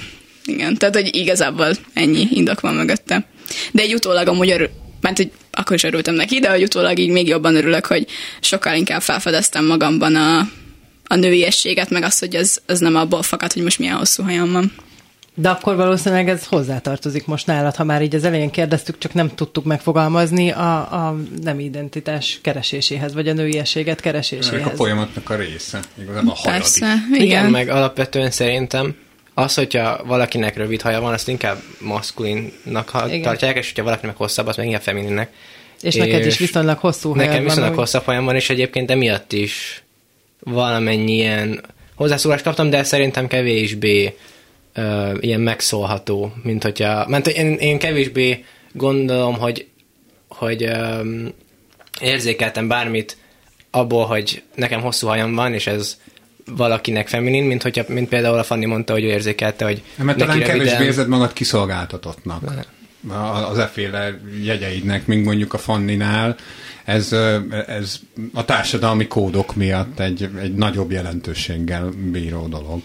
Igen, 0.45 0.77
tehát 0.77 0.95
hogy 0.95 1.15
igazából 1.15 1.71
ennyi 1.93 2.27
indok 2.31 2.59
van 2.59 2.75
mögötte. 2.75 3.25
De 3.71 3.81
egy 3.81 3.93
utólag 3.93 4.27
amúgy 4.27 4.51
örül, 4.51 4.69
mert 5.01 5.17
hogy 5.17 5.31
akkor 5.51 5.75
is 5.75 5.83
örültem 5.83 6.13
neki, 6.13 6.39
de 6.39 6.49
hogy 6.49 6.63
utólag 6.63 6.99
így 6.99 7.09
még 7.09 7.27
jobban 7.27 7.55
örülök, 7.55 7.85
hogy 7.85 8.05
sokkal 8.41 8.75
inkább 8.75 9.01
felfedeztem 9.01 9.65
magamban 9.65 10.15
a, 10.15 10.49
a 11.07 11.15
nőiességet, 11.15 11.89
meg 11.89 12.03
azt, 12.03 12.19
hogy 12.19 12.35
ez, 12.35 12.57
ez 12.65 12.79
nem 12.79 12.95
abból 12.95 13.23
fakad, 13.23 13.53
hogy 13.53 13.63
most 13.63 13.79
milyen 13.79 13.95
hosszú 13.95 14.23
hajam 14.23 14.51
van. 14.51 14.71
De 15.41 15.49
akkor 15.49 15.75
valószínűleg 15.75 16.29
ez 16.29 16.45
hozzátartozik 16.45 17.25
most 17.25 17.45
nálad, 17.45 17.75
ha 17.75 17.83
már 17.83 18.01
így 18.01 18.15
az 18.15 18.23
elején 18.23 18.49
kérdeztük, 18.49 18.97
csak 18.97 19.13
nem 19.13 19.35
tudtuk 19.35 19.63
megfogalmazni 19.65 20.49
a, 20.51 20.77
a 20.77 21.15
nem 21.41 21.59
identitás 21.59 22.39
kereséséhez, 22.41 23.13
vagy 23.13 23.27
a 23.27 23.33
nőiességet 23.33 23.99
kereséséhez. 23.99 24.65
A 24.65 24.69
folyamatnak 24.69 25.29
a 25.29 25.35
része, 25.35 25.79
igazából 26.01 26.33
a 26.37 26.41
Persze, 26.43 26.93
igen. 27.11 27.21
igen. 27.21 27.51
meg 27.51 27.69
alapvetően 27.69 28.31
szerintem 28.31 28.95
az, 29.33 29.53
hogyha 29.53 30.03
valakinek 30.05 30.57
rövid 30.57 30.81
haja 30.81 31.01
van, 31.01 31.13
azt 31.13 31.27
inkább 31.27 31.57
maszkulinnak 31.79 33.03
igen. 33.07 33.21
tartják, 33.21 33.57
és 33.57 33.67
hogyha 33.67 33.83
valakinek 33.83 34.17
hosszabb, 34.17 34.47
az 34.47 34.55
meg 34.55 34.65
inkább 34.65 34.81
femininnek. 34.81 35.31
És, 35.81 35.95
és 35.95 35.95
neked 35.95 36.25
is 36.25 36.37
viszonylag 36.37 36.77
hosszú 36.77 37.13
hajad 37.13 37.27
Nekem 37.27 37.43
viszonylag 37.43 37.69
van, 37.69 37.79
hosszabb 37.79 38.03
hajam 38.03 38.25
van, 38.25 38.35
és 38.35 38.49
egyébként 38.49 38.91
emiatt 38.91 39.33
is 39.33 39.83
valamennyi 40.39 41.13
ilyen 41.13 41.61
hozzászólást 41.95 42.43
kaptam, 42.43 42.69
de 42.69 42.83
szerintem 42.83 43.27
kevésbé 43.27 44.17
ilyen 45.19 45.41
megszólható, 45.41 46.33
mint 46.43 46.63
hogyha, 46.63 47.07
mert 47.07 47.27
én, 47.27 47.53
én 47.53 47.79
kevésbé 47.79 48.45
gondolom, 48.71 49.37
hogy, 49.37 49.67
hogy 50.27 50.63
um, 50.63 51.33
érzékeltem 52.01 52.67
bármit 52.67 53.17
abból, 53.71 54.05
hogy 54.05 54.43
nekem 54.55 54.81
hosszú 54.81 55.07
hajam 55.07 55.35
van, 55.35 55.53
és 55.53 55.67
ez 55.67 55.97
valakinek 56.45 57.07
feminin, 57.07 57.43
mint, 57.43 57.61
hogyha, 57.61 57.83
mint 57.87 58.09
például 58.09 58.37
a 58.37 58.43
Fanni 58.43 58.65
mondta, 58.65 58.93
hogy 58.93 59.03
ő 59.03 59.07
érzékelte, 59.07 59.65
hogy 59.65 59.83
Mert 59.95 60.17
talán 60.17 60.39
kevésbé 60.39 60.83
érzed 60.83 61.07
magad 61.07 61.33
kiszolgáltatottnak 61.33 62.67
az 63.49 63.57
efféle 63.57 64.19
jegyeidnek, 64.43 65.05
mint 65.05 65.25
mondjuk 65.25 65.53
a 65.53 65.57
Fanninál. 65.57 66.35
Ez, 66.85 67.15
ez 67.67 67.99
a 68.33 68.45
társadalmi 68.45 69.07
kódok 69.07 69.55
miatt 69.55 69.99
egy, 69.99 70.29
egy 70.41 70.53
nagyobb 70.53 70.91
jelentőséggel 70.91 71.89
bíró 72.11 72.47
dolog. 72.47 72.81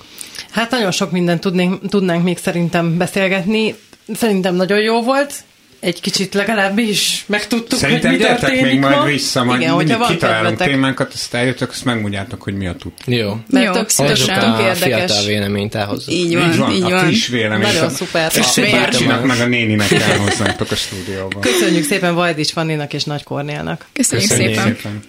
Hát 0.54 0.70
nagyon 0.70 0.90
sok 0.90 1.10
mindent 1.10 1.40
tudnénk, 1.40 1.88
tudnánk 1.88 2.24
még 2.24 2.38
szerintem 2.38 2.96
beszélgetni. 2.96 3.74
Szerintem 4.14 4.54
nagyon 4.54 4.78
jó 4.80 5.02
volt 5.02 5.34
egy 5.80 6.00
kicsit 6.00 6.34
legalábbis 6.34 7.24
megtudtuk, 7.26 7.78
Szerintem 7.78 8.10
hogy 8.10 8.18
mi 8.18 8.24
történik 8.24 8.62
még 8.62 8.78
ma. 8.78 8.88
majd 8.88 9.12
vissza, 9.12 9.44
majd 9.44 9.60
Igen, 9.60 9.76
mindig 9.76 9.96
kitalálunk 10.08 10.58
témákat, 10.58 11.12
azt 11.12 11.34
eljöttök, 11.34 11.70
azt 11.70 11.84
megmondjátok, 11.84 12.42
hogy 12.42 12.54
mi 12.54 12.66
a 12.66 12.74
tud. 12.74 12.92
Jó. 13.06 13.36
Mert 13.50 13.66
jó, 13.66 13.72
tök 13.72 13.88
szívesen 13.88 14.58
érdekes. 14.58 14.78
fiatal 14.78 15.24
véleményt 15.24 15.74
elhozzuk. 15.74 16.14
Így 16.14 16.34
van, 16.36 16.52
így 16.52 16.58
van. 16.58 16.70
így 16.72 16.82
van. 16.82 16.92
A 16.92 16.98
friss 16.98 17.26
vélemény. 17.28 17.72
Nagyon 17.72 17.90
szuper. 17.90 18.32
És 18.36 18.58
a 18.58 18.70
bácsinak, 18.70 19.24
meg 19.26 19.40
a 19.40 19.46
néninek 19.46 19.90
elhozzátok 20.10 20.70
a 20.70 20.74
stúdióba. 20.74 21.38
Köszönjük 21.38 21.84
szépen 21.84 22.14
Vajdics 22.14 22.50
Fanninak 22.50 22.92
és 22.92 23.04
Nagy 23.04 23.22
Kornélnak. 23.22 23.86
Köszönjük, 23.92 24.28
Köszönjük 24.28 24.54
szépen. 24.54 24.74
szépen. 24.74 25.02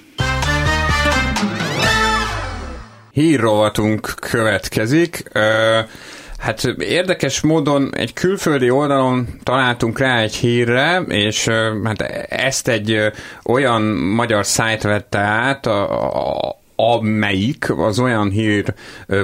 Hírrovatunk 3.16 4.14
következik. 4.20 5.24
Hát 6.38 6.64
érdekes 6.80 7.42
módon 7.42 7.96
egy 7.96 8.14
külföldi 8.14 8.70
oldalon 8.70 9.28
találtunk 9.44 10.00
rá 10.00 10.20
egy 10.20 10.36
hírre, 10.36 11.02
és 11.08 11.48
hát 11.84 12.02
ezt 12.30 12.68
egy 12.68 13.12
olyan 13.46 13.82
magyar 13.92 14.46
szájt 14.46 14.82
vette 14.82 15.20
át, 15.20 15.66
a, 15.66 16.48
a 16.48 16.60
amelyik 16.76 17.78
az 17.78 18.00
olyan 18.00 18.30
hír 18.30 18.74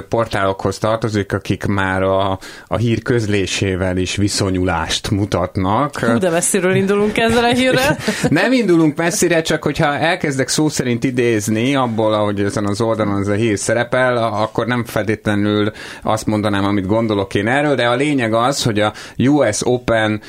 portálokhoz 0.08 0.78
tartozik, 0.78 1.32
akik 1.32 1.64
már 1.64 2.02
a, 2.02 2.38
a 2.66 2.76
hír 2.76 3.02
közlésével 3.02 3.96
is 3.96 4.16
viszonyulást 4.16 5.10
mutatnak. 5.10 5.98
Hú, 5.98 6.18
de 6.18 6.30
messziről 6.30 6.74
indulunk 6.74 7.18
ezzel 7.18 7.44
a 7.44 7.52
hírrel. 7.54 7.96
Nem 8.28 8.52
indulunk 8.52 8.96
messzire, 8.96 9.42
csak 9.42 9.62
hogyha 9.62 9.96
elkezdek 9.96 10.48
szó 10.48 10.68
szerint 10.68 11.04
idézni 11.04 11.74
abból, 11.74 12.12
ahogy 12.12 12.40
ezen 12.40 12.66
az 12.66 12.80
oldalon 12.80 13.20
ez 13.20 13.28
a 13.28 13.32
hír 13.32 13.58
szerepel, 13.58 14.16
akkor 14.16 14.66
nem 14.66 14.84
feltétlenül 14.84 15.72
azt 16.02 16.26
mondanám, 16.26 16.64
amit 16.64 16.86
gondolok 16.86 17.34
én 17.34 17.46
erről, 17.46 17.74
de 17.74 17.86
a 17.86 17.94
lényeg 17.94 18.34
az, 18.34 18.62
hogy 18.62 18.80
a 18.80 18.92
US 19.16 19.66
Open 19.66 20.20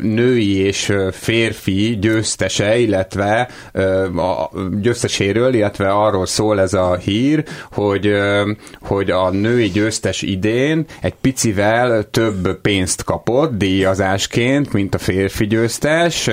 női 0.00 0.56
és 0.56 0.92
férfi 1.12 1.98
győztese, 2.00 2.78
illetve 2.78 3.48
a 4.16 4.50
győzteséről, 4.80 5.54
illetve 5.54 5.88
arról 5.88 6.26
szó, 6.26 6.43
szól 6.44 6.60
ez 6.60 6.74
a 6.74 6.96
hír, 6.96 7.44
hogy, 7.72 8.14
hogy 8.80 9.10
a 9.10 9.30
női 9.30 9.68
győztes 9.68 10.22
idén 10.22 10.84
egy 11.00 11.14
picivel 11.20 12.10
több 12.10 12.60
pénzt 12.60 13.04
kapott 13.04 13.56
díjazásként, 13.56 14.72
mint 14.72 14.94
a 14.94 14.98
férfi 14.98 15.46
győztes. 15.46 16.30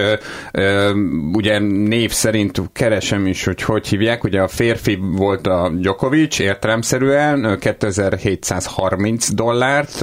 Ugye 1.33 1.59
név 1.59 2.11
szerint 2.11 2.61
keresem 2.73 3.27
is, 3.27 3.43
hogy 3.43 3.61
hogy 3.61 3.87
hívják, 3.87 4.23
ugye 4.23 4.41
a 4.41 4.47
férfi 4.47 4.99
volt 5.01 5.47
a 5.47 5.71
Djokovic 5.73 6.39
értelemszerűen 6.39 7.59
2730 7.59 9.33
dollárt, 9.33 10.01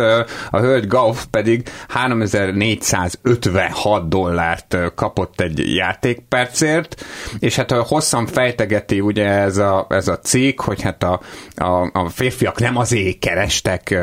a 0.51 0.59
hölgy 0.59 0.87
Gauff 0.87 1.25
pedig 1.31 1.69
3456 1.89 4.09
dollárt 4.09 4.77
kapott 4.95 5.41
egy 5.41 5.75
játékpercért, 5.75 7.05
és 7.39 7.57
hát 7.57 7.73
hosszan 7.73 8.27
fejtegeti 8.27 9.01
ugye 9.01 9.27
ez 9.27 9.57
a, 9.57 9.87
ez 9.99 10.09
a 10.09 10.19
cikk, 10.19 10.61
hogy 10.61 10.83
hát 10.83 11.03
a, 11.03 11.21
a, 11.57 11.91
a 11.93 12.09
férfiak 12.09 12.59
nem 12.59 12.77
azért 12.77 13.19
kerestek 13.19 13.99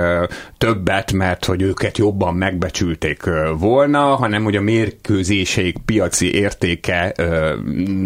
többet, 0.57 1.11
mert 1.11 1.45
hogy 1.45 1.61
őket 1.61 1.97
jobban 1.97 2.35
megbecsülték 2.35 3.23
volna, 3.57 3.99
hanem 3.99 4.43
hogy 4.43 4.55
a 4.55 4.61
mérkőzéseik 4.61 5.77
piaci 5.85 6.33
értéke 6.33 7.13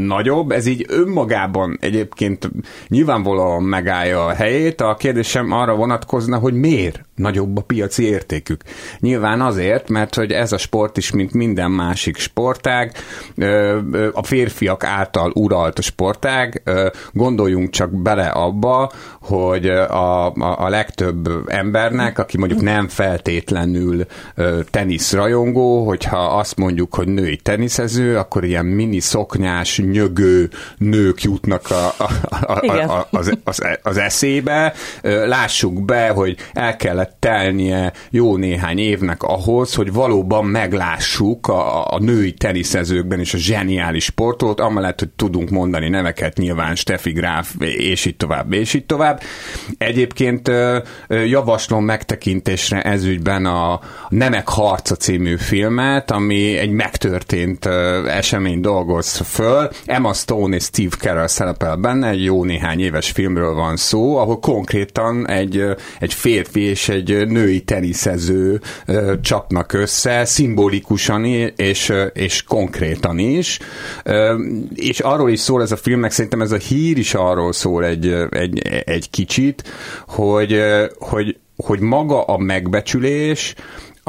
nagyobb. 0.06 0.52
Ez 0.52 0.66
így 0.66 0.86
önmagában 0.88 1.78
egyébként 1.82 2.50
nyilvánvalóan 2.88 3.64
megállja 3.64 4.26
a 4.26 4.34
helyét. 4.34 4.82
A 4.82 4.96
kérdésem 4.96 5.52
arra 5.52 5.76
vonatkozna, 5.76 6.38
hogy 6.38 6.54
miért 6.54 7.06
nagyobb 7.16 7.58
a 7.58 7.62
piaci 7.62 8.04
értékük. 8.04 8.62
Nyilván 9.00 9.42
azért, 9.42 9.90
mert 9.90 10.16
hogy 10.16 10.32
ez 10.32 10.52
a 10.52 10.58
sport 10.58 10.98
is, 10.98 11.12
mint 11.12 11.34
minden 11.34 11.72
másik 11.72 12.18
sportág, 12.18 12.92
a 14.14 14.24
férfiak 14.24 14.84
által 14.84 15.32
uralt 15.36 15.82
sportág, 15.82 16.64
gondoljunk 17.14 17.70
csak 17.80 18.02
bele 18.02 18.28
abba, 18.28 18.92
hogy 19.22 19.66
a, 19.68 20.26
a, 20.26 20.66
a 20.66 20.70
legtöbb 20.70 21.30
embernek, 21.48 22.20
aki 22.20 22.38
mondjuk 22.38 22.62
nem 22.62 22.88
feltétlenül 22.88 24.06
teniszrajongó, 24.72 25.86
hogyha 25.88 26.18
azt 26.18 26.58
mondjuk, 26.58 26.96
hogy 26.96 27.08
női 27.08 27.36
teniszező, 27.36 28.18
akkor 28.18 28.44
ilyen 28.44 28.66
mini 28.66 29.00
szoknyás, 29.00 29.78
nyögő 29.78 30.50
nők 30.78 31.22
jutnak 31.22 31.70
a, 31.70 31.94
a, 31.98 32.10
a, 32.40 32.98
a, 32.98 33.08
az, 33.12 33.38
az, 33.44 33.62
az 33.84 33.98
eszébe. 33.98 34.74
Lássuk 35.02 35.86
be, 35.86 36.10
hogy 36.10 36.38
el 36.54 36.76
kellett 36.76 37.16
telnie 37.20 37.94
jó 38.10 38.38
néhány 38.38 38.78
évnek 38.78 39.24
ahhoz, 39.24 39.76
hogy 39.76 39.94
valóban 39.94 40.46
meglássuk 40.46 41.48
a, 41.48 41.94
a 41.94 42.00
női 42.00 42.34
teniszezőkben 42.34 43.20
is 43.20 43.34
a 43.34 43.38
zseniális 43.38 44.04
sportot, 44.04 44.60
amellett, 44.60 45.00
hogy 45.00 45.10
tudunk 45.10 45.50
mondani 45.50 45.90
neveket, 45.90 46.38
nyilván 46.38 46.76
Steffi 46.76 47.12
Graf, 47.12 47.54
és 47.78 48.06
így 48.06 48.18
tovább, 48.18 48.54
és 48.54 48.74
így 48.74 48.86
tovább. 48.86 49.22
Egyébként 49.78 50.52
javaslom 51.08 51.86
megtekintésre 51.86 52.82
ezügyben 52.82 53.46
a 53.46 53.80
Nemek 54.10 54.50
harca 54.50 54.96
című 54.96 55.36
filmet, 55.38 56.12
ami 56.12 56.58
egy 56.58 56.72
megtörtént 56.72 57.66
esemény 58.08 58.62
dolgoz 58.62 59.18
föl. 59.18 59.70
Emma 59.86 60.14
Stone 60.14 60.56
és 60.56 60.64
Steve 60.64 60.96
Carell 60.96 61.28
szerepel 61.28 61.76
benne, 61.76 62.10
egy 62.10 62.24
jó 62.24 62.44
néhány 62.44 62.80
éves 62.80 63.12
filmről 63.12 63.54
van 63.54 63.76
szó, 63.76 64.18
ahol 64.18 64.40
konkrétan 64.40 65.28
egy, 65.28 65.64
egy 66.00 66.14
férfi 66.14 66.62
és 66.62 66.90
egy 66.90 67.28
női 67.28 67.62
teniszező 67.62 68.62
csapnak 69.22 69.74
össze, 69.74 70.26
szimbolikusan 70.26 71.26
és, 71.56 71.94
és 72.14 72.44
konkrétan 72.44 73.18
is. 73.18 73.60
És 74.76 75.00
arról 75.00 75.30
is 75.30 75.40
szól 75.40 75.62
ez 75.62 75.72
a 75.72 75.78
film, 75.78 76.00
meg 76.00 76.12
szerintem 76.12 76.42
ez 76.42 76.52
a 76.52 76.58
hír 76.58 76.98
is 76.98 77.14
arról 77.14 77.54
szól 77.60 77.86
egy, 77.86 78.08
egy, 78.30 78.60
egy 78.86 79.10
kicsit, 79.10 79.64
hogy, 80.08 80.62
hogy, 81.00 81.38
hogy 81.56 81.80
maga 81.80 82.24
a 82.24 82.38
megbecsülés, 82.38 83.56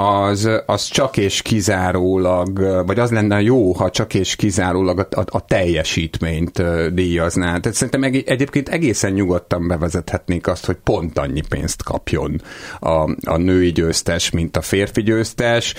az, 0.01 0.49
az 0.67 0.89
csak 0.89 1.17
és 1.17 1.43
kizárólag, 1.43 2.59
vagy 2.87 2.99
az 2.99 3.11
lenne 3.11 3.41
jó, 3.41 3.73
ha 3.73 3.91
csak 3.91 4.15
és 4.15 4.37
kizárólag 4.37 4.99
a, 4.99 5.21
a, 5.21 5.25
a 5.27 5.45
teljesítményt 5.45 6.63
díjazná. 6.95 7.47
Tehát 7.59 7.75
szerintem 7.75 8.03
egy, 8.03 8.23
egyébként 8.27 8.69
egészen 8.69 9.13
nyugodtan 9.13 9.69
bevezethetnék 9.69 10.47
azt, 10.47 10.67
hogy 10.67 10.77
pont 10.85 11.19
annyi 11.19 11.43
pénzt 11.49 11.83
kapjon 11.83 12.41
a, 12.81 13.11
a 13.25 13.37
női 13.37 13.73
győztes, 13.73 14.31
mint 14.31 14.57
a 14.57 14.61
férfi 14.61 15.03
győztes, 15.03 15.75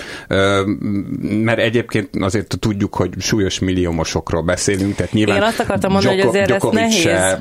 mert 1.20 1.58
egyébként 1.58 2.08
azért 2.20 2.58
tudjuk, 2.58 2.94
hogy 2.94 3.10
súlyos 3.18 3.58
milliómosokról 3.58 4.42
beszélünk, 4.42 4.94
tehát 4.94 5.12
nyilván 5.12 5.36
Én 5.36 5.42
azt 5.42 5.60
akartam 5.60 5.92
mondani, 5.92 6.20
hogy 6.20 6.28
azért 6.28 6.50
ez 6.50 6.62
nehéz. 6.62 6.94
Se, 6.94 7.40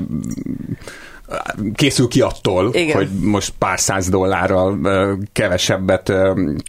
készül 1.76 2.08
ki 2.08 2.22
attól, 2.22 2.70
Igen. 2.74 2.96
hogy 2.96 3.10
most 3.22 3.54
pár 3.58 3.80
száz 3.80 4.10
dollárral 4.10 4.80
kevesebbet 5.34 6.14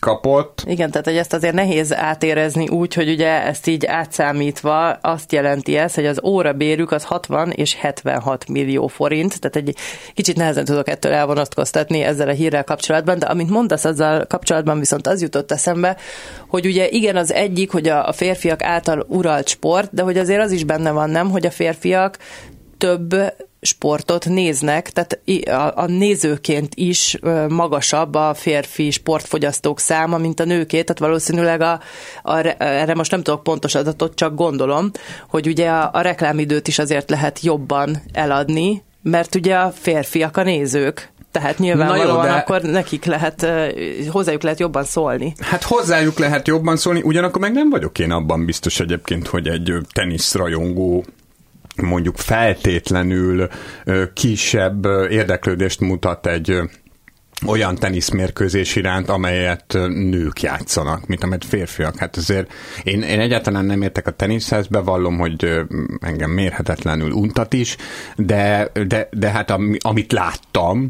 kapott. 0.00 0.62
Igen, 0.66 0.90
tehát 0.90 1.06
hogy 1.06 1.16
ezt 1.16 1.32
azért 1.32 1.54
nehéz 1.54 1.94
átérezni 1.94 2.68
úgy, 2.68 2.94
hogy 2.94 3.08
ugye 3.08 3.42
ezt 3.46 3.66
így 3.66 3.86
átszámítva 3.86 4.90
azt 4.90 5.32
jelenti 5.32 5.76
ez, 5.76 5.94
hogy 5.94 6.06
az 6.06 6.20
órabérük 6.24 6.92
az 6.92 7.04
60 7.04 7.50
és 7.50 7.74
76 7.74 8.48
millió 8.48 8.86
forint, 8.86 9.40
tehát 9.40 9.68
egy 9.68 9.76
kicsit 10.14 10.36
nehezen 10.36 10.64
tudok 10.64 10.88
ettől 10.88 11.12
elvonatkoztatni 11.12 12.02
ezzel 12.02 12.28
a 12.28 12.32
hírrel 12.32 12.64
kapcsolatban, 12.64 13.18
de 13.18 13.26
amit 13.26 13.50
mondasz 13.50 13.84
azzal 13.84 14.26
kapcsolatban 14.26 14.78
viszont 14.78 15.06
az 15.06 15.22
jutott 15.22 15.52
eszembe, 15.52 15.96
hogy 16.48 16.66
ugye 16.66 16.88
igen 16.88 17.16
az 17.16 17.32
egyik, 17.32 17.70
hogy 17.70 17.88
a 17.88 18.12
férfiak 18.12 18.62
által 18.62 19.06
uralt 19.08 19.48
sport, 19.48 19.94
de 19.94 20.02
hogy 20.02 20.18
azért 20.18 20.42
az 20.42 20.52
is 20.52 20.64
benne 20.64 20.90
van, 20.90 21.10
nem, 21.10 21.30
hogy 21.30 21.46
a 21.46 21.50
férfiak 21.50 22.18
több 22.78 23.14
sportot 23.64 24.28
néznek, 24.28 24.90
tehát 24.90 25.20
a, 25.48 25.80
a 25.82 25.86
nézőként 25.86 26.74
is 26.74 27.18
magasabb 27.48 28.14
a 28.14 28.34
férfi 28.34 28.90
sportfogyasztók 28.90 29.80
száma, 29.80 30.18
mint 30.18 30.40
a 30.40 30.44
nőké, 30.44 30.82
tehát 30.82 30.98
valószínűleg 30.98 31.60
a, 31.60 31.80
a, 32.22 32.54
erre 32.58 32.94
most 32.94 33.10
nem 33.10 33.22
tudok 33.22 33.42
pontos 33.42 33.74
adatot, 33.74 34.14
csak 34.14 34.34
gondolom, 34.34 34.90
hogy 35.28 35.46
ugye 35.46 35.68
a, 35.68 35.90
a 35.92 36.00
reklámidőt 36.00 36.68
is 36.68 36.78
azért 36.78 37.10
lehet 37.10 37.40
jobban 37.40 38.02
eladni, 38.12 38.82
mert 39.02 39.34
ugye 39.34 39.54
a 39.54 39.70
férfiak 39.70 40.36
a 40.36 40.42
nézők, 40.42 41.10
tehát 41.30 41.58
nyilvánvalóan 41.58 42.26
jó, 42.26 42.32
de... 42.32 42.38
akkor 42.38 42.62
nekik 42.62 43.04
lehet, 43.04 43.46
hozzájuk 44.08 44.42
lehet 44.42 44.60
jobban 44.60 44.84
szólni. 44.84 45.34
Hát 45.40 45.62
hozzájuk 45.62 46.18
lehet 46.18 46.46
jobban 46.46 46.76
szólni, 46.76 47.00
ugyanakkor 47.02 47.40
meg 47.40 47.52
nem 47.52 47.70
vagyok 47.70 47.98
én 47.98 48.10
abban 48.10 48.44
biztos 48.44 48.80
egyébként, 48.80 49.26
hogy 49.26 49.48
egy 49.48 49.72
teniszrajongó 49.92 51.04
mondjuk 51.82 52.16
feltétlenül 52.16 53.48
kisebb 54.14 54.84
érdeklődést 55.10 55.80
mutat 55.80 56.26
egy 56.26 56.60
olyan 57.46 57.74
teniszmérkőzés 57.74 58.76
iránt, 58.76 59.08
amelyet 59.08 59.78
nők 59.88 60.40
játszanak, 60.40 61.06
mint 61.06 61.22
amelyet 61.22 61.44
férfiak. 61.44 61.96
Hát 61.96 62.16
azért 62.16 62.52
én, 62.82 63.02
én 63.02 63.20
egyáltalán 63.20 63.64
nem 63.64 63.82
értek 63.82 64.06
a 64.06 64.10
teniszhez, 64.10 64.66
bevallom, 64.66 65.18
hogy 65.18 65.60
engem 66.00 66.30
mérhetetlenül 66.30 67.10
untat 67.10 67.52
is, 67.52 67.76
de, 68.16 68.70
de, 68.86 69.08
de 69.10 69.30
hát 69.30 69.54
amit 69.78 70.12
láttam, 70.12 70.88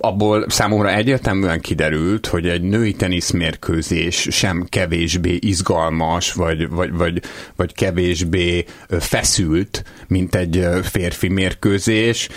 abból 0.00 0.44
számomra 0.48 0.90
egyértelműen 0.90 1.60
kiderült, 1.60 2.26
hogy 2.26 2.48
egy 2.48 2.62
női 2.62 2.92
teniszmérkőzés 2.92 4.28
sem 4.30 4.66
kevésbé 4.68 5.38
izgalmas, 5.40 6.32
vagy, 6.32 6.68
vagy, 6.68 6.92
vagy, 6.92 7.22
vagy 7.56 7.74
kevésbé 7.74 8.64
feszült, 8.88 9.84
mint 10.08 10.34
egy 10.34 10.68
férfi 10.82 11.28
mérkőzés. 11.28 12.28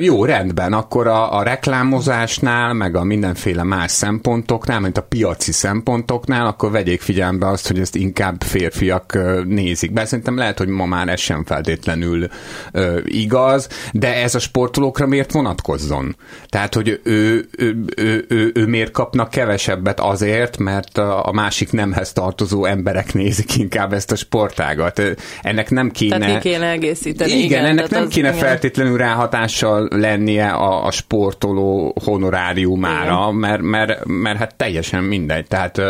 Jó, 0.00 0.24
rendben, 0.24 0.72
akkor 0.72 1.06
a, 1.06 1.36
a 1.36 1.42
reklámoz 1.42 2.05
promózásnál, 2.06 2.72
meg 2.72 2.96
a 2.96 3.04
mindenféle 3.04 3.62
más 3.62 3.90
szempontoknál, 3.90 4.80
mint 4.80 4.98
a 4.98 5.02
piaci 5.02 5.52
szempontoknál, 5.52 6.46
akkor 6.46 6.70
vegyék 6.70 7.00
figyelembe 7.00 7.48
azt, 7.48 7.66
hogy 7.66 7.78
ezt 7.78 7.96
inkább 7.96 8.42
férfiak 8.42 9.18
nézik. 9.44 9.92
Bár 9.92 10.06
szerintem 10.06 10.36
lehet, 10.36 10.58
hogy 10.58 10.68
ma 10.68 10.86
már 10.86 11.08
ez 11.08 11.20
sem 11.20 11.44
feltétlenül 11.44 12.28
ö, 12.72 12.98
igaz, 13.04 13.68
de 13.92 14.14
ez 14.14 14.34
a 14.34 14.38
sportolókra 14.38 15.06
miért 15.06 15.32
vonatkozzon? 15.32 16.16
Tehát, 16.48 16.74
hogy 16.74 17.00
ő, 17.02 17.48
ő, 17.56 17.84
ő, 17.96 18.24
ő, 18.28 18.50
ő 18.54 18.66
miért 18.66 18.90
kapnak 18.90 19.30
kevesebbet 19.30 20.00
azért, 20.00 20.58
mert 20.58 20.98
a 20.98 21.30
másik 21.32 21.72
nemhez 21.72 22.12
tartozó 22.12 22.64
emberek 22.64 23.14
nézik 23.14 23.56
inkább 23.56 23.92
ezt 23.92 24.12
a 24.12 24.16
sportágat. 24.16 25.02
Ennek 25.42 25.70
nem 25.70 25.90
kéne... 25.90 26.18
Tehát 26.18 26.40
kéne 26.40 26.70
egészíteni. 26.70 27.30
Igen, 27.30 27.44
igen 27.44 27.64
ennek 27.64 27.90
nem 27.90 28.08
kéne 28.08 28.28
igen. 28.28 28.40
feltétlenül 28.40 28.96
ráhatással 28.96 29.88
lennie 29.90 30.48
a, 30.48 30.86
a 30.86 30.90
sportoló 30.90 31.95
honoráriumára, 32.04 33.32
mert, 33.32 33.62
mert, 33.62 34.04
mert 34.04 34.38
hát 34.38 34.54
teljesen 34.56 35.04
mindegy. 35.04 35.46
Tehát 35.46 35.80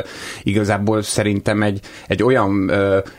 igazából 0.43 1.03
szerintem 1.03 1.63
egy, 1.63 1.81
egy, 2.07 2.23
olyan, 2.23 2.71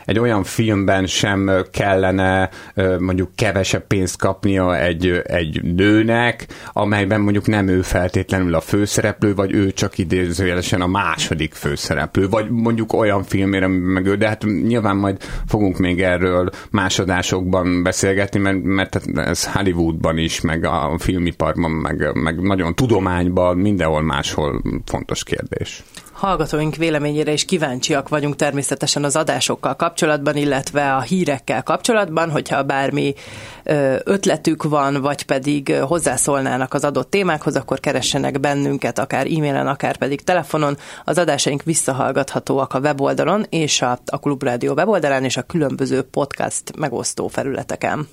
egy 0.04 0.18
olyan 0.18 0.44
filmben 0.44 1.06
sem 1.06 1.50
kellene 1.72 2.50
mondjuk 2.98 3.30
kevesebb 3.34 3.86
pénzt 3.86 4.18
kapnia 4.18 4.78
egy, 4.78 5.22
egy 5.24 5.62
nőnek, 5.62 6.46
amelyben 6.72 7.20
mondjuk 7.20 7.46
nem 7.46 7.68
ő 7.68 7.82
feltétlenül 7.82 8.54
a 8.54 8.60
főszereplő, 8.60 9.34
vagy 9.34 9.52
ő 9.52 9.72
csak 9.72 9.98
idézőjelesen 9.98 10.80
a 10.80 10.86
második 10.86 11.54
főszereplő, 11.54 12.28
vagy 12.28 12.50
mondjuk 12.50 12.92
olyan 12.92 13.22
filmére, 13.22 13.66
meg 13.66 14.06
ő, 14.06 14.16
de 14.16 14.28
hát 14.28 14.44
nyilván 14.44 14.96
majd 14.96 15.16
fogunk 15.46 15.78
még 15.78 16.02
erről 16.02 16.50
másodásokban 16.70 17.82
beszélgetni, 17.82 18.40
mert, 18.40 18.62
mert 18.62 19.18
ez 19.18 19.46
Hollywoodban 19.52 20.18
is, 20.18 20.40
meg 20.40 20.64
a 20.64 20.94
filmiparban, 20.98 21.70
meg, 21.70 22.10
meg 22.14 22.40
nagyon 22.40 22.74
tudományban, 22.78 23.56
mindenhol 23.56 24.02
máshol 24.02 24.62
fontos 24.84 25.22
kérdés 25.24 25.82
hallgatóink 26.18 26.76
véleményére 26.76 27.32
is 27.32 27.44
kíváncsiak 27.44 28.08
vagyunk 28.08 28.36
természetesen 28.36 29.04
az 29.04 29.16
adásokkal 29.16 29.76
kapcsolatban, 29.76 30.36
illetve 30.36 30.94
a 30.94 31.00
hírekkel 31.00 31.62
kapcsolatban, 31.62 32.30
hogyha 32.30 32.62
bármi 32.62 33.14
ötletük 34.04 34.62
van, 34.62 35.00
vagy 35.00 35.22
pedig 35.22 35.74
hozzászólnának 35.74 36.74
az 36.74 36.84
adott 36.84 37.10
témákhoz, 37.10 37.56
akkor 37.56 37.80
keressenek 37.80 38.40
bennünket, 38.40 38.98
akár 38.98 39.26
e-mailen, 39.26 39.66
akár 39.66 39.96
pedig 39.96 40.24
telefonon. 40.24 40.76
Az 41.04 41.18
adásaink 41.18 41.62
visszahallgathatóak 41.62 42.74
a 42.74 42.78
weboldalon 42.78 43.46
és 43.48 43.82
a, 43.82 43.98
a 44.06 44.18
Klubrádió 44.18 44.72
weboldalán 44.72 45.24
és 45.24 45.36
a 45.36 45.42
különböző 45.42 46.02
podcast 46.02 46.76
megosztó 46.76 47.28
felületeken. 47.28 48.08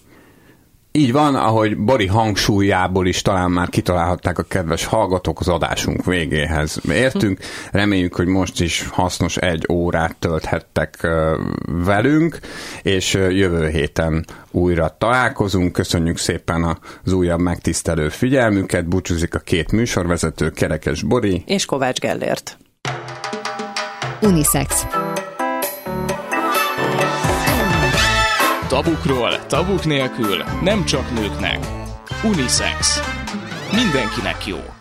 Így 0.95 1.11
van, 1.11 1.35
ahogy 1.35 1.77
Bori 1.77 2.07
hangsúlyából 2.07 3.07
is 3.07 3.21
talán 3.21 3.51
már 3.51 3.69
kitalálhatták 3.69 4.37
a 4.37 4.43
kedves 4.43 4.85
hallgatók 4.85 5.39
az 5.39 5.47
adásunk 5.47 6.05
végéhez. 6.05 6.81
Értünk, 6.89 7.39
reméljük, 7.71 8.15
hogy 8.15 8.27
most 8.27 8.61
is 8.61 8.87
hasznos 8.91 9.37
egy 9.37 9.65
órát 9.71 10.15
tölthettek 10.19 11.07
velünk, 11.65 12.39
és 12.81 13.13
jövő 13.13 13.69
héten 13.69 14.25
újra 14.51 14.95
találkozunk. 14.97 15.71
Köszönjük 15.71 16.17
szépen 16.17 16.77
az 17.03 17.11
újabb 17.11 17.39
megtisztelő 17.39 18.09
figyelmüket. 18.09 18.87
Búcsúzik 18.87 19.35
a 19.35 19.39
két 19.39 19.71
műsorvezető, 19.71 20.49
Kerekes 20.49 21.03
Bori 21.03 21.43
és 21.45 21.65
Kovács 21.65 21.99
Gellért. 21.99 22.57
Unisex 24.21 24.85
Tabukról, 28.75 29.45
tabuk 29.45 29.85
nélkül, 29.85 30.43
nem 30.63 30.85
csak 30.85 31.11
nőknek. 31.11 31.59
Unisex. 32.23 32.99
Mindenkinek 33.71 34.45
jó. 34.45 34.74